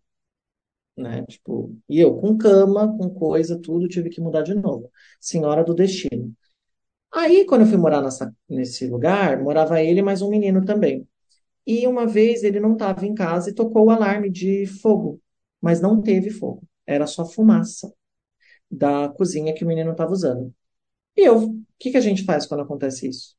né? 0.97 1.25
Tipo, 1.25 1.75
e 1.87 1.99
eu 1.99 2.15
com 2.17 2.37
cama, 2.37 2.87
com 2.97 3.09
coisa, 3.09 3.57
tudo, 3.59 3.87
tive 3.87 4.09
que 4.09 4.21
mudar 4.21 4.41
de 4.43 4.53
novo. 4.53 4.91
Senhora 5.19 5.63
do 5.63 5.73
destino. 5.73 6.33
Aí, 7.13 7.45
quando 7.45 7.61
eu 7.61 7.67
fui 7.67 7.77
morar 7.77 8.01
nessa, 8.01 8.33
nesse 8.47 8.87
lugar, 8.87 9.41
morava 9.41 9.81
ele 9.81 10.01
mais 10.01 10.21
um 10.21 10.29
menino 10.29 10.63
também. 10.63 11.07
E 11.67 11.87
uma 11.87 12.07
vez 12.07 12.43
ele 12.43 12.59
não 12.59 12.73
estava 12.73 13.05
em 13.05 13.15
casa 13.15 13.49
e 13.49 13.55
tocou 13.55 13.87
o 13.87 13.91
alarme 13.91 14.29
de 14.29 14.65
fogo, 14.81 15.21
mas 15.61 15.81
não 15.81 16.01
teve 16.01 16.29
fogo. 16.29 16.63
Era 16.87 17.07
só 17.07 17.25
fumaça 17.25 17.93
da 18.71 19.09
cozinha 19.09 19.53
que 19.53 19.63
o 19.65 19.67
menino 19.67 19.91
estava 19.91 20.11
usando. 20.11 20.53
E 21.17 21.21
eu, 21.27 21.37
o 21.37 21.65
que 21.79 21.91
que 21.91 21.97
a 21.97 22.01
gente 22.01 22.23
faz 22.25 22.45
quando 22.47 22.63
acontece 22.63 23.07
isso? 23.09 23.35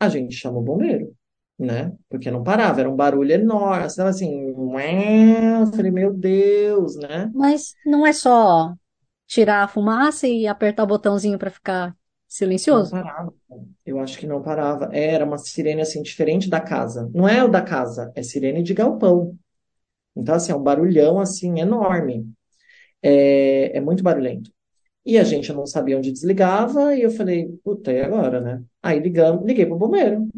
A 0.00 0.08
gente 0.08 0.34
chama 0.34 0.58
o 0.58 0.62
bombeiro 0.62 1.14
né? 1.58 1.92
Porque 2.08 2.30
não 2.30 2.42
parava, 2.42 2.80
era 2.80 2.90
um 2.90 2.96
barulho 2.96 3.30
enorme, 3.32 3.86
estava 3.86 4.10
assim, 4.10 4.48
eu 4.48 5.66
falei, 5.68 5.90
meu 5.90 6.12
Deus, 6.12 6.96
né? 6.96 7.30
Mas 7.34 7.74
não 7.86 8.06
é 8.06 8.12
só 8.12 8.74
tirar 9.26 9.62
a 9.62 9.68
fumaça 9.68 10.26
e 10.26 10.46
apertar 10.46 10.82
o 10.82 10.86
botãozinho 10.86 11.38
para 11.38 11.50
ficar 11.50 11.96
Não 12.32 12.84
silencioso? 12.84 12.90
parava. 12.90 13.34
Eu 13.84 14.00
acho 14.00 14.18
que 14.18 14.26
não 14.26 14.42
parava. 14.42 14.88
Era 14.92 15.24
uma 15.24 15.38
sirene 15.38 15.82
assim 15.82 16.02
diferente 16.02 16.48
da 16.48 16.60
casa. 16.60 17.10
Não 17.14 17.28
é 17.28 17.44
o 17.44 17.48
da 17.48 17.62
casa, 17.62 18.12
é 18.14 18.22
sirene 18.22 18.62
de 18.62 18.74
galpão. 18.74 19.36
Então 20.16 20.34
assim, 20.34 20.52
é 20.52 20.56
um 20.56 20.62
barulhão 20.62 21.20
assim 21.20 21.60
enorme. 21.60 22.26
É, 23.02 23.76
é 23.76 23.80
muito 23.80 24.02
barulhento. 24.02 24.52
E 25.04 25.18
a 25.18 25.24
gente 25.24 25.52
não 25.52 25.66
sabia 25.66 25.98
onde 25.98 26.12
desligava 26.12 26.94
e 26.94 27.02
eu 27.02 27.10
falei, 27.10 27.48
puta, 27.64 27.92
e 27.92 28.00
agora, 28.02 28.40
né? 28.40 28.62
Aí 28.82 29.00
ligamos, 29.00 29.44
liguei 29.46 29.66
pro 29.66 29.76
bombeiro. 29.78 30.28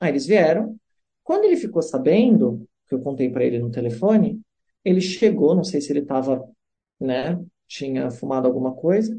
Aí 0.00 0.10
eles 0.10 0.26
vieram. 0.26 0.76
Quando 1.24 1.44
ele 1.44 1.56
ficou 1.56 1.82
sabendo, 1.82 2.66
que 2.88 2.94
eu 2.94 3.00
contei 3.00 3.30
para 3.30 3.44
ele 3.44 3.58
no 3.58 3.70
telefone, 3.70 4.40
ele 4.84 5.00
chegou, 5.00 5.54
não 5.54 5.64
sei 5.64 5.80
se 5.80 5.92
ele 5.92 6.00
estava, 6.00 6.48
né, 7.00 7.40
tinha 7.66 8.10
fumado 8.10 8.46
alguma 8.46 8.74
coisa. 8.74 9.16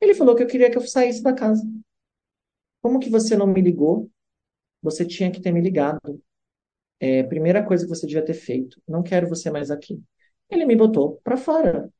Ele 0.00 0.14
falou 0.14 0.34
que 0.34 0.42
eu 0.42 0.46
queria 0.46 0.70
que 0.70 0.76
eu 0.78 0.82
saísse 0.86 1.22
da 1.22 1.32
casa. 1.32 1.62
Como 2.82 3.00
que 3.00 3.10
você 3.10 3.36
não 3.36 3.46
me 3.46 3.60
ligou? 3.60 4.10
Você 4.82 5.04
tinha 5.04 5.30
que 5.30 5.40
ter 5.40 5.52
me 5.52 5.60
ligado. 5.60 6.22
É, 7.00 7.22
primeira 7.24 7.64
coisa 7.64 7.84
que 7.84 7.90
você 7.90 8.06
devia 8.06 8.24
ter 8.24 8.34
feito. 8.34 8.80
Não 8.88 9.02
quero 9.02 9.28
você 9.28 9.50
mais 9.50 9.70
aqui. 9.70 10.02
Ele 10.50 10.64
me 10.66 10.76
botou 10.76 11.20
para 11.24 11.36
fora. 11.36 11.90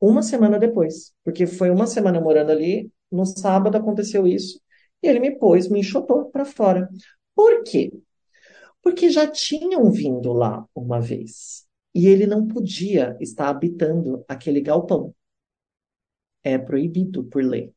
Uma 0.00 0.22
semana 0.22 0.58
depois. 0.58 1.12
Porque 1.24 1.46
foi 1.46 1.70
uma 1.70 1.86
semana 1.86 2.20
morando 2.20 2.50
ali. 2.50 2.90
No 3.10 3.24
sábado 3.26 3.76
aconteceu 3.76 4.26
isso. 4.26 4.60
E 5.02 5.08
ele 5.08 5.20
me 5.20 5.38
pôs, 5.38 5.68
me 5.68 5.80
enxotou 5.80 6.26
para 6.30 6.44
fora. 6.44 6.88
Por 7.34 7.62
quê? 7.64 7.92
Porque 8.82 9.10
já 9.10 9.26
tinham 9.26 9.90
vindo 9.90 10.32
lá 10.32 10.66
uma 10.74 11.00
vez. 11.00 11.66
E 11.94 12.06
ele 12.08 12.26
não 12.26 12.46
podia 12.46 13.16
estar 13.20 13.48
habitando 13.48 14.24
aquele 14.28 14.60
galpão. 14.60 15.14
É 16.44 16.58
proibido 16.58 17.24
por 17.24 17.42
lei. 17.44 17.72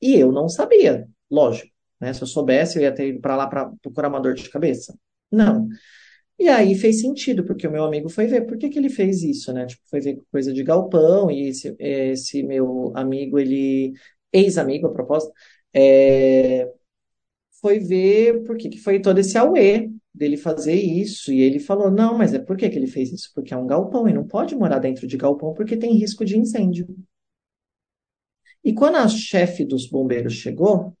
E 0.00 0.14
eu 0.16 0.32
não 0.32 0.48
sabia, 0.48 1.08
lógico. 1.30 1.72
Né? 2.00 2.12
Se 2.12 2.22
eu 2.22 2.26
soubesse, 2.26 2.78
eu 2.78 2.82
ia 2.82 2.94
ter 2.94 3.08
ido 3.08 3.20
para 3.20 3.36
lá 3.36 3.46
para 3.46 3.70
procurar 3.82 4.08
uma 4.08 4.20
dor 4.20 4.34
de 4.34 4.48
cabeça. 4.50 4.98
Não. 5.30 5.68
E 6.38 6.48
aí 6.48 6.74
fez 6.74 7.00
sentido, 7.00 7.44
porque 7.44 7.66
o 7.66 7.70
meu 7.72 7.84
amigo 7.84 8.08
foi 8.10 8.26
ver 8.26 8.42
por 8.46 8.58
que 8.58 8.68
que 8.68 8.78
ele 8.78 8.90
fez 8.90 9.22
isso, 9.22 9.52
né? 9.52 9.66
Tipo, 9.66 9.82
foi 9.88 10.00
ver 10.00 10.22
coisa 10.30 10.52
de 10.52 10.62
galpão, 10.62 11.30
e 11.30 11.48
esse, 11.48 11.74
esse 11.78 12.42
meu 12.42 12.92
amigo, 12.94 13.38
ele, 13.38 13.94
ex-amigo, 14.32 14.86
a 14.86 14.92
propósito, 14.92 15.32
é, 15.74 16.70
foi 17.60 17.78
ver 17.78 18.44
por 18.44 18.56
que 18.56 18.68
que 18.68 18.78
foi 18.78 19.00
todo 19.00 19.18
esse 19.18 19.36
auê 19.38 19.90
dele 20.14 20.36
fazer 20.36 20.74
isso. 20.74 21.32
E 21.32 21.40
ele 21.40 21.58
falou: 21.58 21.90
não, 21.90 22.16
mas 22.16 22.34
é 22.34 22.38
por 22.38 22.56
que 22.56 22.68
que 22.68 22.76
ele 22.78 22.86
fez 22.86 23.12
isso? 23.12 23.30
Porque 23.34 23.54
é 23.54 23.56
um 23.56 23.66
galpão 23.66 24.08
e 24.08 24.12
não 24.12 24.26
pode 24.26 24.54
morar 24.54 24.78
dentro 24.78 25.06
de 25.06 25.16
galpão 25.16 25.54
porque 25.54 25.76
tem 25.76 25.94
risco 25.94 26.24
de 26.24 26.38
incêndio. 26.38 26.86
E 28.66 28.74
quando 28.74 28.96
a 28.96 29.06
chefe 29.06 29.64
dos 29.64 29.88
bombeiros 29.88 30.32
chegou, 30.32 30.92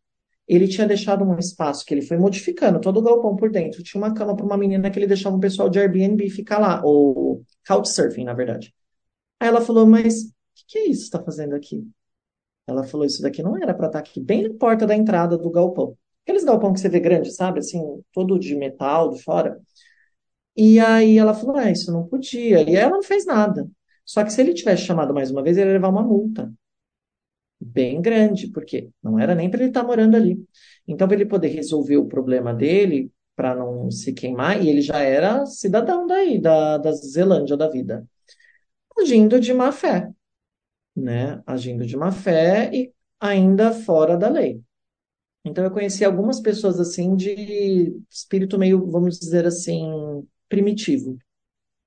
ele 0.46 0.68
tinha 0.68 0.86
deixado 0.86 1.24
um 1.24 1.36
espaço 1.36 1.84
que 1.84 1.92
ele 1.92 2.00
foi 2.00 2.16
modificando 2.16 2.80
todo 2.80 2.98
o 2.98 3.02
galpão 3.02 3.34
por 3.34 3.50
dentro. 3.50 3.82
Tinha 3.82 4.00
uma 4.00 4.14
cama 4.14 4.36
para 4.36 4.46
uma 4.46 4.56
menina 4.56 4.88
que 4.88 4.96
ele 5.00 5.06
deixava 5.08 5.34
o 5.34 5.40
pessoal 5.40 5.68
de 5.68 5.80
Airbnb 5.80 6.30
ficar 6.30 6.60
lá, 6.60 6.80
ou 6.84 7.42
Couchsurfing, 7.66 8.22
na 8.22 8.34
verdade. 8.34 8.72
Aí 9.40 9.48
ela 9.48 9.60
falou, 9.60 9.84
mas 9.84 10.26
o 10.26 10.32
que, 10.54 10.64
que 10.68 10.78
é 10.78 10.86
isso 10.86 11.00
que 11.00 11.16
está 11.16 11.20
fazendo 11.24 11.56
aqui? 11.56 11.84
Ela 12.68 12.84
falou, 12.84 13.04
isso 13.04 13.20
daqui 13.20 13.42
não 13.42 13.56
era 13.56 13.74
para 13.74 13.88
estar 13.88 13.98
tá 14.00 14.08
aqui, 14.08 14.20
bem 14.20 14.44
na 14.44 14.54
porta 14.54 14.86
da 14.86 14.94
entrada 14.94 15.36
do 15.36 15.50
galpão. 15.50 15.98
Aqueles 16.22 16.44
galpão 16.44 16.72
que 16.72 16.78
você 16.78 16.88
vê 16.88 17.00
grande, 17.00 17.32
sabe? 17.32 17.58
Assim, 17.58 17.80
todo 18.12 18.38
de 18.38 18.54
metal, 18.54 19.10
de 19.10 19.20
fora. 19.24 19.60
E 20.56 20.78
aí 20.78 21.18
ela 21.18 21.34
falou, 21.34 21.56
ah, 21.56 21.68
isso 21.68 21.92
não 21.92 22.06
podia. 22.06 22.62
E 22.62 22.76
ela 22.76 22.92
não 22.92 23.02
fez 23.02 23.26
nada. 23.26 23.68
Só 24.04 24.22
que 24.22 24.32
se 24.32 24.40
ele 24.40 24.54
tivesse 24.54 24.84
chamado 24.84 25.12
mais 25.12 25.32
uma 25.32 25.42
vez, 25.42 25.56
ele 25.56 25.70
ia 25.70 25.72
levar 25.72 25.88
uma 25.88 26.04
multa 26.04 26.52
bem 27.66 28.00
grande, 28.00 28.48
porque 28.48 28.90
não 29.02 29.18
era 29.18 29.34
nem 29.34 29.50
para 29.50 29.60
ele 29.60 29.70
estar 29.70 29.82
tá 29.82 29.86
morando 29.86 30.16
ali. 30.16 30.38
Então, 30.86 31.06
para 31.08 31.16
ele 31.16 31.26
poder 31.26 31.48
resolver 31.48 31.96
o 31.96 32.06
problema 32.06 32.54
dele, 32.54 33.10
para 33.34 33.54
não 33.54 33.90
se 33.90 34.12
queimar, 34.12 34.62
e 34.62 34.68
ele 34.68 34.80
já 34.80 35.00
era 35.00 35.44
cidadão 35.46 36.06
daí, 36.06 36.40
da, 36.40 36.78
da 36.78 36.92
Zelândia 36.92 37.56
da 37.56 37.68
vida, 37.68 38.06
agindo 38.98 39.38
de 39.40 39.52
má 39.52 39.72
fé, 39.72 40.10
né? 40.94 41.42
Agindo 41.46 41.86
de 41.86 41.96
má 41.96 42.10
fé 42.12 42.70
e 42.72 42.92
ainda 43.20 43.72
fora 43.72 44.16
da 44.16 44.28
lei. 44.28 44.62
Então, 45.44 45.64
eu 45.64 45.70
conheci 45.70 46.04
algumas 46.04 46.40
pessoas 46.40 46.80
assim 46.80 47.14
de 47.14 47.96
espírito 48.10 48.58
meio, 48.58 48.90
vamos 48.90 49.18
dizer 49.18 49.46
assim, 49.46 49.86
primitivo, 50.48 51.18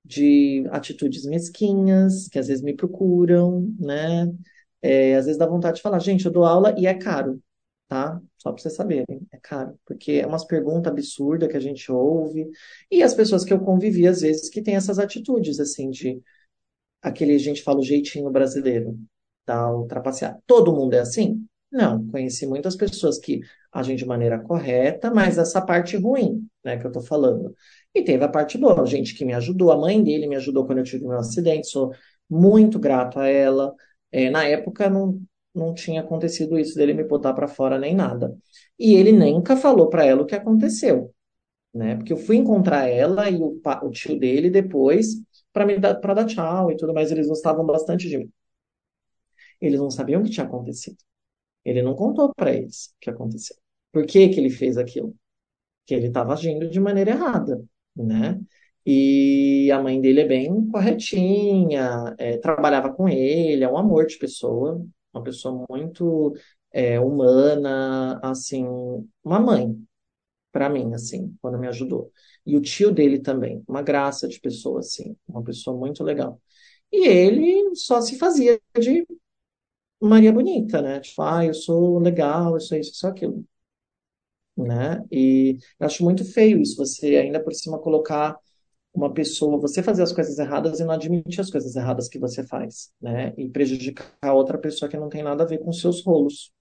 de 0.05 0.65
atitudes 0.71 1.25
mesquinhas, 1.25 2.27
que 2.29 2.39
às 2.39 2.47
vezes 2.47 2.63
me 2.63 2.73
procuram, 2.75 3.73
né? 3.79 4.31
É, 4.81 5.15
às 5.15 5.25
vezes 5.25 5.37
dá 5.37 5.45
vontade 5.45 5.77
de 5.77 5.81
falar, 5.81 5.99
gente, 5.99 6.25
eu 6.25 6.31
dou 6.31 6.45
aula 6.45 6.73
e 6.77 6.87
é 6.87 6.93
caro, 6.93 7.41
tá? 7.87 8.21
Só 8.37 8.51
para 8.51 8.61
vocês 8.61 8.75
saberem, 8.75 9.21
é 9.31 9.37
caro, 9.41 9.77
porque 9.85 10.13
é 10.13 10.25
umas 10.27 10.45
perguntas 10.45 10.91
absurdas 10.91 11.49
que 11.49 11.57
a 11.57 11.59
gente 11.59 11.91
ouve, 11.91 12.49
e 12.89 13.03
as 13.03 13.13
pessoas 13.13 13.43
que 13.43 13.53
eu 13.53 13.59
convivi, 13.59 14.07
às 14.07 14.21
vezes, 14.21 14.49
que 14.49 14.61
têm 14.61 14.75
essas 14.75 14.99
atitudes, 14.99 15.59
assim, 15.59 15.89
de 15.89 16.21
aquele, 17.01 17.35
a 17.35 17.39
gente 17.39 17.63
fala, 17.63 17.79
o 17.79 17.83
jeitinho 17.83 18.29
brasileiro, 18.31 18.97
tá? 19.45 19.71
O 19.73 19.85
trapacear. 19.87 20.39
Todo 20.45 20.73
mundo 20.73 20.93
é 20.93 20.99
assim? 20.99 21.45
Não, 21.71 22.07
conheci 22.07 22.47
muitas 22.47 22.75
pessoas 22.75 23.19
que 23.19 23.41
agem 23.71 23.95
de 23.95 24.05
maneira 24.05 24.39
correta, 24.39 25.11
mas 25.11 25.37
essa 25.37 25.61
parte 25.61 25.95
ruim, 25.97 26.47
né, 26.63 26.77
que 26.77 26.87
eu 26.87 26.91
tô 26.91 27.01
falando. 27.01 27.55
E 27.93 28.03
teve 28.03 28.23
a 28.23 28.27
parte 28.27 28.57
boa, 28.57 28.85
gente 28.85 29.15
que 29.15 29.23
me 29.23 29.33
ajudou, 29.33 29.71
a 29.71 29.77
mãe 29.77 30.03
dele 30.03 30.27
me 30.27 30.35
ajudou 30.35 30.65
quando 30.65 30.79
eu 30.79 30.83
tive 30.83 31.05
meu 31.05 31.19
acidente, 31.19 31.67
sou 31.67 31.91
muito 32.29 32.79
grato 32.79 33.19
a 33.19 33.27
ela. 33.27 33.73
É, 34.11 34.29
na 34.29 34.43
época 34.45 34.89
não, 34.89 35.21
não 35.53 35.73
tinha 35.73 36.01
acontecido 36.01 36.59
isso 36.59 36.75
dele 36.75 36.93
me 36.93 37.03
botar 37.03 37.33
para 37.33 37.47
fora 37.47 37.77
nem 37.79 37.95
nada. 37.95 38.35
E 38.77 38.93
ele 38.95 39.11
nunca 39.11 39.55
falou 39.57 39.89
para 39.89 40.05
ela 40.05 40.21
o 40.23 40.25
que 40.25 40.35
aconteceu, 40.35 41.13
né? 41.73 41.95
Porque 41.97 42.13
eu 42.13 42.17
fui 42.17 42.37
encontrar 42.37 42.87
ela 42.87 43.29
e 43.29 43.37
o, 43.41 43.61
o 43.83 43.91
tio 43.91 44.19
dele 44.19 44.49
depois 44.51 45.15
para 45.53 45.65
me 45.65 45.79
dar 45.79 45.95
para 45.97 46.13
dar 46.15 46.25
tchau 46.25 46.71
e 46.71 46.77
tudo 46.77 46.93
mais. 46.93 47.11
Eles 47.11 47.27
gostavam 47.27 47.65
bastante 47.65 48.09
de 48.09 48.17
mim. 48.19 48.31
Eles 49.61 49.79
não 49.79 49.89
sabiam 49.91 50.21
o 50.21 50.23
que 50.23 50.31
tinha 50.31 50.45
acontecido. 50.45 50.97
Ele 51.65 51.83
não 51.83 51.95
contou 51.95 52.33
para 52.35 52.53
eles 52.53 52.87
o 52.87 52.99
que 53.01 53.09
aconteceu. 53.09 53.57
Por 53.91 54.05
que 54.07 54.29
que 54.29 54.39
ele 54.39 54.49
fez 54.49 54.77
aquilo? 54.77 55.15
Que 55.85 55.95
ele 55.95 56.07
estava 56.07 56.33
agindo 56.33 56.69
de 56.69 56.79
maneira 56.81 57.11
errada, 57.11 57.63
né? 57.95 58.39
E 58.85 59.71
a 59.71 59.81
mãe 59.81 59.99
dele 60.01 60.21
é 60.21 60.27
bem 60.27 60.67
corretinha, 60.69 62.15
é, 62.17 62.37
trabalhava 62.37 62.93
com 62.93 63.07
ele, 63.09 63.63
é 63.63 63.69
um 63.69 63.77
amor 63.77 64.05
de 64.07 64.17
pessoa, 64.17 64.83
uma 65.13 65.23
pessoa 65.23 65.65
muito 65.69 66.33
é, 66.71 66.99
humana, 66.99 68.19
assim, 68.23 68.65
uma 69.23 69.39
mãe 69.39 69.75
para 70.51 70.69
mim, 70.69 70.93
assim, 70.93 71.35
quando 71.41 71.59
me 71.59 71.67
ajudou. 71.67 72.11
E 72.45 72.57
o 72.57 72.61
tio 72.61 72.91
dele 72.91 73.19
também, 73.19 73.63
uma 73.67 73.81
graça 73.81 74.27
de 74.27 74.39
pessoa, 74.39 74.79
assim, 74.79 75.15
uma 75.27 75.43
pessoa 75.43 75.77
muito 75.77 76.03
legal. 76.03 76.41
E 76.91 77.07
ele 77.07 77.75
só 77.75 78.01
se 78.01 78.17
fazia 78.17 78.59
de 78.79 79.05
Maria 80.01 80.31
Bonita, 80.33 80.81
né? 80.81 80.99
Tipo, 80.99 81.21
ah, 81.21 81.45
eu 81.45 81.53
sou 81.53 81.99
legal, 81.99 82.55
eu 82.55 82.59
sou 82.61 82.77
isso, 82.77 82.91
eu 82.91 82.95
sou 82.95 83.09
aquilo. 83.09 83.45
Né? 84.57 85.01
E 85.11 85.57
eu 85.79 85.87
acho 85.87 86.03
muito 86.03 86.25
feio 86.25 86.61
isso, 86.61 86.75
você 86.75 87.15
ainda 87.15 87.41
por 87.41 87.53
cima 87.53 87.79
colocar 87.79 88.35
uma 88.99 89.13
pessoa, 89.13 89.57
você 89.59 89.81
fazer 89.81 90.03
as 90.03 90.11
coisas 90.11 90.37
erradas 90.37 90.79
e 90.79 90.83
não 90.83 90.93
admitir 90.93 91.39
as 91.39 91.49
coisas 91.49 91.75
erradas 91.75 92.09
que 92.09 92.19
você 92.19 92.45
faz, 92.45 92.91
né? 93.01 93.33
E 93.37 93.49
prejudicar 93.49 94.33
outra 94.33 94.57
pessoa 94.57 94.89
que 94.89 94.97
não 94.97 95.09
tem 95.09 95.23
nada 95.23 95.43
a 95.43 95.47
ver 95.47 95.59
com 95.59 95.71
seus 95.71 96.03
rolos, 96.03 96.51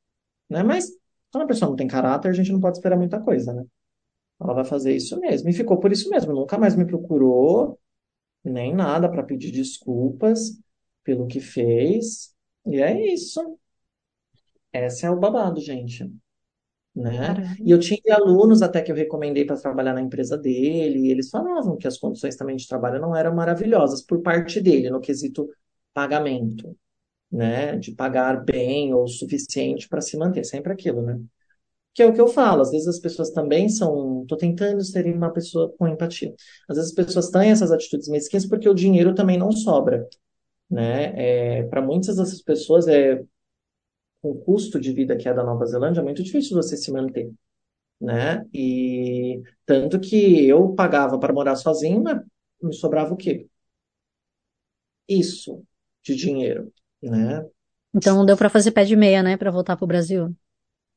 né? 0.49 0.63
Mas 0.63 0.91
quando 1.33 1.45
a 1.45 1.47
pessoa 1.47 1.69
não 1.69 1.77
tem 1.77 1.89
caráter, 1.89 2.29
a 2.29 2.33
gente 2.33 2.53
não 2.53 2.61
pode 2.61 2.79
esperar 2.79 2.97
muita 2.97 3.21
coisa, 3.21 3.53
né? 3.53 3.65
Ela 4.41 4.55
vai 4.55 4.65
fazer 4.65 4.95
isso 4.95 5.19
mesmo. 5.21 5.49
E 5.51 5.53
ficou 5.53 5.79
por 5.79 5.93
isso 5.93 6.09
mesmo. 6.11 6.33
Nunca 6.33 6.57
mais 6.59 6.77
me 6.77 6.87
procurou, 6.87 7.79
nem 8.45 8.75
nada 8.75 9.11
para 9.11 9.23
pedir 9.25 9.51
desculpas 9.51 10.59
pelo 11.05 11.27
que 11.27 11.41
fez. 11.41 12.35
E 12.67 12.81
é 12.81 13.13
isso. 13.15 13.59
Esse 14.73 15.07
é 15.07 15.11
o 15.11 15.19
babado, 15.19 15.61
gente 15.61 16.09
né? 16.99 17.57
E 17.65 17.71
eu 17.71 17.79
tinha 17.79 18.01
alunos 18.17 18.61
até 18.63 18.83
que 18.83 18.91
eu 18.91 18.97
recomendei 18.97 19.45
para 19.45 19.57
trabalhar 19.57 19.95
na 19.95 20.01
empresa 20.03 20.37
dele, 20.37 21.07
e 21.07 21.11
eles 21.11 21.31
falavam 21.31 21.77
que 21.77 21.87
as 21.87 21.97
condições 21.99 22.37
também 22.37 22.57
de 22.57 22.67
trabalho 22.67 23.01
não 23.01 23.15
eram 23.15 23.35
maravilhosas 23.35 24.03
por 24.03 24.21
parte 24.21 24.61
dele, 24.61 24.91
no 24.91 25.01
quesito 25.01 25.49
pagamento, 25.95 26.77
né? 27.31 27.77
De 27.79 27.93
pagar 27.93 28.45
bem 28.45 28.95
ou 28.95 29.05
o 29.05 29.09
suficiente 29.09 29.89
para 29.89 30.01
se 30.01 30.17
manter, 30.19 30.45
sempre 30.45 30.73
aquilo, 30.73 31.03
né? 31.03 31.21
Que 31.95 32.03
é 32.03 32.07
o 32.07 32.15
que 32.15 32.21
eu 32.21 32.29
falo, 32.29 32.63
às 32.63 32.71
vezes 32.71 32.89
as 32.89 33.01
pessoas 33.01 33.31
também 33.31 33.69
são. 33.69 34.25
Tô 34.29 34.37
tentando 34.37 34.83
ser 34.85 35.07
uma 35.15 35.33
pessoa 35.33 35.73
com 35.79 35.89
empatia. 35.89 36.35
Às 36.69 36.77
vezes 36.77 36.91
as 36.91 36.95
pessoas 36.95 37.31
têm 37.31 37.51
essas 37.51 37.73
atitudes 37.73 38.09
mesquinhas 38.09 38.47
porque 38.47 38.69
o 38.69 38.75
dinheiro 38.75 39.15
também 39.15 39.39
não 39.39 39.53
sobra, 39.53 40.07
né? 40.71 41.61
É, 41.61 41.63
para 41.65 41.83
muitas 41.83 42.17
dessas 42.17 42.43
pessoas 42.43 42.89
é 42.89 43.23
com 44.23 44.31
o 44.31 44.39
custo 44.41 44.81
de 44.81 44.93
vida 44.93 45.17
que 45.17 45.29
é 45.29 45.35
da 45.35 45.45
Nova 45.45 45.67
Zelândia, 45.67 46.01
é 46.01 46.05
muito 46.05 46.23
difícil 46.23 46.57
você 46.57 46.77
se 46.77 46.91
manter, 46.93 47.31
né? 48.01 48.47
E 48.55 49.43
tanto 49.67 50.01
que 50.01 50.47
eu 50.47 50.75
pagava 50.75 51.19
para 51.19 51.33
morar 51.35 51.57
sozinho, 51.57 52.03
mas 52.03 52.21
me 52.63 52.75
sobrava 52.75 53.15
o 53.15 53.17
quê? 53.17 53.47
Isso 55.09 55.63
de 56.03 56.15
dinheiro, 56.15 56.73
né? 57.03 57.45
Então 57.95 58.17
não 58.17 58.27
deu 58.27 58.37
para 58.37 58.51
fazer 58.51 58.71
pé 58.73 58.85
de 58.85 58.97
meia, 58.97 59.23
né, 59.23 59.37
para 59.37 59.51
voltar 59.51 59.77
para 59.77 59.85
o 59.85 59.89
Brasil. 59.89 60.35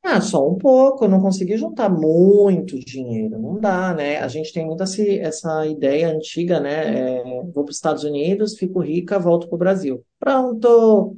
Ah, 0.04 0.20
só 0.20 0.46
um 0.48 0.58
pouco, 0.58 1.04
eu 1.04 1.08
não 1.08 1.20
consegui 1.20 1.56
juntar 1.56 1.88
muito 1.88 2.76
dinheiro, 2.80 3.38
não 3.38 3.60
dá, 3.60 3.94
né? 3.94 4.18
A 4.18 4.26
gente 4.26 4.52
tem 4.52 4.66
muito 4.66 4.82
essa, 4.82 5.00
essa 5.02 5.66
ideia 5.66 6.08
antiga, 6.08 6.58
né? 6.58 7.18
É, 7.20 7.22
vou 7.22 7.64
para 7.64 7.70
os 7.70 7.76
Estados 7.76 8.02
Unidos, 8.02 8.56
fico 8.58 8.80
rica, 8.80 9.18
volto 9.18 9.46
para 9.46 9.54
o 9.54 9.58
Brasil. 9.58 10.04
Pronto, 10.18 11.16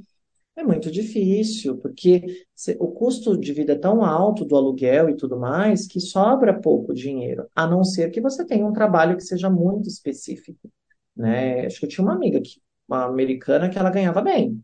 é 0.57 0.63
muito 0.63 0.91
difícil, 0.91 1.77
porque 1.79 2.47
o 2.79 2.89
custo 2.93 3.37
de 3.37 3.53
vida 3.53 3.73
é 3.73 3.79
tão 3.79 4.05
alto 4.05 4.45
do 4.45 4.57
aluguel 4.57 5.09
e 5.11 5.17
tudo 5.17 5.39
mais 5.39 5.87
que 5.87 6.01
sobra 6.01 6.59
pouco 6.61 6.95
dinheiro, 6.95 7.49
a 7.55 7.67
não 7.67 7.83
ser 7.83 8.11
que 8.11 8.21
você 8.21 8.45
tenha 8.47 8.65
um 8.67 8.73
trabalho 8.73 9.17
que 9.17 9.23
seja 9.25 9.51
muito 9.51 9.89
específico, 9.89 10.71
né? 11.17 11.67
Acho 11.67 11.81
que 11.81 11.87
eu 11.87 11.89
tinha 11.89 12.05
uma 12.05 12.15
amiga 12.15 12.41
que, 12.41 12.61
uma 12.89 13.05
americana 13.05 13.69
que 13.69 13.79
ela 13.79 13.91
ganhava 13.91 14.23
bem. 14.23 14.63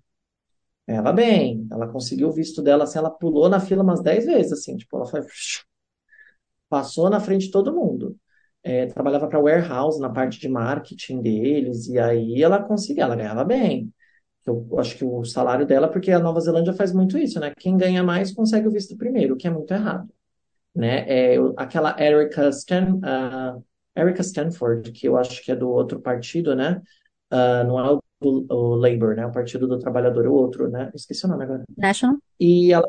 Ganhava 0.89 1.13
bem, 1.13 1.67
ela 1.71 1.89
conseguiu 1.89 2.29
o 2.29 2.33
visto 2.33 2.63
dela, 2.63 2.85
assim, 2.85 2.99
ela 2.99 3.11
pulou 3.11 3.49
na 3.49 3.61
fila 3.61 3.83
umas 3.83 4.03
10 4.03 4.27
vezes, 4.27 4.53
assim, 4.53 4.77
tipo, 4.77 4.97
ela 4.97 5.07
foi, 5.07 5.23
passou 6.69 7.11
na 7.11 7.21
frente 7.21 7.47
de 7.47 7.51
todo 7.51 7.75
mundo. 7.75 8.17
É, 8.63 8.87
trabalhava 8.87 9.27
para 9.29 9.41
warehouse 9.41 9.99
na 10.01 10.11
parte 10.11 10.39
de 10.39 10.49
marketing 10.49 11.23
deles, 11.23 11.89
e 11.89 11.99
aí 11.99 12.43
ela 12.43 12.63
conseguia, 12.63 13.05
ela 13.05 13.17
ganhava 13.17 13.45
bem. 13.45 13.93
Eu 14.71 14.79
acho 14.79 14.97
que 14.97 15.05
o 15.05 15.25
salário 15.25 15.67
dela, 15.67 15.89
porque 15.89 16.11
a 16.11 16.19
Nova 16.19 16.41
Zelândia 16.41 16.73
faz 16.73 16.93
muito 16.93 17.17
isso, 17.17 17.39
né? 17.41 17.53
Quem 17.59 17.77
ganha 17.77 18.03
mais 18.03 18.33
consegue 18.33 18.69
o 18.69 18.71
visto 18.71 18.97
primeiro, 18.97 19.35
o 19.35 19.37
que 19.37 19.47
é 19.47 19.51
muito 19.51 19.73
errado. 19.73 20.09
Né? 20.75 21.05
É, 21.09 21.37
aquela 21.57 21.97
Erica, 22.01 22.49
Stan, 22.51 22.95
uh, 22.97 23.65
Erica 23.97 24.23
Stanford, 24.23 24.93
que 24.93 25.09
eu 25.09 25.17
acho 25.17 25.43
que 25.43 25.51
é 25.51 25.57
do 25.57 25.69
outro 25.69 26.01
partido, 26.01 26.55
né? 26.55 26.81
Uh, 27.33 27.67
não 27.67 27.79
é 27.79 27.93
o, 27.93 28.01
o, 28.21 28.75
Labour, 28.75 29.15
né? 29.15 29.27
O 29.27 29.33
Partido 29.33 29.67
do 29.67 29.79
Trabalhador, 29.79 30.27
o 30.27 30.35
outro, 30.35 30.69
né? 30.69 30.91
Esqueci 30.95 31.27
o 31.27 31.29
nome 31.29 31.45
agora. 31.45 31.65
National? 31.77 32.17
E 32.39 32.73
ela. 32.73 32.89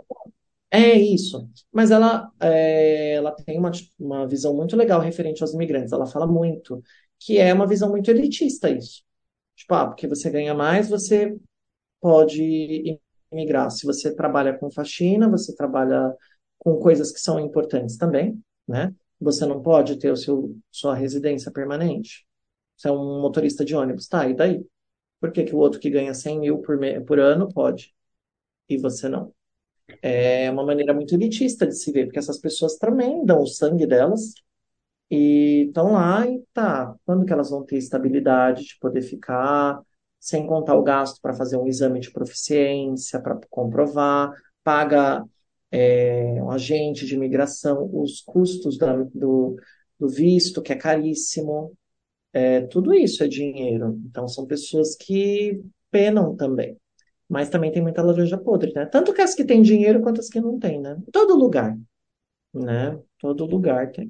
É 0.70 0.94
isso. 0.94 1.50
Mas 1.72 1.92
ela, 1.92 2.32
é, 2.40 3.14
ela 3.14 3.32
tem 3.32 3.58
uma, 3.58 3.72
uma 4.00 4.28
visão 4.28 4.56
muito 4.56 4.76
legal 4.78 5.02
referente 5.02 5.42
aos 5.44 5.54
imigrantes. 5.54 5.92
Ela 5.92 6.06
fala 6.06 6.26
muito 6.26 6.82
que 7.20 7.38
é 7.38 7.54
uma 7.54 7.68
visão 7.68 7.90
muito 7.90 8.10
elitista 8.10 8.70
isso. 8.70 9.04
Tipo, 9.56 9.76
ah, 9.76 9.88
porque 9.88 10.08
você 10.08 10.30
ganha 10.30 10.54
mais, 10.54 10.90
você 10.90 11.38
pode 12.02 13.00
imigrar. 13.32 13.72
Se 13.72 13.86
você 13.86 14.14
trabalha 14.14 14.58
com 14.58 14.72
faxina, 14.72 15.30
você 15.30 15.56
trabalha 15.56 16.14
com 16.60 16.78
coisas 16.78 17.12
que 17.12 17.20
são 17.20 17.40
importantes 17.40 17.98
também, 17.98 18.42
né? 18.68 18.94
Você 19.20 19.46
não 19.46 19.62
pode 19.62 19.98
ter 20.00 20.12
o 20.12 20.18
seu, 20.18 20.58
sua 20.72 20.96
residência 20.96 21.52
permanente. 21.52 22.26
Você 22.76 22.88
é 22.90 22.92
um 22.92 23.22
motorista 23.22 23.64
de 23.64 23.76
ônibus, 23.76 24.08
tá? 24.08 24.28
E 24.28 24.34
daí? 24.36 24.66
Por 25.20 25.32
que, 25.32 25.44
que 25.44 25.56
o 25.56 25.60
outro 25.60 25.80
que 25.80 25.90
ganha 25.90 26.14
100 26.14 26.40
mil 26.40 26.60
por, 26.60 26.80
por 27.06 27.20
ano 27.20 27.48
pode? 27.54 27.94
E 28.70 28.78
você 28.78 29.10
não? 29.10 29.34
É 30.02 30.50
uma 30.52 30.66
maneira 30.66 30.94
muito 30.94 31.14
elitista 31.16 31.68
de 31.68 31.76
se 31.76 31.92
ver, 31.92 32.06
porque 32.06 32.20
essas 32.20 32.40
pessoas 32.40 32.78
também 32.78 33.26
dão 33.26 33.42
o 33.44 33.48
sangue 33.48 33.86
delas 33.88 34.34
e 35.10 35.66
estão 35.68 35.94
lá 35.94 36.28
e 36.28 36.44
tá. 36.54 36.96
Quando 37.06 37.26
que 37.26 37.34
elas 37.34 37.50
vão 37.50 37.66
ter 37.66 37.78
estabilidade 37.78 38.66
de 38.66 38.78
poder 38.80 39.02
ficar, 39.02 39.82
sem 40.22 40.48
contar 40.48 40.76
o 40.78 40.84
gasto 40.84 41.22
para 41.22 41.34
fazer 41.36 41.58
um 41.58 41.68
exame 41.68 42.02
de 42.02 42.12
proficiência, 42.12 43.22
para 43.22 43.40
comprovar, 43.52 44.32
paga 44.64 45.26
é, 45.72 46.42
um 46.44 46.52
agente 46.52 47.06
de 47.08 47.16
imigração, 47.16 47.90
os 47.94 48.22
custos 48.22 48.78
da- 48.78 48.96
do, 49.16 49.58
do 50.00 50.10
visto, 50.10 50.62
que 50.64 50.74
é 50.74 50.78
caríssimo. 50.78 51.74
É, 52.34 52.62
tudo 52.62 52.94
isso 52.94 53.24
é 53.24 53.28
dinheiro. 53.28 54.00
Então, 54.08 54.28
são 54.28 54.46
pessoas 54.48 54.96
que 54.96 55.62
penam 55.92 56.36
também. 56.36 56.78
Mas 57.30 57.50
também 57.50 57.72
tem 57.72 57.82
muita 57.82 58.04
laranja 58.04 58.38
podre, 58.38 58.74
né? 58.74 58.86
Tanto 58.88 59.14
que 59.14 59.22
as 59.22 59.36
que 59.36 59.46
têm 59.46 59.62
dinheiro 59.64 60.02
quanto 60.02 60.22
as 60.22 60.30
que 60.30 60.42
não 60.42 60.60
têm, 60.60 60.82
né? 60.82 60.98
Todo 61.12 61.36
lugar, 61.36 61.78
né? 62.54 63.00
Todo 63.20 63.46
lugar 63.46 63.92
tem. 63.92 64.10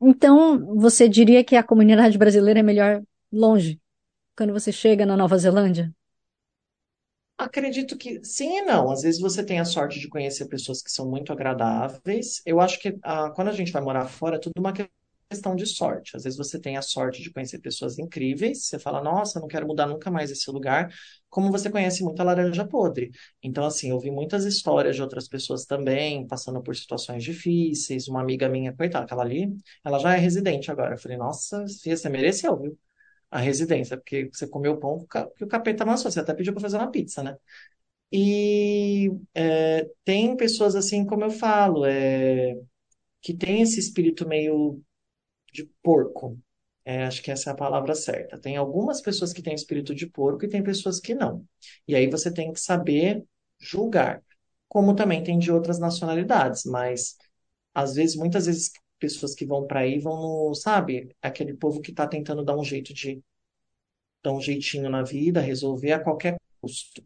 Então, 0.00 0.76
você 0.76 1.08
diria 1.08 1.42
que 1.44 1.56
a 1.56 1.62
comunidade 1.62 2.18
brasileira 2.18 2.60
é 2.60 2.62
melhor 2.62 3.02
longe, 3.32 3.80
quando 4.36 4.52
você 4.52 4.70
chega 4.72 5.06
na 5.06 5.16
Nova 5.16 5.36
Zelândia? 5.38 5.92
Acredito 7.36 7.96
que 7.98 8.24
sim 8.24 8.58
e 8.58 8.62
não. 8.62 8.90
Às 8.90 9.02
vezes 9.02 9.20
você 9.20 9.44
tem 9.44 9.58
a 9.58 9.64
sorte 9.64 9.98
de 9.98 10.08
conhecer 10.08 10.46
pessoas 10.46 10.80
que 10.82 10.90
são 10.90 11.08
muito 11.10 11.32
agradáveis. 11.32 12.40
Eu 12.46 12.60
acho 12.60 12.78
que 12.80 12.96
ah, 13.02 13.30
quando 13.34 13.48
a 13.48 13.52
gente 13.52 13.72
vai 13.72 13.82
morar 13.82 14.06
fora, 14.06 14.36
é 14.36 14.38
tudo 14.38 14.52
uma 14.58 14.72
questão 15.28 15.56
de 15.56 15.66
sorte. 15.66 16.16
Às 16.16 16.22
vezes 16.24 16.38
você 16.38 16.60
tem 16.60 16.76
a 16.76 16.82
sorte 16.82 17.20
de 17.22 17.32
conhecer 17.32 17.58
pessoas 17.58 17.98
incríveis. 17.98 18.66
Você 18.66 18.78
fala, 18.78 19.02
nossa, 19.02 19.40
não 19.40 19.48
quero 19.48 19.66
mudar 19.66 19.86
nunca 19.88 20.10
mais 20.12 20.30
esse 20.30 20.48
lugar. 20.50 20.92
Como 21.28 21.50
você 21.50 21.68
conhece 21.70 22.04
muita 22.04 22.22
laranja 22.22 22.64
podre. 22.66 23.10
Então, 23.42 23.64
assim, 23.66 23.90
eu 23.90 23.98
vi 23.98 24.10
muitas 24.12 24.44
histórias 24.44 24.94
de 24.94 25.02
outras 25.02 25.26
pessoas 25.28 25.64
também, 25.64 26.26
passando 26.28 26.62
por 26.62 26.76
situações 26.76 27.24
difíceis. 27.24 28.06
Uma 28.06 28.20
amiga 28.20 28.48
minha, 28.48 28.72
coitada, 28.72 29.04
aquela 29.06 29.22
ali, 29.24 29.48
ela 29.84 29.98
já 29.98 30.14
é 30.14 30.18
residente 30.20 30.70
agora. 30.70 30.94
Eu 30.94 30.98
falei, 30.98 31.16
nossa, 31.18 31.64
você 31.66 32.08
mereceu, 32.08 32.56
viu? 32.60 32.78
A 33.34 33.40
residência, 33.40 33.96
porque 33.98 34.30
você 34.32 34.46
comeu 34.48 34.74
o 34.74 34.78
pão 34.80 35.06
que 35.36 35.44
o 35.44 35.48
capeta 35.48 35.82
amassou. 35.84 36.10
Você 36.10 36.20
até 36.20 36.34
pediu 36.34 36.52
para 36.54 36.62
fazer 36.62 36.76
uma 36.78 36.90
pizza, 36.90 37.22
né? 37.22 37.36
E 38.12 39.10
é, 39.34 39.88
tem 40.04 40.36
pessoas 40.36 40.76
assim, 40.76 41.06
como 41.06 41.24
eu 41.24 41.30
falo, 41.30 41.84
é, 41.86 42.54
que 43.22 43.34
tem 43.34 43.62
esse 43.62 43.80
espírito 43.80 44.28
meio 44.28 44.82
de 45.52 45.64
porco. 45.82 46.38
É, 46.84 47.04
acho 47.06 47.22
que 47.22 47.30
essa 47.30 47.50
é 47.50 47.52
a 47.52 47.56
palavra 47.56 47.94
certa. 47.94 48.38
Tem 48.38 48.56
algumas 48.56 49.00
pessoas 49.02 49.32
que 49.32 49.42
têm 49.42 49.54
espírito 49.54 49.94
de 49.94 50.06
porco 50.08 50.44
e 50.44 50.48
tem 50.48 50.62
pessoas 50.62 51.00
que 51.00 51.14
não. 51.14 51.44
E 51.88 51.94
aí 51.96 52.08
você 52.10 52.32
tem 52.32 52.52
que 52.52 52.60
saber 52.60 53.24
julgar. 53.60 54.22
Como 54.68 54.94
também 54.96 55.22
tem 55.22 55.38
de 55.38 55.52
outras 55.52 55.78
nacionalidades, 55.78 56.64
mas 56.64 57.16
às 57.74 57.94
vezes, 57.94 58.16
muitas 58.16 58.46
vezes, 58.46 58.70
pessoas 59.12 59.34
que 59.34 59.46
vão 59.46 59.66
para 59.66 59.80
aí 59.80 59.98
vão 59.98 60.16
no, 60.20 60.54
sabe, 60.54 61.14
aquele 61.22 61.54
povo 61.54 61.80
que 61.80 61.90
está 61.90 62.06
tentando 62.06 62.44
dar 62.44 62.56
um 62.56 62.64
jeito 62.64 62.92
de 62.94 63.20
dar 64.22 64.32
um 64.32 64.40
jeitinho 64.40 64.88
na 64.90 65.02
vida, 65.02 65.40
resolver 65.40 65.92
a 65.92 66.00
qualquer 66.00 66.36
custo. 66.60 67.02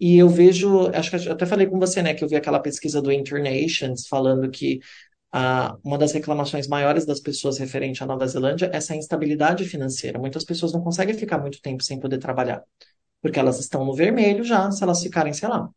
E 0.00 0.16
eu 0.18 0.28
vejo, 0.28 0.88
acho 0.88 1.10
que 1.10 1.28
eu 1.28 1.32
até 1.32 1.46
falei 1.46 1.66
com 1.66 1.78
você, 1.78 2.02
né, 2.02 2.14
que 2.14 2.24
eu 2.24 2.28
vi 2.28 2.36
aquela 2.36 2.60
pesquisa 2.60 3.00
do 3.00 3.12
Internations 3.12 4.06
falando 4.06 4.50
que 4.50 4.80
ah, 5.32 5.76
uma 5.84 5.96
das 5.96 6.12
reclamações 6.12 6.66
maiores 6.66 7.06
das 7.06 7.20
pessoas 7.20 7.58
referente 7.58 8.02
à 8.02 8.06
Nova 8.06 8.26
Zelândia 8.26 8.70
é 8.72 8.76
essa 8.76 8.96
instabilidade 8.96 9.64
financeira. 9.64 10.18
Muitas 10.18 10.44
pessoas 10.44 10.72
não 10.72 10.82
conseguem 10.82 11.16
ficar 11.16 11.38
muito 11.38 11.60
tempo 11.62 11.82
sem 11.82 12.00
poder 12.00 12.18
trabalhar, 12.18 12.64
porque 13.22 13.38
elas 13.38 13.60
estão 13.60 13.84
no 13.84 13.94
vermelho 13.94 14.44
já, 14.44 14.70
se 14.70 14.82
elas 14.82 15.02
ficarem, 15.02 15.32
sei 15.32 15.48
lá, 15.48 15.68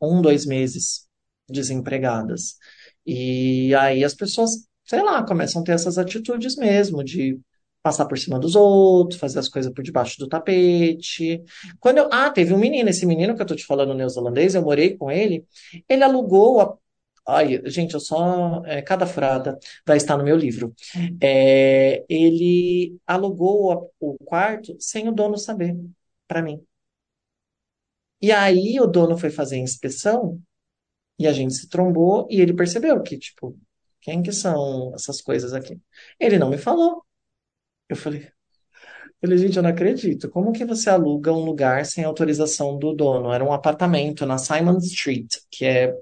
um, 0.00 0.22
dois 0.22 0.46
meses 0.46 1.06
desempregadas. 1.48 2.56
E 3.04 3.74
aí 3.74 4.04
as 4.04 4.14
pessoas, 4.14 4.68
sei 4.90 5.02
lá, 5.02 5.22
começam 5.24 5.62
a 5.62 5.64
ter 5.64 5.72
essas 5.72 5.98
atitudes 5.98 6.56
mesmo, 6.56 7.04
de 7.04 7.38
passar 7.82 8.06
por 8.06 8.18
cima 8.18 8.38
dos 8.38 8.54
outros, 8.56 9.18
fazer 9.20 9.38
as 9.38 9.48
coisas 9.48 9.72
por 9.72 9.82
debaixo 9.82 10.18
do 10.18 10.28
tapete. 10.28 11.42
Quando 11.78 11.98
eu, 11.98 12.08
ah, 12.12 12.30
teve 12.30 12.52
um 12.52 12.58
menino, 12.58 12.88
esse 12.90 13.06
menino 13.06 13.34
que 13.36 13.42
eu 13.42 13.46
tô 13.46 13.54
te 13.56 13.64
falando, 13.64 13.94
neozelandês, 13.94 14.54
eu 14.54 14.62
morei 14.62 14.96
com 14.96 15.10
ele, 15.10 15.46
ele 15.88 16.04
alugou 16.04 16.60
a 16.60 16.76
Ai, 17.28 17.60
gente, 17.66 17.94
eu 17.94 18.00
só. 18.00 18.62
é, 18.66 18.82
cada 18.82 19.06
frada 19.06 19.58
vai 19.86 19.96
estar 19.98 20.16
no 20.16 20.24
meu 20.24 20.36
livro. 20.36 20.74
É, 21.20 22.04
ele 22.08 22.98
alugou 23.06 23.72
a- 23.72 23.86
o 24.00 24.16
quarto 24.24 24.74
sem 24.80 25.08
o 25.08 25.12
dono 25.12 25.38
saber, 25.38 25.76
para 26.26 26.42
mim. 26.42 26.60
E 28.20 28.32
aí 28.32 28.78
o 28.80 28.86
dono 28.86 29.16
foi 29.18 29.30
fazer 29.30 29.56
a 29.56 29.58
inspeção 29.58 30.40
e 31.18 31.26
a 31.28 31.32
gente 31.34 31.54
se 31.54 31.68
trombou 31.68 32.26
e 32.30 32.40
ele 32.40 32.54
percebeu 32.54 33.02
que, 33.02 33.18
tipo, 33.18 33.58
quem 34.00 34.22
que 34.22 34.32
são 34.32 34.92
essas 34.94 35.20
coisas 35.20 35.52
aqui? 35.52 35.80
Ele 36.18 36.38
não 36.38 36.50
me 36.50 36.58
falou. 36.58 37.04
Eu 37.88 37.96
falei, 37.96 38.28
falei, 39.20 39.38
gente, 39.38 39.56
eu 39.56 39.62
não 39.62 39.70
acredito. 39.70 40.30
Como 40.30 40.52
que 40.52 40.64
você 40.64 40.90
aluga 40.90 41.32
um 41.32 41.44
lugar 41.44 41.84
sem 41.86 42.04
autorização 42.04 42.78
do 42.78 42.94
dono? 42.94 43.32
Era 43.32 43.44
um 43.44 43.52
apartamento 43.52 44.26
na 44.26 44.38
Simon 44.38 44.78
Street, 44.78 45.36
que 45.50 45.64
é 45.64 45.94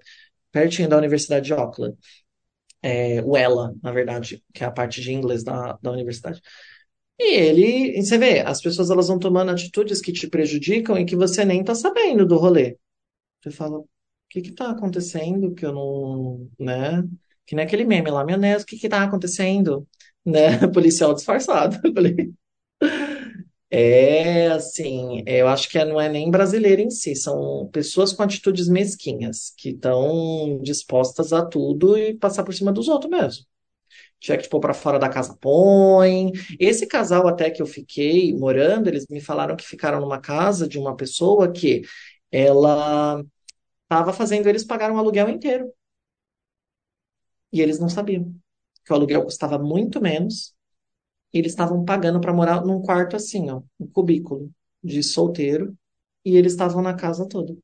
pertinho 0.53 0.89
da 0.89 0.99
Universidade 0.99 1.47
de 1.47 1.53
Auckland. 1.55 1.97
É, 2.83 3.23
o 3.23 3.37
ELA, 3.37 3.75
na 3.83 3.93
verdade, 3.93 4.43
que 4.55 4.65
é 4.65 4.67
a 4.67 4.71
parte 4.71 5.01
de 5.01 5.13
inglês 5.13 5.45
da, 5.45 5.79
da 5.83 5.91
universidade. 5.93 6.41
E 7.19 7.37
ele, 7.37 7.99
e 7.99 8.03
você 8.05 8.19
vê, 8.19 8.41
as 8.41 8.61
pessoas 8.61 8.91
elas 8.91 9.09
vão 9.09 9.19
tomando 9.19 9.51
atitudes 9.51 10.01
que 10.01 10.13
te 10.13 10.29
prejudicam 10.29 10.99
e 10.99 11.05
que 11.05 11.17
você 11.17 11.45
nem 11.45 11.65
tá 11.65 11.75
sabendo 11.75 12.27
do 12.27 12.37
rolê. 12.39 12.79
Você 13.43 13.51
fala, 13.51 13.79
o 13.81 13.89
que 14.31 14.43
que 14.43 14.53
tá 14.53 14.71
acontecendo 14.71 15.55
que 15.55 15.67
eu 15.67 15.73
não, 15.75 16.51
né? 16.59 17.05
Que 17.49 17.57
nem 17.57 17.67
aquele 17.67 17.85
meme 17.85 18.11
lá, 18.13 18.25
meu 18.25 18.39
Deus, 18.39 18.65
o 18.65 18.67
que 18.67 18.79
que 18.79 18.91
tá 18.91 19.05
acontecendo? 19.05 19.89
Né? 20.27 20.67
Policial 20.75 21.15
disfarçado. 21.15 21.81
Eu 21.85 21.95
falei, 21.95 22.33
é 23.71 24.47
assim, 24.49 25.23
eu 25.27 25.47
acho 25.49 25.69
que 25.69 25.83
não 25.85 26.01
é 26.01 26.09
nem 26.09 26.31
brasileiro 26.31 26.81
em 26.81 26.91
si, 26.91 27.15
são 27.15 27.69
pessoas 27.73 28.13
com 28.13 28.23
atitudes 28.23 28.67
mesquinhas, 28.69 29.53
que 29.59 29.71
estão 29.71 30.59
dispostas 30.63 31.33
a 31.33 31.45
tudo 31.45 31.97
e 31.99 32.15
passar 32.15 32.45
por 32.45 32.55
cima 32.55 32.73
dos 32.73 32.89
outros 32.89 33.11
mesmo. 33.11 33.45
Tiver 34.21 34.39
que 34.39 34.49
pôr 34.49 34.61
pra 34.61 34.75
fora 34.75 34.99
da 34.99 35.09
casa, 35.09 35.37
põe. 35.41 36.33
Esse 36.61 36.87
casal 36.87 37.29
até 37.29 37.51
que 37.51 37.63
eu 37.63 37.67
fiquei 37.67 38.35
morando, 38.35 38.89
eles 38.89 39.07
me 39.11 39.21
falaram 39.21 39.57
que 39.57 39.67
ficaram 39.67 40.01
numa 40.01 40.21
casa 40.21 40.69
de 40.69 40.79
uma 40.79 40.97
pessoa 40.97 41.53
que 41.53 41.83
ela 42.33 43.25
estava 43.85 44.13
fazendo 44.13 44.49
eles 44.49 44.65
pagar 44.65 44.93
um 44.93 44.99
aluguel 44.99 45.29
inteiro. 45.31 45.73
E 47.53 47.61
eles 47.61 47.79
não 47.79 47.89
sabiam 47.89 48.35
que 48.85 48.93
o 48.93 48.97
aluguel 48.97 49.25
custava 49.25 49.59
muito 49.59 50.01
menos. 50.01 50.55
E 51.33 51.39
eles 51.39 51.53
estavam 51.53 51.85
pagando 51.85 52.21
para 52.21 52.33
morar 52.33 52.65
num 52.65 52.81
quarto 52.83 53.17
assim, 53.17 53.51
ó, 53.51 53.63
um 53.79 53.87
cubículo 53.87 54.51
de 54.83 55.03
solteiro. 55.03 55.77
E 56.25 56.37
eles 56.37 56.53
estavam 56.53 56.83
na 56.83 56.95
casa 56.95 57.27
toda. 57.29 57.57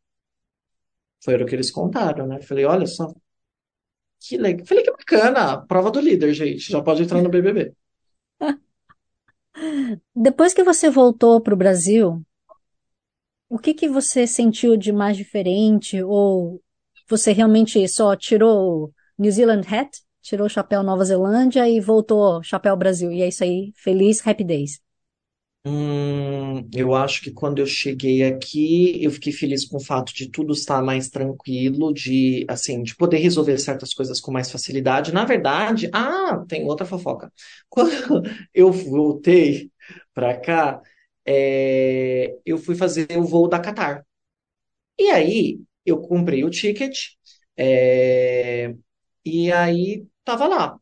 Foi 1.23 1.35
o 1.43 1.47
que 1.47 1.55
eles 1.55 1.71
contaram, 1.71 2.27
né? 2.27 2.41
Falei, 2.43 2.65
olha 2.65 2.87
só, 2.87 3.13
que 4.21 4.39
legal. 4.39 4.67
Falei, 4.67 4.85
que 4.85 4.91
bacana. 4.91 5.67
Prova 5.67 5.91
do 5.91 6.01
líder, 6.01 6.33
gente. 6.33 6.71
Já 6.71 6.83
pode 6.83 7.03
entrar 7.03 7.21
no 7.21 7.29
BBB. 7.29 7.75
Depois 10.15 10.55
que 10.55 10.65
você 10.65 10.89
voltou 10.89 11.41
para 11.41 11.55
o 11.55 11.57
Brasil, 11.57 12.25
o 13.49 13.59
que 13.59 13.75
que 13.75 13.89
você 13.89 14.27
sentiu 14.27 14.77
de 14.77 14.93
mais 14.93 15.17
diferente? 15.17 16.03
Ou 16.03 16.63
você 17.09 17.33
realmente 17.33 17.87
só 17.87 18.17
tirou 18.17 18.94
New 19.19 19.31
Zealand 19.33 19.67
hat, 19.69 20.01
tirou 20.23 20.47
o 20.47 20.51
chapéu 20.51 20.83
Nova 20.83 21.05
Zelândia 21.05 21.69
e 21.69 21.81
voltou 21.81 22.43
chapéu 22.43 22.77
Brasil? 22.77 23.11
E 23.13 23.23
é 23.23 23.29
isso 23.29 23.45
aí, 23.45 23.73
feliz, 23.77 24.27
happy 24.27 24.45
days. 24.45 24.81
Hum, 25.67 26.69
eu 26.75 26.95
acho 26.95 27.23
que 27.23 27.31
quando 27.33 27.59
eu 27.59 27.67
cheguei 27.67 28.23
aqui, 28.23 29.03
eu 29.03 29.11
fiquei 29.11 29.33
feliz 29.33 29.65
com 29.67 29.79
o 29.79 29.81
fato 29.81 30.13
de 30.15 30.31
tudo 30.31 30.53
estar 30.53 30.83
mais 30.83 31.09
tranquilo, 31.09 31.93
de 31.95 32.45
assim, 32.49 32.83
de 32.83 32.95
poder 32.95 33.17
resolver 33.19 33.57
certas 33.59 33.95
coisas 33.95 34.21
com 34.21 34.31
mais 34.31 34.51
facilidade. 34.51 35.13
Na 35.13 35.25
verdade, 35.25 35.89
ah, 35.93 36.45
tem 36.49 36.65
outra 36.67 36.85
fofoca. 36.85 37.33
Quando 37.71 37.91
eu 38.53 38.71
voltei 38.73 39.71
para 40.13 40.37
cá, 40.39 40.83
é, 41.27 42.37
eu 42.45 42.59
fui 42.59 42.75
fazer 42.75 43.07
o 43.17 43.25
voo 43.25 43.49
da 43.49 43.59
Qatar. 43.59 44.05
E 44.99 45.11
aí 45.11 45.61
eu 45.85 46.01
comprei 46.01 46.45
o 46.45 46.51
ticket, 46.51 46.97
é, 47.57 48.75
e 49.25 49.53
aí 49.53 50.07
tava 50.25 50.47
lá, 50.47 50.81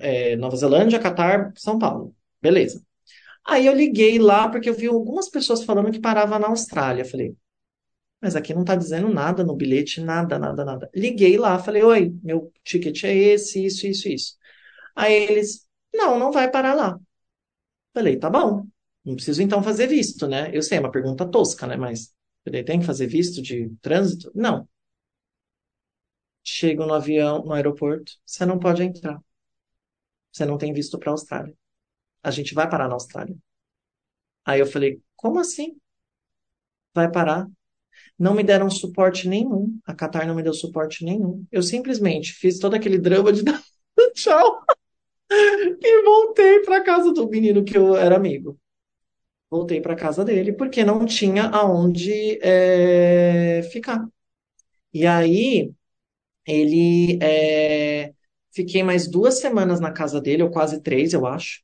é, 0.00 0.36
Nova 0.36 0.56
Zelândia, 0.56 0.98
Qatar, 1.00 1.52
São 1.56 1.78
Paulo. 1.78 2.14
Beleza. 2.40 2.82
Aí 3.46 3.66
eu 3.66 3.74
liguei 3.74 4.18
lá 4.18 4.48
porque 4.50 4.70
eu 4.70 4.74
vi 4.74 4.86
algumas 4.88 5.28
pessoas 5.30 5.64
falando 5.64 5.92
que 5.92 6.00
parava 6.00 6.38
na 6.38 6.48
Austrália. 6.48 7.04
Falei, 7.04 7.36
mas 8.20 8.36
aqui 8.36 8.54
não 8.54 8.64
tá 8.64 8.76
dizendo 8.76 9.08
nada 9.08 9.44
no 9.44 9.56
bilhete, 9.56 10.00
nada, 10.00 10.38
nada, 10.38 10.64
nada. 10.64 10.90
Liguei 10.94 11.38
lá, 11.38 11.58
falei, 11.58 11.82
oi, 11.82 12.14
meu 12.22 12.52
ticket 12.64 13.04
é 13.04 13.14
esse, 13.16 13.64
isso, 13.64 13.86
isso, 13.86 14.08
isso. 14.08 14.36
Aí 14.96 15.14
eles, 15.14 15.66
não, 15.94 16.18
não 16.18 16.32
vai 16.32 16.50
parar 16.50 16.74
lá. 16.74 16.98
Falei, 17.94 18.16
tá 18.18 18.30
bom. 18.30 18.66
Não 19.04 19.14
preciso 19.14 19.42
então 19.42 19.62
fazer 19.62 19.86
visto, 19.86 20.26
né? 20.26 20.50
Eu 20.52 20.62
sei, 20.62 20.78
é 20.78 20.80
uma 20.80 20.90
pergunta 20.90 21.26
tosca, 21.28 21.66
né? 21.66 21.76
Mas 21.76 22.12
falei, 22.44 22.62
tem 22.64 22.80
que 22.80 22.86
fazer 22.86 23.06
visto 23.06 23.42
de 23.42 23.70
trânsito? 23.82 24.30
Não. 24.34 24.68
Chego 26.48 26.86
no 26.86 26.94
avião, 26.94 27.44
no 27.44 27.52
aeroporto, 27.52 28.12
você 28.24 28.44
não 28.46 28.58
pode 28.58 28.82
entrar. 28.82 29.20
Você 30.32 30.44
não 30.44 30.58
tem 30.58 30.72
visto 30.72 30.98
para 30.98 31.10
a 31.10 31.12
Austrália. 31.12 31.54
A 32.22 32.30
gente 32.30 32.54
vai 32.54 32.68
parar 32.68 32.88
na 32.88 32.94
Austrália. 32.94 33.36
Aí 34.44 34.60
eu 34.60 34.66
falei, 34.66 35.00
como 35.16 35.38
assim? 35.38 35.76
Vai 36.94 37.10
parar? 37.10 37.46
Não 38.18 38.34
me 38.34 38.42
deram 38.42 38.70
suporte 38.70 39.28
nenhum. 39.28 39.78
A 39.86 39.94
Qatar 39.94 40.26
não 40.26 40.34
me 40.34 40.42
deu 40.42 40.54
suporte 40.54 41.04
nenhum. 41.04 41.46
Eu 41.52 41.62
simplesmente 41.62 42.32
fiz 42.32 42.58
todo 42.58 42.74
aquele 42.74 42.98
drama 42.98 43.32
de 43.32 43.42
dar 43.44 43.62
tchau 44.14 44.64
e 45.30 46.02
voltei 46.02 46.60
para 46.60 46.82
casa 46.82 47.12
do 47.12 47.28
menino 47.28 47.64
que 47.64 47.76
eu 47.76 47.96
era 47.96 48.16
amigo. 48.16 48.58
Voltei 49.50 49.80
para 49.80 49.96
casa 49.96 50.24
dele 50.24 50.52
porque 50.52 50.84
não 50.84 51.06
tinha 51.06 51.44
aonde 51.48 52.38
é, 52.42 53.62
ficar. 53.72 54.06
E 54.92 55.06
aí 55.06 55.72
ele 56.48 57.18
é, 57.22 58.12
fiquei 58.54 58.82
mais 58.82 59.08
duas 59.10 59.40
semanas 59.40 59.80
na 59.80 59.92
casa 59.92 60.20
dele, 60.20 60.42
ou 60.42 60.50
quase 60.50 60.82
três, 60.82 61.12
eu 61.12 61.26
acho. 61.26 61.60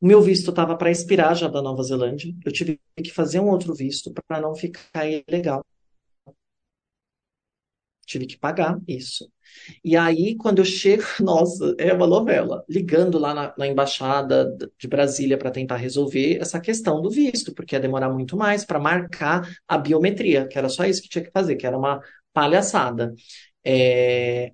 O 0.00 0.06
meu 0.06 0.20
visto 0.22 0.50
estava 0.50 0.76
para 0.76 0.90
expirar 0.90 1.36
já 1.36 1.48
da 1.48 1.62
Nova 1.62 1.82
Zelândia. 1.84 2.34
Eu 2.44 2.52
tive 2.52 2.80
que 2.96 3.10
fazer 3.12 3.40
um 3.40 3.48
outro 3.48 3.74
visto 3.74 4.12
para 4.26 4.40
não 4.40 4.54
ficar 4.54 5.06
ilegal. 5.08 5.64
Tive 8.04 8.26
que 8.26 8.36
pagar 8.36 8.78
isso. 8.86 9.30
E 9.84 9.96
aí, 9.96 10.36
quando 10.36 10.58
eu 10.58 10.64
chego, 10.64 11.04
nossa, 11.20 11.74
é 11.78 11.92
uma 11.92 12.06
novela, 12.06 12.64
ligando 12.68 13.18
lá 13.18 13.32
na, 13.34 13.54
na 13.56 13.66
embaixada 13.66 14.56
de 14.78 14.88
Brasília 14.88 15.38
para 15.38 15.50
tentar 15.50 15.76
resolver 15.76 16.38
essa 16.40 16.60
questão 16.60 17.00
do 17.00 17.10
visto, 17.10 17.54
porque 17.54 17.76
ia 17.76 17.80
demorar 17.80 18.10
muito 18.10 18.36
mais 18.36 18.64
para 18.64 18.80
marcar 18.80 19.48
a 19.68 19.78
biometria, 19.78 20.48
que 20.48 20.58
era 20.58 20.68
só 20.68 20.84
isso 20.84 21.02
que 21.02 21.08
tinha 21.08 21.24
que 21.24 21.30
fazer, 21.30 21.56
que 21.56 21.66
era 21.66 21.78
uma 21.78 22.00
palhaçada. 22.32 23.14
É, 23.64 24.52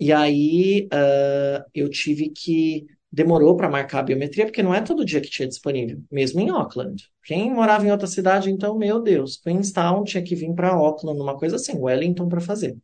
e 0.00 0.12
aí, 0.12 0.88
uh, 0.92 1.64
eu 1.74 1.88
tive 1.90 2.30
que 2.30 2.86
demorou 3.12 3.56
para 3.56 3.68
marcar 3.68 4.00
a 4.00 4.02
biometria, 4.02 4.46
porque 4.46 4.62
não 4.62 4.74
é 4.74 4.80
todo 4.82 5.04
dia 5.04 5.20
que 5.20 5.30
tinha 5.30 5.48
disponível, 5.48 6.02
mesmo 6.10 6.40
em 6.40 6.50
Auckland. 6.50 7.04
Quem 7.24 7.52
morava 7.52 7.86
em 7.86 7.90
outra 7.92 8.06
cidade, 8.06 8.50
então, 8.50 8.78
meu 8.78 9.00
Deus, 9.02 9.36
Queenstown 9.38 10.04
tinha 10.04 10.22
que 10.22 10.34
vir 10.36 10.54
para 10.54 10.70
Auckland, 10.70 11.20
uma 11.20 11.36
coisa 11.38 11.56
assim, 11.56 11.78
Wellington 11.78 12.28
para 12.28 12.40
fazer. 12.40 12.76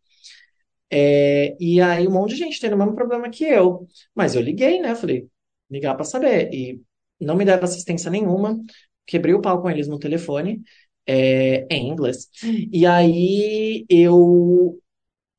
É, 0.90 1.56
e 1.60 1.80
aí 1.80 2.06
um 2.06 2.12
monte 2.12 2.30
de 2.30 2.36
gente 2.36 2.60
tendo 2.60 2.74
o 2.74 2.78
mesmo 2.78 2.94
problema 2.94 3.28
que 3.30 3.44
eu. 3.44 3.86
Mas 4.14 4.34
eu 4.34 4.42
liguei, 4.42 4.80
né? 4.80 4.94
Falei, 4.94 5.28
ligar 5.70 5.94
para 5.94 6.04
saber. 6.04 6.52
E 6.52 6.80
não 7.20 7.36
me 7.36 7.44
deram 7.44 7.64
assistência 7.64 8.10
nenhuma. 8.10 8.58
Quebrei 9.06 9.34
o 9.34 9.40
pau 9.40 9.60
com 9.62 9.70
eles 9.70 9.88
no 9.88 9.98
telefone, 9.98 10.62
é, 11.06 11.66
em 11.74 11.88
inglês. 11.88 12.28
E 12.72 12.86
aí 12.86 13.84
eu 13.88 14.80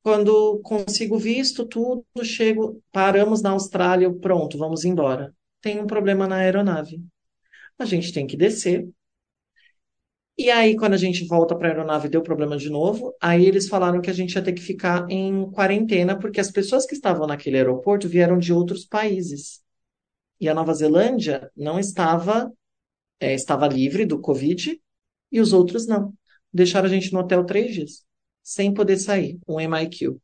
quando 0.02 0.60
consigo 0.62 1.18
visto 1.18 1.66
tudo, 1.66 2.04
chego, 2.22 2.82
paramos 2.92 3.42
na 3.42 3.50
Austrália, 3.50 4.12
pronto, 4.12 4.56
vamos 4.58 4.84
embora. 4.84 5.34
Tem 5.60 5.80
um 5.80 5.86
problema 5.86 6.26
na 6.26 6.36
aeronave. 6.36 7.02
A 7.78 7.84
gente 7.84 8.12
tem 8.12 8.26
que 8.26 8.36
descer. 8.36 8.88
E 10.36 10.50
aí, 10.50 10.76
quando 10.76 10.94
a 10.94 10.96
gente 10.96 11.26
volta 11.26 11.56
para 11.56 11.68
a 11.68 11.70
aeronave, 11.72 12.08
deu 12.08 12.22
problema 12.22 12.56
de 12.56 12.70
novo. 12.70 13.14
Aí 13.20 13.44
eles 13.44 13.68
falaram 13.68 14.00
que 14.00 14.08
a 14.10 14.12
gente 14.12 14.34
ia 14.34 14.42
ter 14.42 14.52
que 14.52 14.62
ficar 14.62 15.04
em 15.10 15.50
quarentena, 15.50 16.16
porque 16.18 16.40
as 16.40 16.50
pessoas 16.50 16.86
que 16.86 16.94
estavam 16.94 17.26
naquele 17.26 17.56
aeroporto 17.56 18.08
vieram 18.08 18.38
de 18.38 18.52
outros 18.52 18.84
países. 18.86 19.60
E 20.40 20.48
a 20.48 20.54
Nova 20.54 20.72
Zelândia 20.74 21.50
não 21.56 21.78
estava, 21.78 22.52
é, 23.20 23.34
estava 23.34 23.66
livre 23.68 24.06
do 24.06 24.20
Covid 24.20 24.80
e 25.32 25.40
os 25.40 25.52
outros 25.52 25.86
não. 25.86 26.14
Deixaram 26.52 26.86
a 26.86 26.90
gente 26.90 27.12
no 27.12 27.20
hotel 27.20 27.44
três 27.44 27.74
dias 27.74 28.07
sem 28.48 28.72
poder 28.72 28.96
sair, 28.96 29.38
um 29.46 29.60
MIQ. 29.60 30.16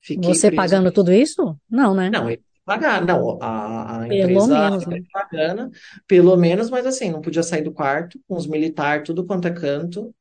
Fiquei 0.00 0.34
Você 0.34 0.48
preso. 0.48 0.56
pagando 0.56 0.90
tudo 0.90 1.12
isso? 1.12 1.56
Não, 1.70 1.94
né? 1.94 2.10
Não, 2.10 2.28
ele 2.28 2.42
pagar, 2.64 3.06
não, 3.06 3.40
a, 3.40 4.02
a 4.02 4.08
pelo 4.08 4.22
empresa 4.22 4.70
menos, 4.70 4.86
né? 4.88 5.02
pagando, 5.12 5.70
pelo 6.04 6.36
menos, 6.36 6.68
mas 6.68 6.84
assim, 6.84 7.12
não 7.12 7.20
podia 7.20 7.44
sair 7.44 7.62
do 7.62 7.72
quarto, 7.72 8.20
com 8.26 8.34
os 8.34 8.48
militares, 8.48 9.06
tudo 9.06 9.24
quanto 9.24 9.46
é 9.46 9.52
canto, 9.52 10.12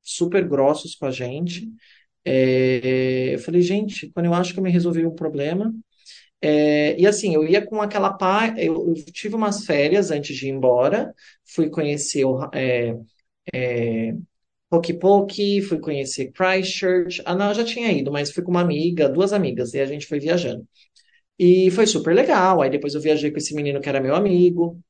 super 0.00 0.48
grossos 0.48 0.94
com 0.94 1.04
a 1.04 1.10
gente. 1.10 1.70
É, 2.24 3.34
eu 3.34 3.38
falei, 3.40 3.60
gente, 3.60 4.10
quando 4.14 4.26
eu 4.26 4.34
acho 4.34 4.54
que 4.54 4.60
eu 4.60 4.64
me 4.64 4.70
resolvi 4.70 5.04
um 5.04 5.14
problema. 5.14 5.74
É, 6.40 6.98
e 6.98 7.06
assim, 7.06 7.34
eu 7.34 7.46
ia 7.46 7.60
com 7.66 7.82
aquela 7.82 8.14
paz. 8.14 8.54
Eu, 8.56 8.88
eu, 8.88 8.94
tive 9.12 9.34
umas 9.34 9.66
férias 9.66 10.10
antes 10.10 10.34
de 10.34 10.46
ir 10.46 10.52
embora, 10.52 11.14
fui 11.44 11.68
conhecer 11.68 12.24
o, 12.24 12.48
é, 12.54 12.94
é 14.72 14.76
Poke 14.76 14.94
Poke, 14.94 15.62
fui 15.62 15.78
conhecer 15.80 16.32
Christchurch. 16.32 17.22
Ah, 17.24 17.34
não, 17.34 17.48
eu 17.48 17.54
já 17.54 17.64
tinha 17.64 17.90
ido, 17.92 18.10
mas 18.12 18.30
fui 18.32 18.42
com 18.42 18.50
uma 18.50 18.60
amiga, 18.60 19.08
duas 19.08 19.32
amigas, 19.32 19.74
e 19.74 19.80
a 19.80 19.86
gente 19.86 20.06
foi 20.06 20.20
viajando. 20.20 20.66
E 21.38 21.70
foi 21.72 21.86
super 21.86 22.14
legal. 22.14 22.62
Aí 22.62 22.70
depois 22.70 22.94
eu 22.94 23.00
viajei 23.00 23.30
com 23.30 23.38
esse 23.38 23.54
menino 23.54 23.80
que 23.80 23.88
era 23.88 24.00
meu 24.00 24.14
amigo. 24.14 24.80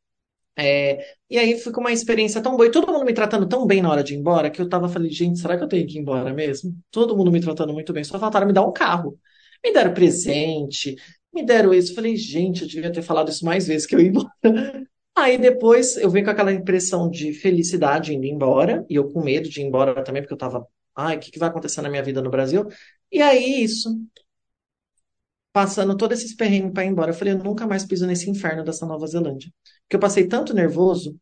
É, 0.59 0.99
e 1.31 1.39
aí 1.39 1.61
com 1.73 1.81
uma 1.81 1.93
experiência 1.93 2.43
tão 2.43 2.57
boa 2.57 2.67
e 2.69 2.71
todo 2.73 2.93
mundo 2.93 3.05
me 3.05 3.15
tratando 3.15 3.49
tão 3.49 3.67
bem 3.67 3.83
na 3.83 3.91
hora 3.91 4.05
de 4.05 4.15
ir 4.15 4.19
embora 4.19 4.51
que 4.51 4.61
eu 4.61 4.69
tava 4.69 4.89
falando, 4.89 5.11
gente, 5.11 5.39
será 5.41 5.57
que 5.57 5.65
eu 5.65 5.69
tenho 5.69 5.87
que 5.87 5.97
ir 5.99 6.01
embora 6.03 6.35
mesmo? 6.35 6.77
Todo 6.91 7.17
mundo 7.17 7.33
me 7.33 7.41
tratando 7.41 7.73
muito 7.73 7.93
bem, 7.93 8.05
só 8.05 8.19
faltaram 8.19 8.47
me 8.47 8.53
dar 8.53 8.67
um 8.67 8.73
carro. 8.73 9.19
Me 9.65 9.73
deram 9.73 9.95
presente, 9.95 10.97
me 11.33 11.45
deram 11.45 11.73
isso. 11.75 11.95
Falei, 11.95 12.17
gente, 12.17 12.63
eu 12.63 12.69
devia 12.69 12.93
ter 12.93 13.03
falado 13.03 13.31
isso 13.31 13.45
mais 13.45 13.67
vezes 13.67 13.87
que 13.87 13.95
eu 13.95 14.01
ia 14.01 14.09
embora. 14.09 14.31
Aí 15.21 15.39
depois 15.39 15.97
eu 15.97 16.11
venho 16.11 16.25
com 16.25 16.31
aquela 16.31 16.53
impressão 16.53 17.11
de 17.11 17.33
felicidade 17.35 18.15
indo 18.15 18.27
embora, 18.27 18.85
e 18.89 18.95
eu 18.97 19.11
com 19.13 19.23
medo 19.23 19.49
de 19.49 19.61
ir 19.61 19.65
embora 19.65 20.03
também, 20.05 20.23
porque 20.23 20.33
eu 20.35 20.39
tava, 20.39 20.67
ai, 20.95 21.17
o 21.17 21.21
que, 21.21 21.31
que 21.31 21.39
vai 21.39 21.49
acontecer 21.49 21.83
na 21.83 21.91
minha 21.91 22.03
vida 22.03 22.23
no 22.23 22.31
Brasil? 22.31 22.67
E 23.13 23.21
aí 23.23 23.63
isso, 23.63 23.91
passando 25.53 25.97
todos 25.97 26.19
esses 26.21 26.35
perrengues 26.37 26.73
para 26.73 26.85
ir 26.85 26.89
embora, 26.89 27.11
eu 27.11 27.15
falei, 27.15 27.35
eu 27.35 27.39
nunca 27.39 27.67
mais 27.67 27.85
piso 27.85 28.07
nesse 28.07 28.31
inferno 28.31 28.65
dessa 28.65 28.87
Nova 28.87 29.07
Zelândia. 29.07 29.51
Porque 29.83 29.97
eu 29.97 30.01
passei 30.01 30.27
tanto 30.29 30.55
nervoso, 30.55 31.19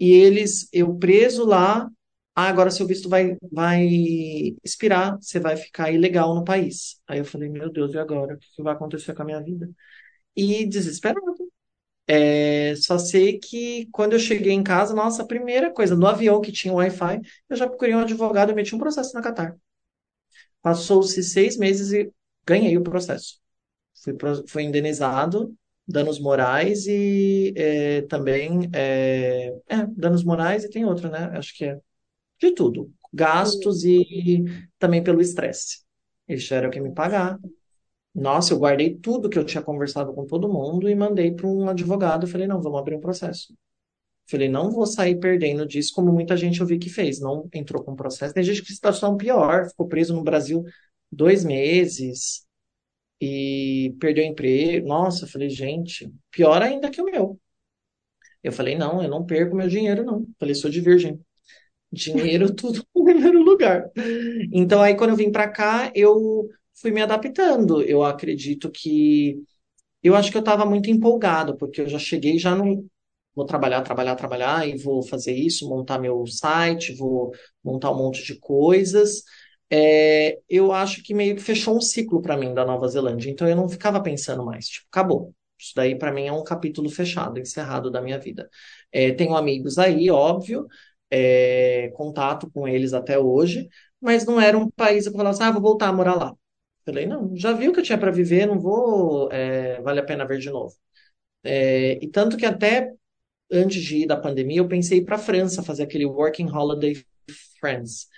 e 0.00 0.12
eles, 0.12 0.68
eu 0.72 0.96
preso 0.98 1.46
lá, 1.46 1.88
ah, 2.36 2.48
agora 2.48 2.70
seu 2.70 2.86
visto 2.86 3.08
vai, 3.08 3.36
vai 3.52 3.86
expirar, 4.64 5.16
você 5.20 5.40
vai 5.40 5.56
ficar 5.56 5.92
ilegal 5.92 6.34
no 6.34 6.44
país. 6.44 7.00
Aí 7.08 7.18
eu 7.20 7.24
falei, 7.26 7.48
meu 7.50 7.70
Deus, 7.72 7.94
e 7.94 7.98
agora? 7.98 8.34
O 8.36 8.38
que 8.38 8.62
vai 8.62 8.74
acontecer 8.74 9.14
com 9.14 9.22
a 9.22 9.24
minha 9.26 9.42
vida? 9.42 9.70
E 10.36 10.66
desesperado. 10.66 11.47
É, 12.08 12.74
só 12.76 12.98
sei 12.98 13.38
que 13.38 13.86
quando 13.92 14.14
eu 14.14 14.18
cheguei 14.18 14.52
em 14.52 14.62
casa, 14.64 14.94
nossa, 14.94 15.22
a 15.22 15.26
primeira 15.26 15.70
coisa, 15.72 15.94
no 15.96 16.06
avião 16.06 16.40
que 16.40 16.50
tinha 16.52 16.72
Wi-Fi, 16.74 17.20
eu 17.50 17.56
já 17.56 17.68
procurei 17.68 17.94
um 17.94 18.00
advogado 18.00 18.50
e 18.52 18.54
meti 18.54 18.74
um 18.74 18.78
processo 18.78 19.14
na 19.14 19.22
Qatar. 19.22 19.56
Passou-se 20.62 21.22
seis 21.22 21.56
meses 21.56 21.92
e 21.92 22.12
ganhei 22.46 22.76
o 22.76 22.82
processo. 22.82 23.38
Fui, 24.02 24.14
fui 24.48 24.62
indenizado, 24.64 25.54
danos 25.86 26.20
morais 26.20 26.86
e 26.86 27.52
é, 27.56 28.02
também 28.04 28.70
é, 28.74 29.48
é, 29.68 29.86
danos 29.96 30.24
morais 30.24 30.64
e 30.64 30.70
tem 30.70 30.84
outra, 30.84 31.10
né? 31.10 31.38
Acho 31.38 31.56
que 31.56 31.64
é 31.66 31.80
de 32.40 32.52
tudo. 32.54 32.92
Gastos 33.12 33.84
e 33.84 34.44
também 34.78 35.02
pelo 35.04 35.20
estresse. 35.22 35.80
Eles 36.28 36.44
tiveram 36.44 36.70
que 36.70 36.80
me 36.80 36.92
pagar. 36.94 37.38
Nossa, 38.18 38.52
eu 38.52 38.58
guardei 38.58 38.96
tudo 38.96 39.28
que 39.30 39.38
eu 39.38 39.44
tinha 39.44 39.62
conversado 39.62 40.12
com 40.12 40.26
todo 40.26 40.48
mundo 40.52 40.88
e 40.88 40.94
mandei 40.94 41.30
para 41.32 41.46
um 41.46 41.68
advogado. 41.68 42.26
Eu 42.26 42.30
falei, 42.30 42.46
não, 42.46 42.60
vamos 42.60 42.80
abrir 42.80 42.96
um 42.96 43.00
processo. 43.00 43.54
Falei, 44.26 44.48
não 44.48 44.70
vou 44.70 44.86
sair 44.86 45.18
perdendo 45.18 45.66
disso, 45.66 45.92
como 45.94 46.12
muita 46.12 46.36
gente 46.36 46.60
eu 46.60 46.66
vi 46.66 46.78
que 46.78 46.90
fez. 46.90 47.20
Não 47.20 47.48
entrou 47.54 47.82
com 47.82 47.96
processo. 47.96 48.34
Tem 48.34 48.42
gente 48.42 48.62
que 48.62 48.72
situação 48.72 49.16
pior, 49.16 49.68
ficou 49.68 49.88
preso 49.88 50.14
no 50.14 50.22
Brasil 50.22 50.64
dois 51.10 51.44
meses 51.44 52.46
e 53.20 53.94
perdeu 54.00 54.24
emprego. 54.24 54.86
Nossa, 54.86 55.24
eu 55.24 55.28
falei, 55.28 55.48
gente, 55.48 56.12
pior 56.30 56.62
ainda 56.62 56.90
que 56.90 57.00
o 57.00 57.04
meu. 57.04 57.40
Eu 58.42 58.52
falei, 58.52 58.76
não, 58.76 59.02
eu 59.02 59.08
não 59.08 59.24
perco 59.24 59.56
meu 59.56 59.68
dinheiro, 59.68 60.04
não. 60.04 60.20
Eu 60.20 60.26
falei, 60.38 60.54
sou 60.54 60.70
de 60.70 60.80
virgem. 60.80 61.20
Dinheiro, 61.92 62.52
tudo 62.54 62.84
no 62.94 63.04
primeiro 63.04 63.42
lugar. 63.42 63.90
Então, 64.52 64.82
aí, 64.82 64.96
quando 64.96 65.10
eu 65.10 65.16
vim 65.16 65.32
para 65.32 65.48
cá, 65.48 65.90
eu 65.94 66.48
fui 66.80 66.90
me 66.90 67.02
adaptando. 67.02 67.82
Eu 67.82 68.02
acredito 68.04 68.70
que. 68.70 69.36
Eu 70.02 70.14
acho 70.16 70.30
que 70.30 70.36
eu 70.36 70.40
estava 70.40 70.64
muito 70.66 70.90
empolgado, 70.90 71.56
porque 71.56 71.80
eu 71.82 71.88
já 71.88 71.98
cheguei 71.98 72.38
já 72.38 72.54
no. 72.54 72.86
Vou 73.34 73.46
trabalhar, 73.46 73.82
trabalhar, 73.82 74.16
trabalhar, 74.16 74.68
e 74.68 74.76
vou 74.78 75.02
fazer 75.02 75.32
isso, 75.34 75.68
montar 75.68 75.98
meu 75.98 76.26
site, 76.26 76.94
vou 76.96 77.32
montar 77.64 77.90
um 77.92 77.96
monte 77.98 78.24
de 78.24 78.38
coisas. 78.38 79.22
É, 79.70 80.38
eu 80.48 80.72
acho 80.72 81.02
que 81.02 81.14
meio 81.14 81.36
que 81.36 81.42
fechou 81.42 81.76
um 81.76 81.80
ciclo 81.80 82.20
para 82.22 82.36
mim 82.36 82.54
da 82.54 82.64
Nova 82.64 82.88
Zelândia. 82.88 83.30
Então 83.30 83.48
eu 83.48 83.56
não 83.56 83.68
ficava 83.68 84.02
pensando 84.02 84.44
mais, 84.44 84.66
tipo, 84.68 84.86
acabou. 84.90 85.34
Isso 85.58 85.72
daí 85.76 85.96
para 85.98 86.12
mim 86.12 86.26
é 86.26 86.32
um 86.32 86.42
capítulo 86.44 86.88
fechado, 86.90 87.38
encerrado 87.38 87.90
da 87.90 88.00
minha 88.00 88.18
vida. 88.18 88.48
É, 88.92 89.12
tenho 89.12 89.36
amigos 89.36 89.78
aí, 89.78 90.10
óbvio, 90.10 90.66
é, 91.10 91.90
contato 91.94 92.50
com 92.50 92.66
eles 92.66 92.92
até 92.92 93.18
hoje, 93.18 93.68
mas 94.00 94.24
não 94.24 94.40
era 94.40 94.56
um 94.58 94.70
país 94.70 95.04
que 95.04 95.10
eu 95.10 95.12
falava 95.16 95.30
assim, 95.30 95.42
ah, 95.44 95.50
vou 95.52 95.62
voltar 95.62 95.88
a 95.88 95.92
morar 95.92 96.14
lá. 96.16 96.34
Falei, 96.88 97.04
não, 97.06 97.36
já 97.36 97.52
vi 97.52 97.68
o 97.68 97.72
que 97.74 97.80
eu 97.80 97.84
tinha 97.84 97.98
para 97.98 98.10
viver, 98.10 98.46
não 98.46 98.58
vou, 98.58 99.30
é, 99.30 99.78
vale 99.82 100.00
a 100.00 100.04
pena 100.04 100.26
ver 100.26 100.38
de 100.38 100.48
novo. 100.48 100.74
É, 101.44 102.02
e 102.02 102.08
tanto 102.08 102.36
que 102.38 102.46
até 102.46 102.94
antes 103.52 103.82
de 103.82 103.98
ir 103.98 104.06
da 104.06 104.16
pandemia, 104.16 104.58
eu 104.60 104.68
pensei 104.68 105.04
para 105.04 105.16
a 105.16 105.18
França 105.18 105.62
fazer 105.62 105.82
aquele 105.84 106.06
Working 106.06 106.50
Holiday 106.50 107.04
Friends. 107.60 108.08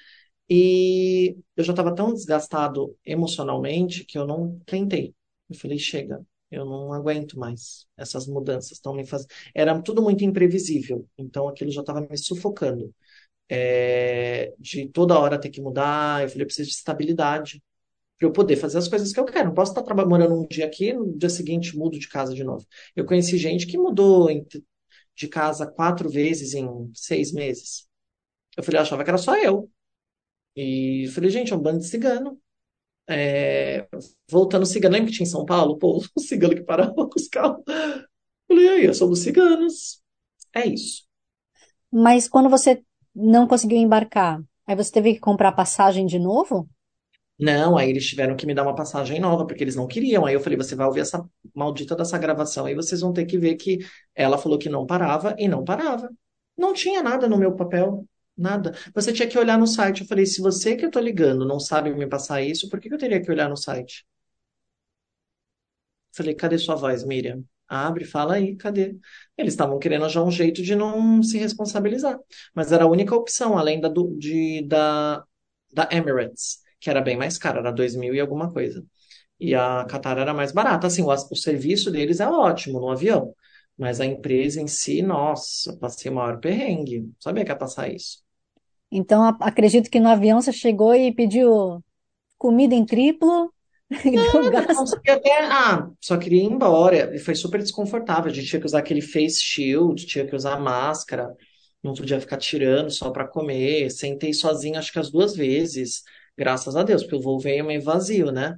E 0.48 1.36
eu 1.56 1.64
já 1.64 1.72
estava 1.72 1.94
tão 1.94 2.14
desgastado 2.14 2.96
emocionalmente 3.04 4.04
que 4.04 4.16
eu 4.16 4.26
não 4.26 4.60
tentei. 4.66 5.14
Eu 5.48 5.56
falei, 5.56 5.78
chega, 5.78 6.24
eu 6.50 6.64
não 6.64 6.92
aguento 6.92 7.38
mais. 7.38 7.86
Essas 7.96 8.28
mudanças 8.28 8.72
estão 8.72 8.94
me 8.94 9.04
fazendo. 9.06 9.30
Era 9.52 9.82
tudo 9.82 10.00
muito 10.02 10.24
imprevisível, 10.24 11.08
então 11.18 11.48
aquilo 11.48 11.72
já 11.72 11.80
estava 11.80 12.02
me 12.02 12.16
sufocando. 12.16 12.94
É, 13.48 14.54
de 14.60 14.88
toda 14.90 15.18
hora 15.18 15.40
ter 15.40 15.50
que 15.50 15.60
mudar, 15.60 16.22
eu 16.22 16.28
falei, 16.28 16.44
eu 16.44 16.46
preciso 16.46 16.70
de 16.70 16.76
estabilidade 16.76 17.60
para 18.20 18.28
eu 18.28 18.32
poder 18.32 18.56
fazer 18.56 18.76
as 18.76 18.86
coisas 18.86 19.12
que 19.12 19.18
eu 19.18 19.24
quero. 19.24 19.46
Não 19.48 19.54
posso 19.54 19.72
estar 19.72 19.82
trabalhando 19.82 20.34
um 20.34 20.46
dia 20.46 20.66
aqui, 20.66 20.92
no 20.92 21.16
dia 21.16 21.30
seguinte 21.30 21.74
mudo 21.76 21.98
de 21.98 22.06
casa 22.06 22.34
de 22.34 22.44
novo. 22.44 22.66
Eu 22.94 23.06
conheci 23.06 23.38
gente 23.38 23.66
que 23.66 23.78
mudou 23.78 24.28
de 25.16 25.26
casa 25.26 25.66
quatro 25.66 26.10
vezes 26.10 26.52
em 26.52 26.68
seis 26.94 27.32
meses. 27.32 27.88
Eu 28.56 28.62
falei, 28.62 28.78
eu 28.78 28.82
achava 28.82 29.02
que 29.02 29.08
era 29.08 29.18
só 29.18 29.34
eu. 29.36 29.70
E 30.54 31.06
eu 31.06 31.12
falei, 31.12 31.30
gente, 31.30 31.50
é 31.52 31.56
um 31.56 31.60
bando 31.60 31.78
de 31.78 31.86
cigano. 31.86 32.38
É, 33.08 33.88
voltando 34.30 34.66
cigano, 34.66 34.92
lembra 34.92 35.10
que 35.10 35.16
tinha 35.16 35.26
em 35.26 35.30
São 35.30 35.46
Paulo? 35.46 35.78
Pô, 35.78 36.04
o 36.14 36.20
cigano 36.20 36.54
que 36.54 36.62
parava 36.62 36.92
com 36.92 37.14
os 37.16 37.26
carros. 37.26 37.62
Eu 37.66 38.04
falei, 38.48 38.68
aí, 38.68 38.94
somos 38.94 39.20
ciganos. 39.20 40.02
É 40.54 40.66
isso. 40.66 41.04
Mas 41.90 42.28
quando 42.28 42.50
você 42.50 42.84
não 43.14 43.46
conseguiu 43.46 43.78
embarcar, 43.78 44.42
aí 44.66 44.76
você 44.76 44.92
teve 44.92 45.14
que 45.14 45.20
comprar 45.20 45.52
passagem 45.52 46.04
de 46.04 46.18
novo? 46.18 46.68
Não, 47.40 47.78
aí 47.78 47.88
eles 47.90 48.06
tiveram 48.06 48.36
que 48.36 48.46
me 48.46 48.54
dar 48.54 48.64
uma 48.64 48.74
passagem 48.74 49.18
nova, 49.18 49.46
porque 49.46 49.64
eles 49.64 49.74
não 49.76 49.86
queriam. 49.86 50.26
Aí 50.26 50.34
eu 50.34 50.40
falei, 50.40 50.58
você 50.58 50.74
vai 50.74 50.86
ouvir 50.86 51.00
essa 51.00 51.24
maldita 51.54 51.96
dessa 51.96 52.18
gravação, 52.18 52.66
aí 52.66 52.74
vocês 52.74 53.00
vão 53.00 53.12
ter 53.12 53.24
que 53.24 53.38
ver 53.38 53.54
que 53.56 53.78
ela 54.14 54.36
falou 54.36 54.58
que 54.58 54.68
não 54.68 54.86
parava 54.86 55.34
e 55.38 55.48
não 55.48 55.64
parava. 55.64 56.10
Não 56.56 56.74
tinha 56.74 57.02
nada 57.02 57.28
no 57.28 57.38
meu 57.38 57.54
papel, 57.56 58.06
nada. 58.36 58.72
Você 58.94 59.12
tinha 59.12 59.26
que 59.28 59.38
olhar 59.38 59.58
no 59.58 59.66
site. 59.66 60.02
Eu 60.02 60.06
falei, 60.06 60.26
se 60.26 60.40
você 60.42 60.76
que 60.76 60.84
eu 60.84 60.90
tô 60.90 61.00
ligando 61.00 61.46
não 61.46 61.58
sabe 61.58 61.90
me 61.94 62.06
passar 62.06 62.42
isso, 62.42 62.68
por 62.68 62.78
que 62.80 62.92
eu 62.92 62.98
teria 62.98 63.22
que 63.22 63.30
olhar 63.30 63.48
no 63.48 63.56
site? 63.56 64.04
Falei, 66.12 66.34
cadê 66.34 66.58
sua 66.58 66.74
voz, 66.74 67.04
Miriam? 67.04 67.44
Abre, 67.68 68.04
fala 68.04 68.34
aí, 68.34 68.56
cadê? 68.56 68.96
Eles 69.36 69.52
estavam 69.54 69.78
querendo 69.78 70.08
já 70.08 70.22
um 70.22 70.30
jeito 70.30 70.62
de 70.62 70.74
não 70.74 71.22
se 71.22 71.38
responsabilizar. 71.38 72.18
Mas 72.54 72.72
era 72.72 72.84
a 72.84 72.88
única 72.88 73.14
opção, 73.14 73.56
além 73.56 73.80
da, 73.80 73.88
do, 73.88 74.16
de, 74.18 74.62
da, 74.66 75.24
da 75.72 75.88
Emirates, 75.92 76.58
que 76.80 76.90
era 76.90 77.00
bem 77.00 77.16
mais 77.16 77.38
cara, 77.38 77.60
era 77.60 77.72
dois 77.72 77.94
mil 77.96 78.14
e 78.14 78.20
alguma 78.20 78.52
coisa. 78.52 78.84
E 79.40 79.54
a 79.54 79.84
Qatar 79.86 80.18
era 80.18 80.34
mais 80.34 80.52
barata. 80.52 80.86
Assim, 80.86 81.02
o, 81.02 81.08
o 81.12 81.36
serviço 81.36 81.90
deles 81.90 82.20
é 82.20 82.28
ótimo 82.28 82.80
no 82.80 82.90
avião. 82.90 83.34
Mas 83.78 84.00
a 84.00 84.06
empresa 84.06 84.60
em 84.60 84.68
si, 84.68 85.02
nossa, 85.02 85.76
passei 85.78 86.10
o 86.10 86.14
maior 86.14 86.40
perrengue. 86.40 87.00
Não 87.02 87.14
sabia 87.20 87.44
que 87.44 87.50
ia 87.52 87.56
passar 87.56 87.92
isso. 87.92 88.18
Então, 88.90 89.22
acredito 89.40 89.90
que 89.90 90.00
no 90.00 90.08
avião 90.08 90.40
você 90.40 90.52
chegou 90.52 90.94
e 90.94 91.14
pediu 91.14 91.82
comida 92.38 92.74
em 92.74 92.86
triplo 92.86 93.52
Não, 94.14 94.50
gasto. 94.50 94.84
só 94.84 94.96
até, 95.08 95.38
ah, 95.46 95.90
só 96.00 96.16
queria 96.18 96.42
ir 96.42 96.46
embora. 96.46 97.14
E 97.14 97.18
foi 97.18 97.34
super 97.34 97.58
desconfortável. 97.60 98.30
A 98.30 98.34
gente 98.34 98.46
tinha 98.48 98.60
que 98.60 98.66
usar 98.66 98.80
aquele 98.80 99.00
face 99.02 99.40
shield, 99.40 100.04
tinha 100.06 100.26
que 100.26 100.34
usar 100.34 100.58
máscara, 100.58 101.34
não 101.82 101.94
podia 101.94 102.20
ficar 102.20 102.36
tirando 102.38 102.90
só 102.90 103.10
para 103.10 103.26
comer. 103.26 103.90
Sentei 103.90 104.32
sozinho, 104.32 104.78
acho 104.78 104.92
que 104.92 104.98
as 104.98 105.10
duas 105.10 105.34
vezes, 105.36 106.02
graças 106.40 106.76
a 106.76 106.82
Deus, 106.82 107.02
porque 107.02 107.16
o 107.16 107.20
voo 107.22 107.38
veio 107.38 107.64
meio 107.64 107.82
vazio, 107.82 108.32
né? 108.32 108.56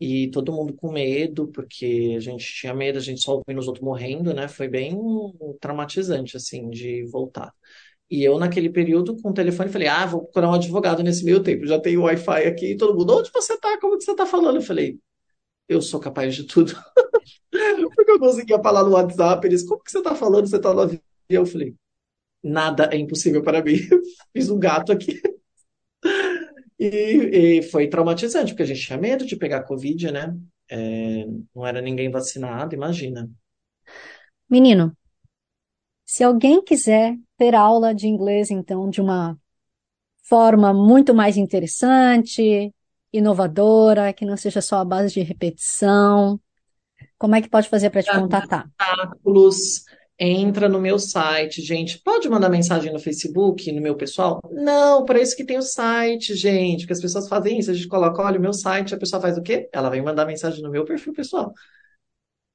E 0.00 0.30
todo 0.30 0.52
mundo 0.52 0.74
com 0.74 0.92
medo, 0.92 1.48
porque 1.48 2.14
a 2.16 2.20
gente 2.20 2.44
tinha 2.46 2.74
medo, 2.74 2.98
a 2.98 3.02
gente 3.02 3.22
só 3.22 3.34
ouvindo 3.36 3.60
os 3.60 3.68
outros 3.68 3.84
morrendo, 3.84 4.34
né? 4.34 4.48
Foi 4.48 4.68
bem 4.68 4.96
traumatizante, 5.60 6.36
assim, 6.36 6.68
de 6.70 7.04
voltar. 7.06 7.52
E 8.10 8.24
eu, 8.24 8.38
naquele 8.38 8.70
período, 8.70 9.16
com 9.22 9.30
o 9.30 9.34
telefone, 9.34 9.70
falei: 9.70 9.88
Ah, 9.88 10.06
vou 10.06 10.22
procurar 10.22 10.50
um 10.50 10.54
advogado 10.54 11.02
nesse 11.02 11.24
meio 11.24 11.42
tempo. 11.42 11.66
Já 11.66 11.80
tenho 11.80 12.02
Wi-Fi 12.02 12.44
aqui 12.46 12.72
e 12.72 12.76
todo 12.76 12.96
mundo, 12.98 13.18
onde 13.18 13.30
você 13.32 13.58
tá? 13.58 13.78
Como 13.80 13.98
que 13.98 14.04
você 14.04 14.14
tá 14.16 14.26
falando? 14.26 14.56
Eu 14.56 14.62
falei 14.62 14.98
eu 15.68 15.80
sou 15.82 16.00
capaz 16.00 16.34
de 16.34 16.44
tudo. 16.44 16.72
Porque 17.94 18.10
eu 18.10 18.18
conseguia 18.18 18.60
falar 18.62 18.84
no 18.84 18.90
WhatsApp, 18.92 19.46
eles, 19.46 19.62
como 19.66 19.82
que 19.82 19.90
você 19.90 20.02
tá 20.02 20.14
falando? 20.14 20.46
Você 20.48 20.58
tá 20.58 20.72
no 20.74 20.80
avião? 20.80 21.00
Eu 21.28 21.46
falei, 21.46 21.74
nada 22.42 22.90
é 22.92 22.98
impossível 22.98 23.42
para 23.42 23.62
mim. 23.62 23.76
Fiz 24.32 24.50
um 24.50 24.58
gato 24.58 24.92
aqui. 24.92 25.20
E, 26.86 27.58
e 27.58 27.62
foi 27.62 27.88
traumatizante, 27.88 28.52
porque 28.52 28.62
a 28.62 28.66
gente 28.66 28.80
tinha 28.80 28.98
medo 28.98 29.24
de 29.24 29.36
pegar 29.36 29.62
Covid, 29.62 30.10
né? 30.12 30.36
É, 30.70 31.26
não 31.54 31.66
era 31.66 31.80
ninguém 31.80 32.10
vacinado, 32.10 32.74
imagina. 32.74 33.28
Menino, 34.48 34.96
se 36.04 36.22
alguém 36.22 36.62
quiser 36.62 37.16
ter 37.36 37.54
aula 37.54 37.94
de 37.94 38.06
inglês, 38.06 38.50
então, 38.50 38.88
de 38.88 39.00
uma 39.00 39.38
forma 40.22 40.72
muito 40.72 41.14
mais 41.14 41.36
interessante, 41.36 42.72
inovadora, 43.12 44.12
que 44.12 44.24
não 44.24 44.36
seja 44.36 44.60
só 44.60 44.78
a 44.78 44.84
base 44.84 45.14
de 45.14 45.22
repetição, 45.22 46.40
como 47.18 47.34
é 47.34 47.40
que 47.40 47.48
pode 47.48 47.68
fazer 47.68 47.90
para 47.90 48.02
te 48.02 48.10
contatar? 48.10 48.66
Obstáculos, 48.66 49.84
entra 50.18 50.68
no 50.68 50.80
meu 50.80 50.98
site, 50.98 51.62
gente. 51.62 52.00
Pode 52.02 52.28
mandar 52.28 52.48
mensagem 52.48 52.92
no 52.92 52.98
Facebook, 52.98 53.70
no 53.72 53.80
meu 53.80 53.96
pessoal? 53.96 54.40
Não, 54.50 55.04
para 55.04 55.20
isso 55.20 55.36
que 55.36 55.44
tem 55.44 55.58
o 55.58 55.62
site, 55.62 56.34
gente. 56.34 56.80
Porque 56.80 56.92
as 56.92 57.00
pessoas 57.00 57.28
fazem 57.28 57.58
isso. 57.58 57.70
A 57.70 57.74
gente 57.74 57.88
coloca, 57.88 58.22
olha, 58.22 58.38
o 58.38 58.42
meu 58.42 58.52
site, 58.52 58.94
a 58.94 58.98
pessoa 58.98 59.20
faz 59.20 59.36
o 59.36 59.42
quê? 59.42 59.68
Ela 59.72 59.90
vem 59.90 60.02
mandar 60.02 60.26
mensagem 60.26 60.62
no 60.62 60.70
meu 60.70 60.84
perfil 60.84 61.12
pessoal. 61.12 61.52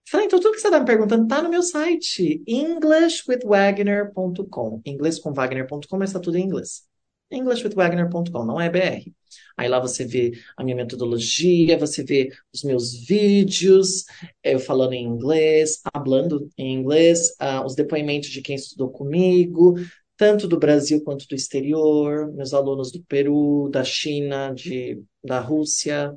Falei, 0.10 0.26
então 0.26 0.40
tudo 0.40 0.54
que 0.54 0.60
você 0.60 0.68
está 0.68 0.80
me 0.80 0.86
perguntando 0.88 1.24
está 1.24 1.42
no 1.42 1.50
meu 1.50 1.62
site, 1.62 2.42
englishwithwagner.com. 2.48 4.82
Inglês 4.84 5.20
com 5.20 5.32
Wagner.com, 5.32 5.98
mas 5.98 6.10
está 6.10 6.20
tudo 6.20 6.38
em 6.38 6.46
inglês. 6.46 6.89
englishwithwagner.com, 7.32 8.46
não 8.46 8.60
é 8.60 8.70
BR. 8.70 9.12
Aí 9.58 9.68
lá 9.68 9.80
você 9.80 10.06
vê 10.06 10.32
a 10.58 10.64
minha 10.64 10.76
metodologia, 10.76 11.78
você 11.78 12.04
vê 12.04 12.32
os 12.54 12.64
meus 12.64 12.94
vídeos, 13.06 14.06
eu 14.44 14.60
falando 14.60 14.94
em 14.94 15.04
inglês, 15.06 15.82
hablando 15.94 16.50
em 16.58 16.74
inglês, 16.74 17.36
ah, 17.40 17.66
os 17.66 17.76
depoimentos 17.76 18.30
de 18.30 18.42
quem 18.42 18.56
estudou 18.56 18.90
comigo, 18.90 19.76
tanto 20.18 20.48
do 20.48 20.60
Brasil 20.60 21.04
quanto 21.04 21.28
do 21.28 21.36
exterior, 21.36 22.32
meus 22.34 22.54
alunos 22.54 22.92
do 22.92 23.04
Peru, 23.04 23.70
da 23.72 23.84
China, 23.84 24.52
de, 24.54 25.02
da 25.24 25.40
Rússia. 25.40 26.14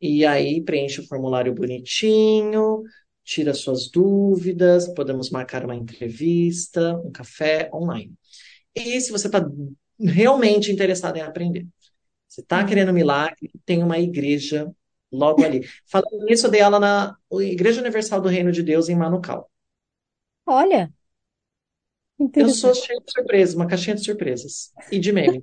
E 0.00 0.24
aí 0.26 0.62
preenche 0.62 1.00
o 1.00 1.06
formulário 1.06 1.54
bonitinho, 1.54 2.82
tira 3.24 3.54
suas 3.54 3.90
dúvidas, 3.90 4.88
podemos 4.94 5.30
marcar 5.30 5.64
uma 5.64 5.74
entrevista, 5.74 6.96
um 7.04 7.10
café 7.10 7.70
online. 7.72 8.12
E 8.74 9.00
se 9.00 9.10
você 9.10 9.26
está 9.26 9.40
realmente 10.00 10.70
interessado 10.72 11.16
em 11.16 11.22
aprender, 11.22 11.66
você 12.28 12.42
está 12.42 12.64
querendo 12.64 12.92
milagre, 12.92 13.50
tem 13.66 13.82
uma 13.82 13.98
igreja 13.98 14.70
logo 15.12 15.44
ali. 15.44 15.62
Falando 15.86 16.24
nisso, 16.26 16.46
eu 16.46 16.50
dei 16.52 16.60
aula 16.62 16.80
na 16.80 17.16
Igreja 17.32 17.80
Universal 17.80 18.20
do 18.20 18.28
Reino 18.28 18.52
de 18.52 18.62
Deus 18.62 18.88
em 18.88 18.96
Manucal. 18.96 19.50
Olha, 20.46 20.90
Eu 22.36 22.48
sou 22.48 22.74
cheia 22.74 23.00
de 23.00 23.10
surpresas, 23.12 23.54
uma 23.54 23.66
caixinha 23.66 23.96
de 23.96 24.04
surpresas 24.04 24.72
e 24.90 24.98
de 24.98 25.12
memes. 25.12 25.42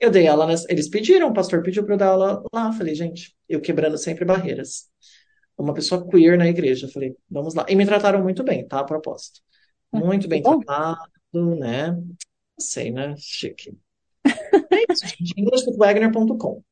Eu 0.00 0.10
dei 0.10 0.26
aula, 0.28 0.46
nessa, 0.46 0.66
eles 0.70 0.88
pediram, 0.88 1.30
o 1.30 1.34
pastor 1.34 1.62
pediu 1.62 1.84
para 1.84 1.94
eu 1.94 1.98
dar 1.98 2.08
aula 2.10 2.44
lá. 2.52 2.72
Falei, 2.72 2.94
gente, 2.94 3.36
eu 3.48 3.60
quebrando 3.60 3.98
sempre 3.98 4.24
barreiras. 4.24 4.88
Uma 5.58 5.74
pessoa 5.74 6.06
queer 6.08 6.38
na 6.38 6.48
igreja. 6.48 6.88
Falei, 6.88 7.16
vamos 7.30 7.54
lá. 7.54 7.66
E 7.68 7.76
me 7.76 7.86
trataram 7.86 8.22
muito 8.22 8.44
bem, 8.44 8.66
tá? 8.68 8.80
A 8.80 8.84
propósito. 8.84 9.40
Muito 9.92 10.28
Que 10.28 10.28
bem 10.28 10.42
bom. 10.42 10.62
tratado, 10.64 11.10
né? 11.58 11.96
Sei, 12.58 12.90
né? 12.90 13.14
Chique. 13.16 13.78
É 14.70 14.84
isso, 14.90 15.06
gente. 15.06 15.32
englishwithwagner.com. 15.36 16.62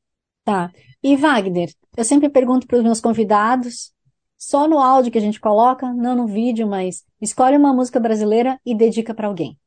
Tá. 0.43 0.71
E 1.01 1.15
Wagner, 1.15 1.69
eu 1.97 2.03
sempre 2.03 2.29
pergunto 2.29 2.67
para 2.67 2.77
os 2.77 2.83
meus 2.83 2.99
convidados, 3.01 3.93
só 4.37 4.67
no 4.67 4.77
áudio 4.79 5.11
que 5.11 5.17
a 5.17 5.21
gente 5.21 5.39
coloca, 5.39 5.93
não 5.93 6.15
no 6.15 6.27
vídeo, 6.27 6.67
mas 6.67 7.05
escolhe 7.21 7.55
uma 7.57 7.73
música 7.73 7.99
brasileira 7.99 8.59
e 8.65 8.75
dedica 8.75 9.13
para 9.13 9.27
alguém. 9.27 9.57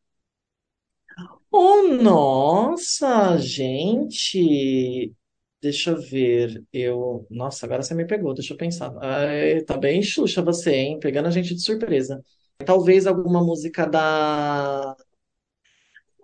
Oh, 1.50 1.82
nossa, 2.02 3.36
gente. 3.38 5.14
Deixa 5.60 5.90
eu 5.90 6.00
ver. 6.00 6.64
Eu. 6.72 7.26
Nossa, 7.30 7.66
agora 7.66 7.82
você 7.82 7.94
me 7.94 8.06
pegou, 8.06 8.34
deixa 8.34 8.52
eu 8.54 8.58
pensar. 8.58 8.92
Ai, 9.02 9.62
tá 9.62 9.76
bem 9.76 10.02
Xuxa 10.02 10.42
você, 10.42 10.72
hein? 10.74 10.98
Pegando 11.00 11.26
a 11.28 11.30
gente 11.30 11.54
de 11.54 11.62
surpresa. 11.62 12.22
Talvez 12.64 13.06
alguma 13.06 13.42
música 13.44 13.86
da. 13.86 14.96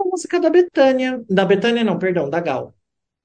Uma 0.03 0.11
música 0.11 0.41
da 0.41 0.51
Bethânia. 0.51 1.25
Da 1.29 1.45
Bethânia, 1.45 1.85
não, 1.85 1.99
perdão, 1.99 2.29
da 2.29 2.41
Gal. 2.41 2.75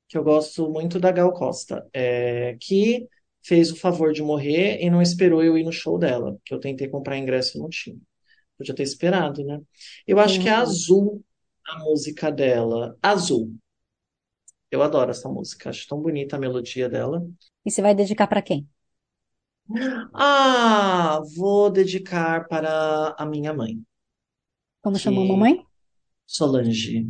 Que 0.07 0.17
eu 0.17 0.23
gosto 0.23 0.69
muito 0.69 0.99
da 0.99 1.11
Gal 1.11 1.34
Costa. 1.34 1.88
É, 1.93 2.57
que 2.61 3.07
fez 3.43 3.71
o 3.71 3.75
favor 3.78 4.13
de 4.13 4.23
morrer 4.23 4.80
e 4.82 4.89
não 4.89 5.01
esperou 5.01 5.43
eu 5.43 5.57
ir 5.57 5.63
no 5.63 5.71
show 5.71 5.97
dela. 5.99 6.38
Que 6.45 6.53
eu 6.53 6.59
tentei 6.59 6.88
comprar 6.89 7.17
ingresso 7.17 7.57
e 7.57 7.61
não 7.61 7.69
tinha. 7.69 7.97
Podia 8.57 8.75
ter 8.75 8.84
esperado, 8.84 9.43
né? 9.45 9.61
Eu 10.07 10.19
acho 10.19 10.39
Tem 10.39 10.41
que 10.41 10.49
é 10.49 10.51
razão. 10.51 10.61
Azul 10.61 11.23
a 11.67 11.80
música 11.80 12.32
dela. 12.32 12.97
Azul. 13.01 13.55
Eu 14.71 14.82
adoro 14.82 15.11
essa 15.11 15.28
música. 15.30 15.69
Acho 15.69 15.88
tão 15.88 16.01
bonita 16.01 16.36
a 16.36 16.39
melodia 16.39 16.88
dela. 16.89 17.21
E 17.65 17.69
você 17.71 17.82
vai 17.84 17.93
dedicar 17.95 18.25
para 18.28 18.41
quem? 18.41 18.67
Ah, 20.13 21.21
vou 21.38 21.69
dedicar 21.69 22.47
para 22.47 23.15
a 23.17 23.25
minha 23.25 23.53
mãe, 23.53 23.82
Como 24.82 24.97
chamou 25.03 25.23
a 25.23 25.28
que 25.28 25.32
mamãe? 25.32 25.66
Solange. 26.28 27.07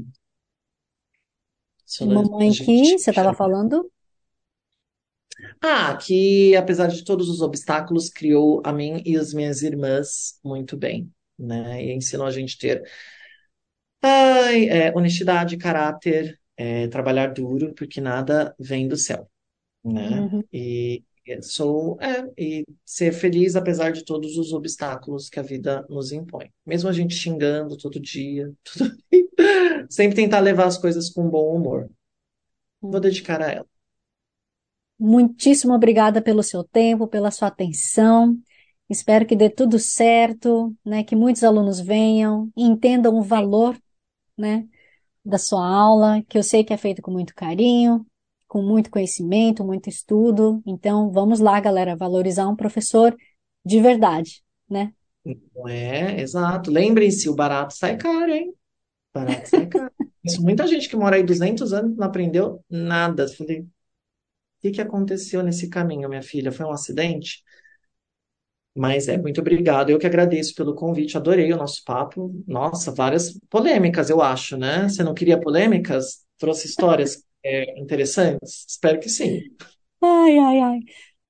Mamãe 2.02 2.52
que 2.52 2.98
você 2.98 3.10
estava 3.10 3.34
falando? 3.34 3.90
Ah, 5.62 5.96
que 5.98 6.56
apesar 6.56 6.88
de 6.88 7.04
todos 7.04 7.30
os 7.30 7.42
obstáculos, 7.42 8.10
criou 8.10 8.62
a 8.66 8.72
mim 8.74 9.02
e 9.06 9.18
as 9.18 9.34
minhas 9.34 9.62
irmãs 9.62 10.40
muito 10.44 10.76
bem, 10.78 11.12
né? 11.38 11.84
E 11.84 11.94
ensinou 11.94 12.26
a 12.28 12.32
gente 12.32 12.58
ter 12.58 12.84
ai, 14.02 14.68
é, 14.70 14.94
honestidade, 14.96 15.58
caráter, 15.58 16.40
é, 16.56 16.88
trabalhar 16.88 17.28
duro, 17.34 17.74
porque 17.76 18.02
nada 18.02 18.56
vem 18.60 18.88
do 18.88 18.98
céu, 18.98 19.30
né? 19.84 20.22
Uhum. 20.22 20.44
E 20.52 21.04
sou, 21.42 21.98
é, 22.02 22.30
e 22.38 22.66
ser 22.86 23.12
feliz 23.12 23.56
apesar 23.56 23.92
de 23.92 24.04
todos 24.04 24.38
os 24.38 24.54
obstáculos 24.54 25.30
que 25.30 25.40
a 25.40 25.44
vida 25.44 25.86
nos 25.90 26.12
impõe. 26.12 26.52
Mesmo 26.66 26.90
a 26.90 26.94
gente 26.94 27.16
xingando 27.16 27.78
todo 27.78 28.00
dia, 28.00 28.52
tudo. 28.64 28.96
Sempre 29.90 30.16
tentar 30.16 30.40
levar 30.40 30.66
as 30.66 30.78
coisas 30.78 31.10
com 31.10 31.30
bom 31.30 31.56
humor. 31.56 31.90
Vou 32.82 33.00
dedicar 33.00 33.42
a 33.42 33.52
ela. 33.52 33.68
Muitíssimo 35.00 35.74
obrigada 35.74 36.22
pelo 36.22 36.42
seu 36.42 36.64
tempo, 36.64 37.08
pela 37.08 37.32
sua 37.32 37.50
atenção. 37.50 38.38
Espero 38.90 39.26
que 39.26 39.36
dê 39.36 39.50
tudo 39.50 39.78
certo, 39.78 40.76
né? 40.84 41.04
Que 41.04 41.16
muitos 41.16 41.44
alunos 41.44 41.80
venham 41.80 42.52
e 42.56 42.64
entendam 42.64 43.16
o 43.16 43.22
valor, 43.22 43.78
né, 44.38 44.68
da 45.26 45.38
sua 45.38 45.68
aula, 45.68 46.24
que 46.30 46.38
eu 46.38 46.44
sei 46.44 46.64
que 46.64 46.74
é 46.74 46.78
feito 46.78 47.02
com 47.02 47.12
muito 47.12 47.36
carinho, 47.36 48.06
com 48.48 48.62
muito 48.62 48.90
conhecimento, 48.90 49.64
muito 49.64 49.90
estudo. 49.90 50.62
Então, 50.66 51.12
vamos 51.12 51.40
lá, 51.40 51.60
galera, 51.60 51.96
valorizar 51.96 52.48
um 52.48 52.56
professor 52.56 53.16
de 53.66 53.82
verdade, 53.82 54.44
né? 54.70 54.94
É, 55.68 56.22
exato. 56.22 56.72
Lembrem-se, 56.72 57.30
o 57.30 57.36
barato 57.36 57.74
sai 57.74 57.98
caro, 57.98 58.32
hein? 58.32 58.54
Barato 59.14 59.50
sai 59.50 59.68
caro. 59.68 59.92
Isso, 60.24 60.42
muita 60.42 60.68
gente 60.68 60.90
que 60.90 60.96
mora 60.96 61.16
aí 61.16 61.24
200 61.24 61.74
anos 61.74 61.96
não 61.98 62.08
aprendeu 62.08 62.64
nada. 62.70 63.28
Falei, 63.28 63.62
o 63.62 63.68
que 64.62 64.72
que 64.72 64.82
aconteceu 64.82 65.44
nesse 65.44 65.70
caminho, 65.70 66.10
minha 66.10 66.22
filha? 66.22 66.52
Foi 66.52 66.66
um 66.66 66.72
acidente? 66.72 67.44
Mas 68.76 69.08
é, 69.08 69.18
muito 69.18 69.42
obrigado. 69.42 69.90
Eu 69.90 69.98
que 69.98 70.06
agradeço 70.06 70.54
pelo 70.54 70.76
convite, 70.76 71.18
adorei 71.18 71.52
o 71.52 71.58
nosso 71.58 71.84
papo. 71.84 72.32
Nossa, 72.48 72.92
várias 72.92 73.38
polêmicas, 73.50 74.10
eu 74.10 74.22
acho, 74.22 74.56
né? 74.56 74.88
Você 74.88 75.04
não 75.04 75.14
queria 75.16 75.40
polêmicas? 75.40 76.26
Trouxe 76.38 76.68
histórias 76.68 77.24
é, 77.48 77.80
interessantes? 77.80 78.66
Espero 78.68 79.00
que 79.00 79.10
sim. 79.10 79.42
Ai, 80.02 80.38
ai, 80.38 80.60
ai. 80.60 80.80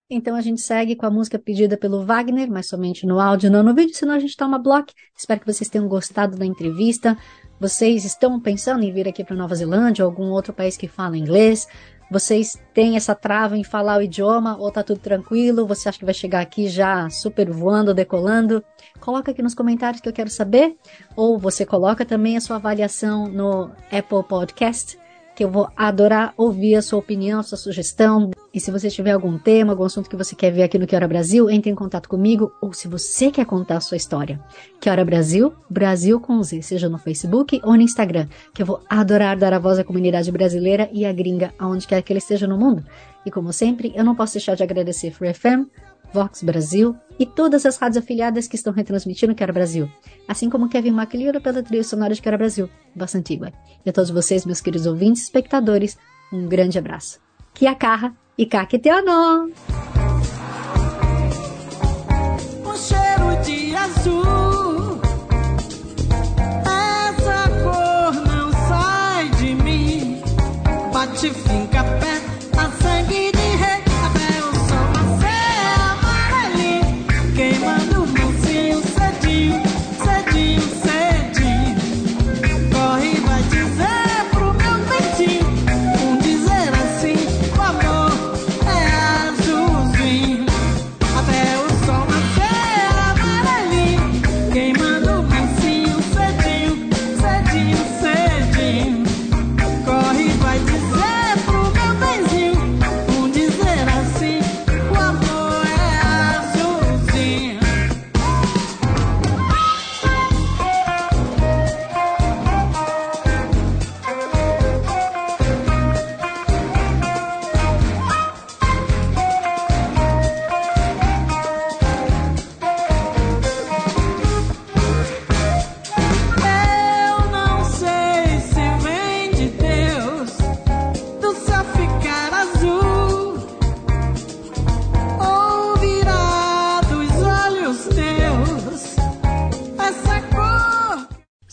Então 0.10 0.36
a 0.36 0.42
gente 0.42 0.62
segue 0.62 0.96
com 0.96 1.06
a 1.06 1.12
música 1.12 1.38
pedida 1.38 1.78
pelo 1.78 2.06
Wagner, 2.06 2.50
mas 2.50 2.68
somente 2.68 3.06
no 3.06 3.20
áudio, 3.20 3.52
não 3.52 3.62
no 3.62 3.76
vídeo, 3.76 3.94
senão 3.94 4.16
a 4.16 4.20
gente 4.20 4.38
toma 4.38 4.58
bloco. 4.58 4.94
Espero 5.18 5.42
que 5.42 5.46
vocês 5.46 5.70
tenham 5.70 5.88
gostado 5.88 6.38
da 6.38 6.46
entrevista. 6.46 7.18
Vocês 7.60 8.06
estão 8.06 8.40
pensando 8.40 8.84
em 8.84 8.94
vir 8.94 9.08
aqui 9.08 9.24
para 9.24 9.36
Nova 9.36 9.54
Zelândia 9.54 10.06
ou 10.06 10.10
algum 10.10 10.32
outro 10.32 10.54
país 10.54 10.78
que 10.78 10.88
fala 10.88 11.18
inglês? 11.18 11.68
Vocês 12.10 12.58
têm 12.74 12.96
essa 12.96 13.14
trava 13.14 13.58
em 13.58 13.66
falar 13.66 13.98
o 13.98 14.02
idioma 14.02 14.58
ou 14.58 14.72
tá 14.72 14.82
tudo 14.82 15.00
tranquilo? 15.00 15.68
Você 15.68 15.90
acha 15.90 16.00
que 16.00 16.06
vai 16.06 16.14
chegar 16.14 16.40
aqui 16.40 16.70
já 16.70 17.10
super 17.10 17.50
voando, 17.52 17.94
decolando? 17.94 18.64
Coloca 19.02 19.32
aqui 19.32 19.42
nos 19.42 19.54
comentários 19.54 20.02
que 20.02 20.08
eu 20.08 20.14
quero 20.14 20.30
saber. 20.30 20.78
Ou 21.18 21.38
você 21.38 21.66
coloca 21.66 22.06
também 22.06 22.38
a 22.38 22.42
sua 22.42 22.56
avaliação 22.56 23.28
no 23.28 23.72
Apple 23.92 24.24
Podcast 24.28 24.98
que 25.38 25.44
eu 25.44 25.52
vou 25.52 25.70
adorar 25.78 26.34
ouvir 26.36 26.74
a 26.74 26.82
sua 26.82 26.98
opinião, 26.98 27.40
a 27.40 27.44
sua 27.44 27.60
sugestão. 27.60 28.32
E 28.52 28.60
se 28.60 28.72
você 28.72 28.90
tiver 28.90 29.12
algum 29.12 29.38
tema, 29.38 29.72
algum 29.72 29.84
assunto 29.84 30.10
que 30.10 30.16
você 30.16 30.36
quer 30.36 30.50
ver 30.50 30.64
aqui 30.64 30.80
no 30.80 30.88
Que 30.88 30.96
Hora 30.96 31.08
Brasil, 31.08 31.48
entre 31.48 31.70
em 31.70 31.76
contato 31.76 32.10
comigo. 32.10 32.52
Ou 32.60 32.74
se 32.74 32.88
você 32.88 33.30
quer 33.30 33.46
contar 33.46 33.78
a 33.78 33.80
sua 33.80 33.98
história, 33.98 34.44
Que 34.82 34.90
Hora 34.90 35.06
Brasil, 35.06 35.54
Brasil 35.70 36.20
com 36.20 36.42
Z, 36.42 36.64
seja 36.64 36.90
no 36.90 36.98
Facebook 36.98 37.62
ou 37.64 37.76
no 37.76 37.82
Instagram, 37.84 38.28
que 38.52 38.64
eu 38.64 38.66
vou 38.66 38.82
adorar 38.90 39.38
dar 39.38 39.54
a 39.54 39.60
voz 39.60 39.78
à 39.78 39.84
comunidade 39.84 40.32
brasileira 40.32 40.90
e 40.92 41.06
à 41.06 41.14
gringa, 41.14 41.54
aonde 41.60 41.86
quer 41.86 42.02
que 42.02 42.12
ele 42.12 42.18
esteja 42.18 42.48
no 42.48 42.58
mundo. 42.58 42.84
E 43.24 43.30
como 43.30 43.54
sempre, 43.54 43.94
eu 43.96 44.04
não 44.04 44.16
posso 44.16 44.34
deixar 44.34 44.56
de 44.56 44.64
agradecer 44.64 45.12
Free 45.12 45.36
FM, 45.36 45.70
Vox 46.14 46.44
Brasil 46.44 46.96
e 47.20 47.26
todas 47.26 47.66
as 47.66 47.78
rádios 47.78 48.04
afiliadas 48.04 48.48
que 48.48 48.56
estão 48.56 48.74
retransmitindo 48.74 49.36
Quero 49.36 49.54
Brasil, 49.54 49.90
assim 50.28 50.50
como 50.50 50.70
Kevin 50.70 50.92
MacLeod 50.92 51.40
pela 51.40 51.64
trilha 51.64 51.84
sonora 51.84 52.14
de 52.14 52.22
Quero 52.22 52.38
Brasil, 52.38 52.70
Bossa 52.96 53.18
Antigua. 53.18 53.52
E 53.86 53.90
a 53.90 53.94
todos 53.94 54.10
vocês, 54.10 54.46
meus 54.46 54.62
queridos 54.62 54.88
ouvintes 54.88 55.24
e 55.24 55.26
espectadores, 55.26 55.98
um 56.32 56.48
grande 56.48 56.78
abraço. 56.78 57.20
Kia 57.54 57.74
carra 57.76 58.16
e 58.38 58.46
kaketeano! 58.46 59.52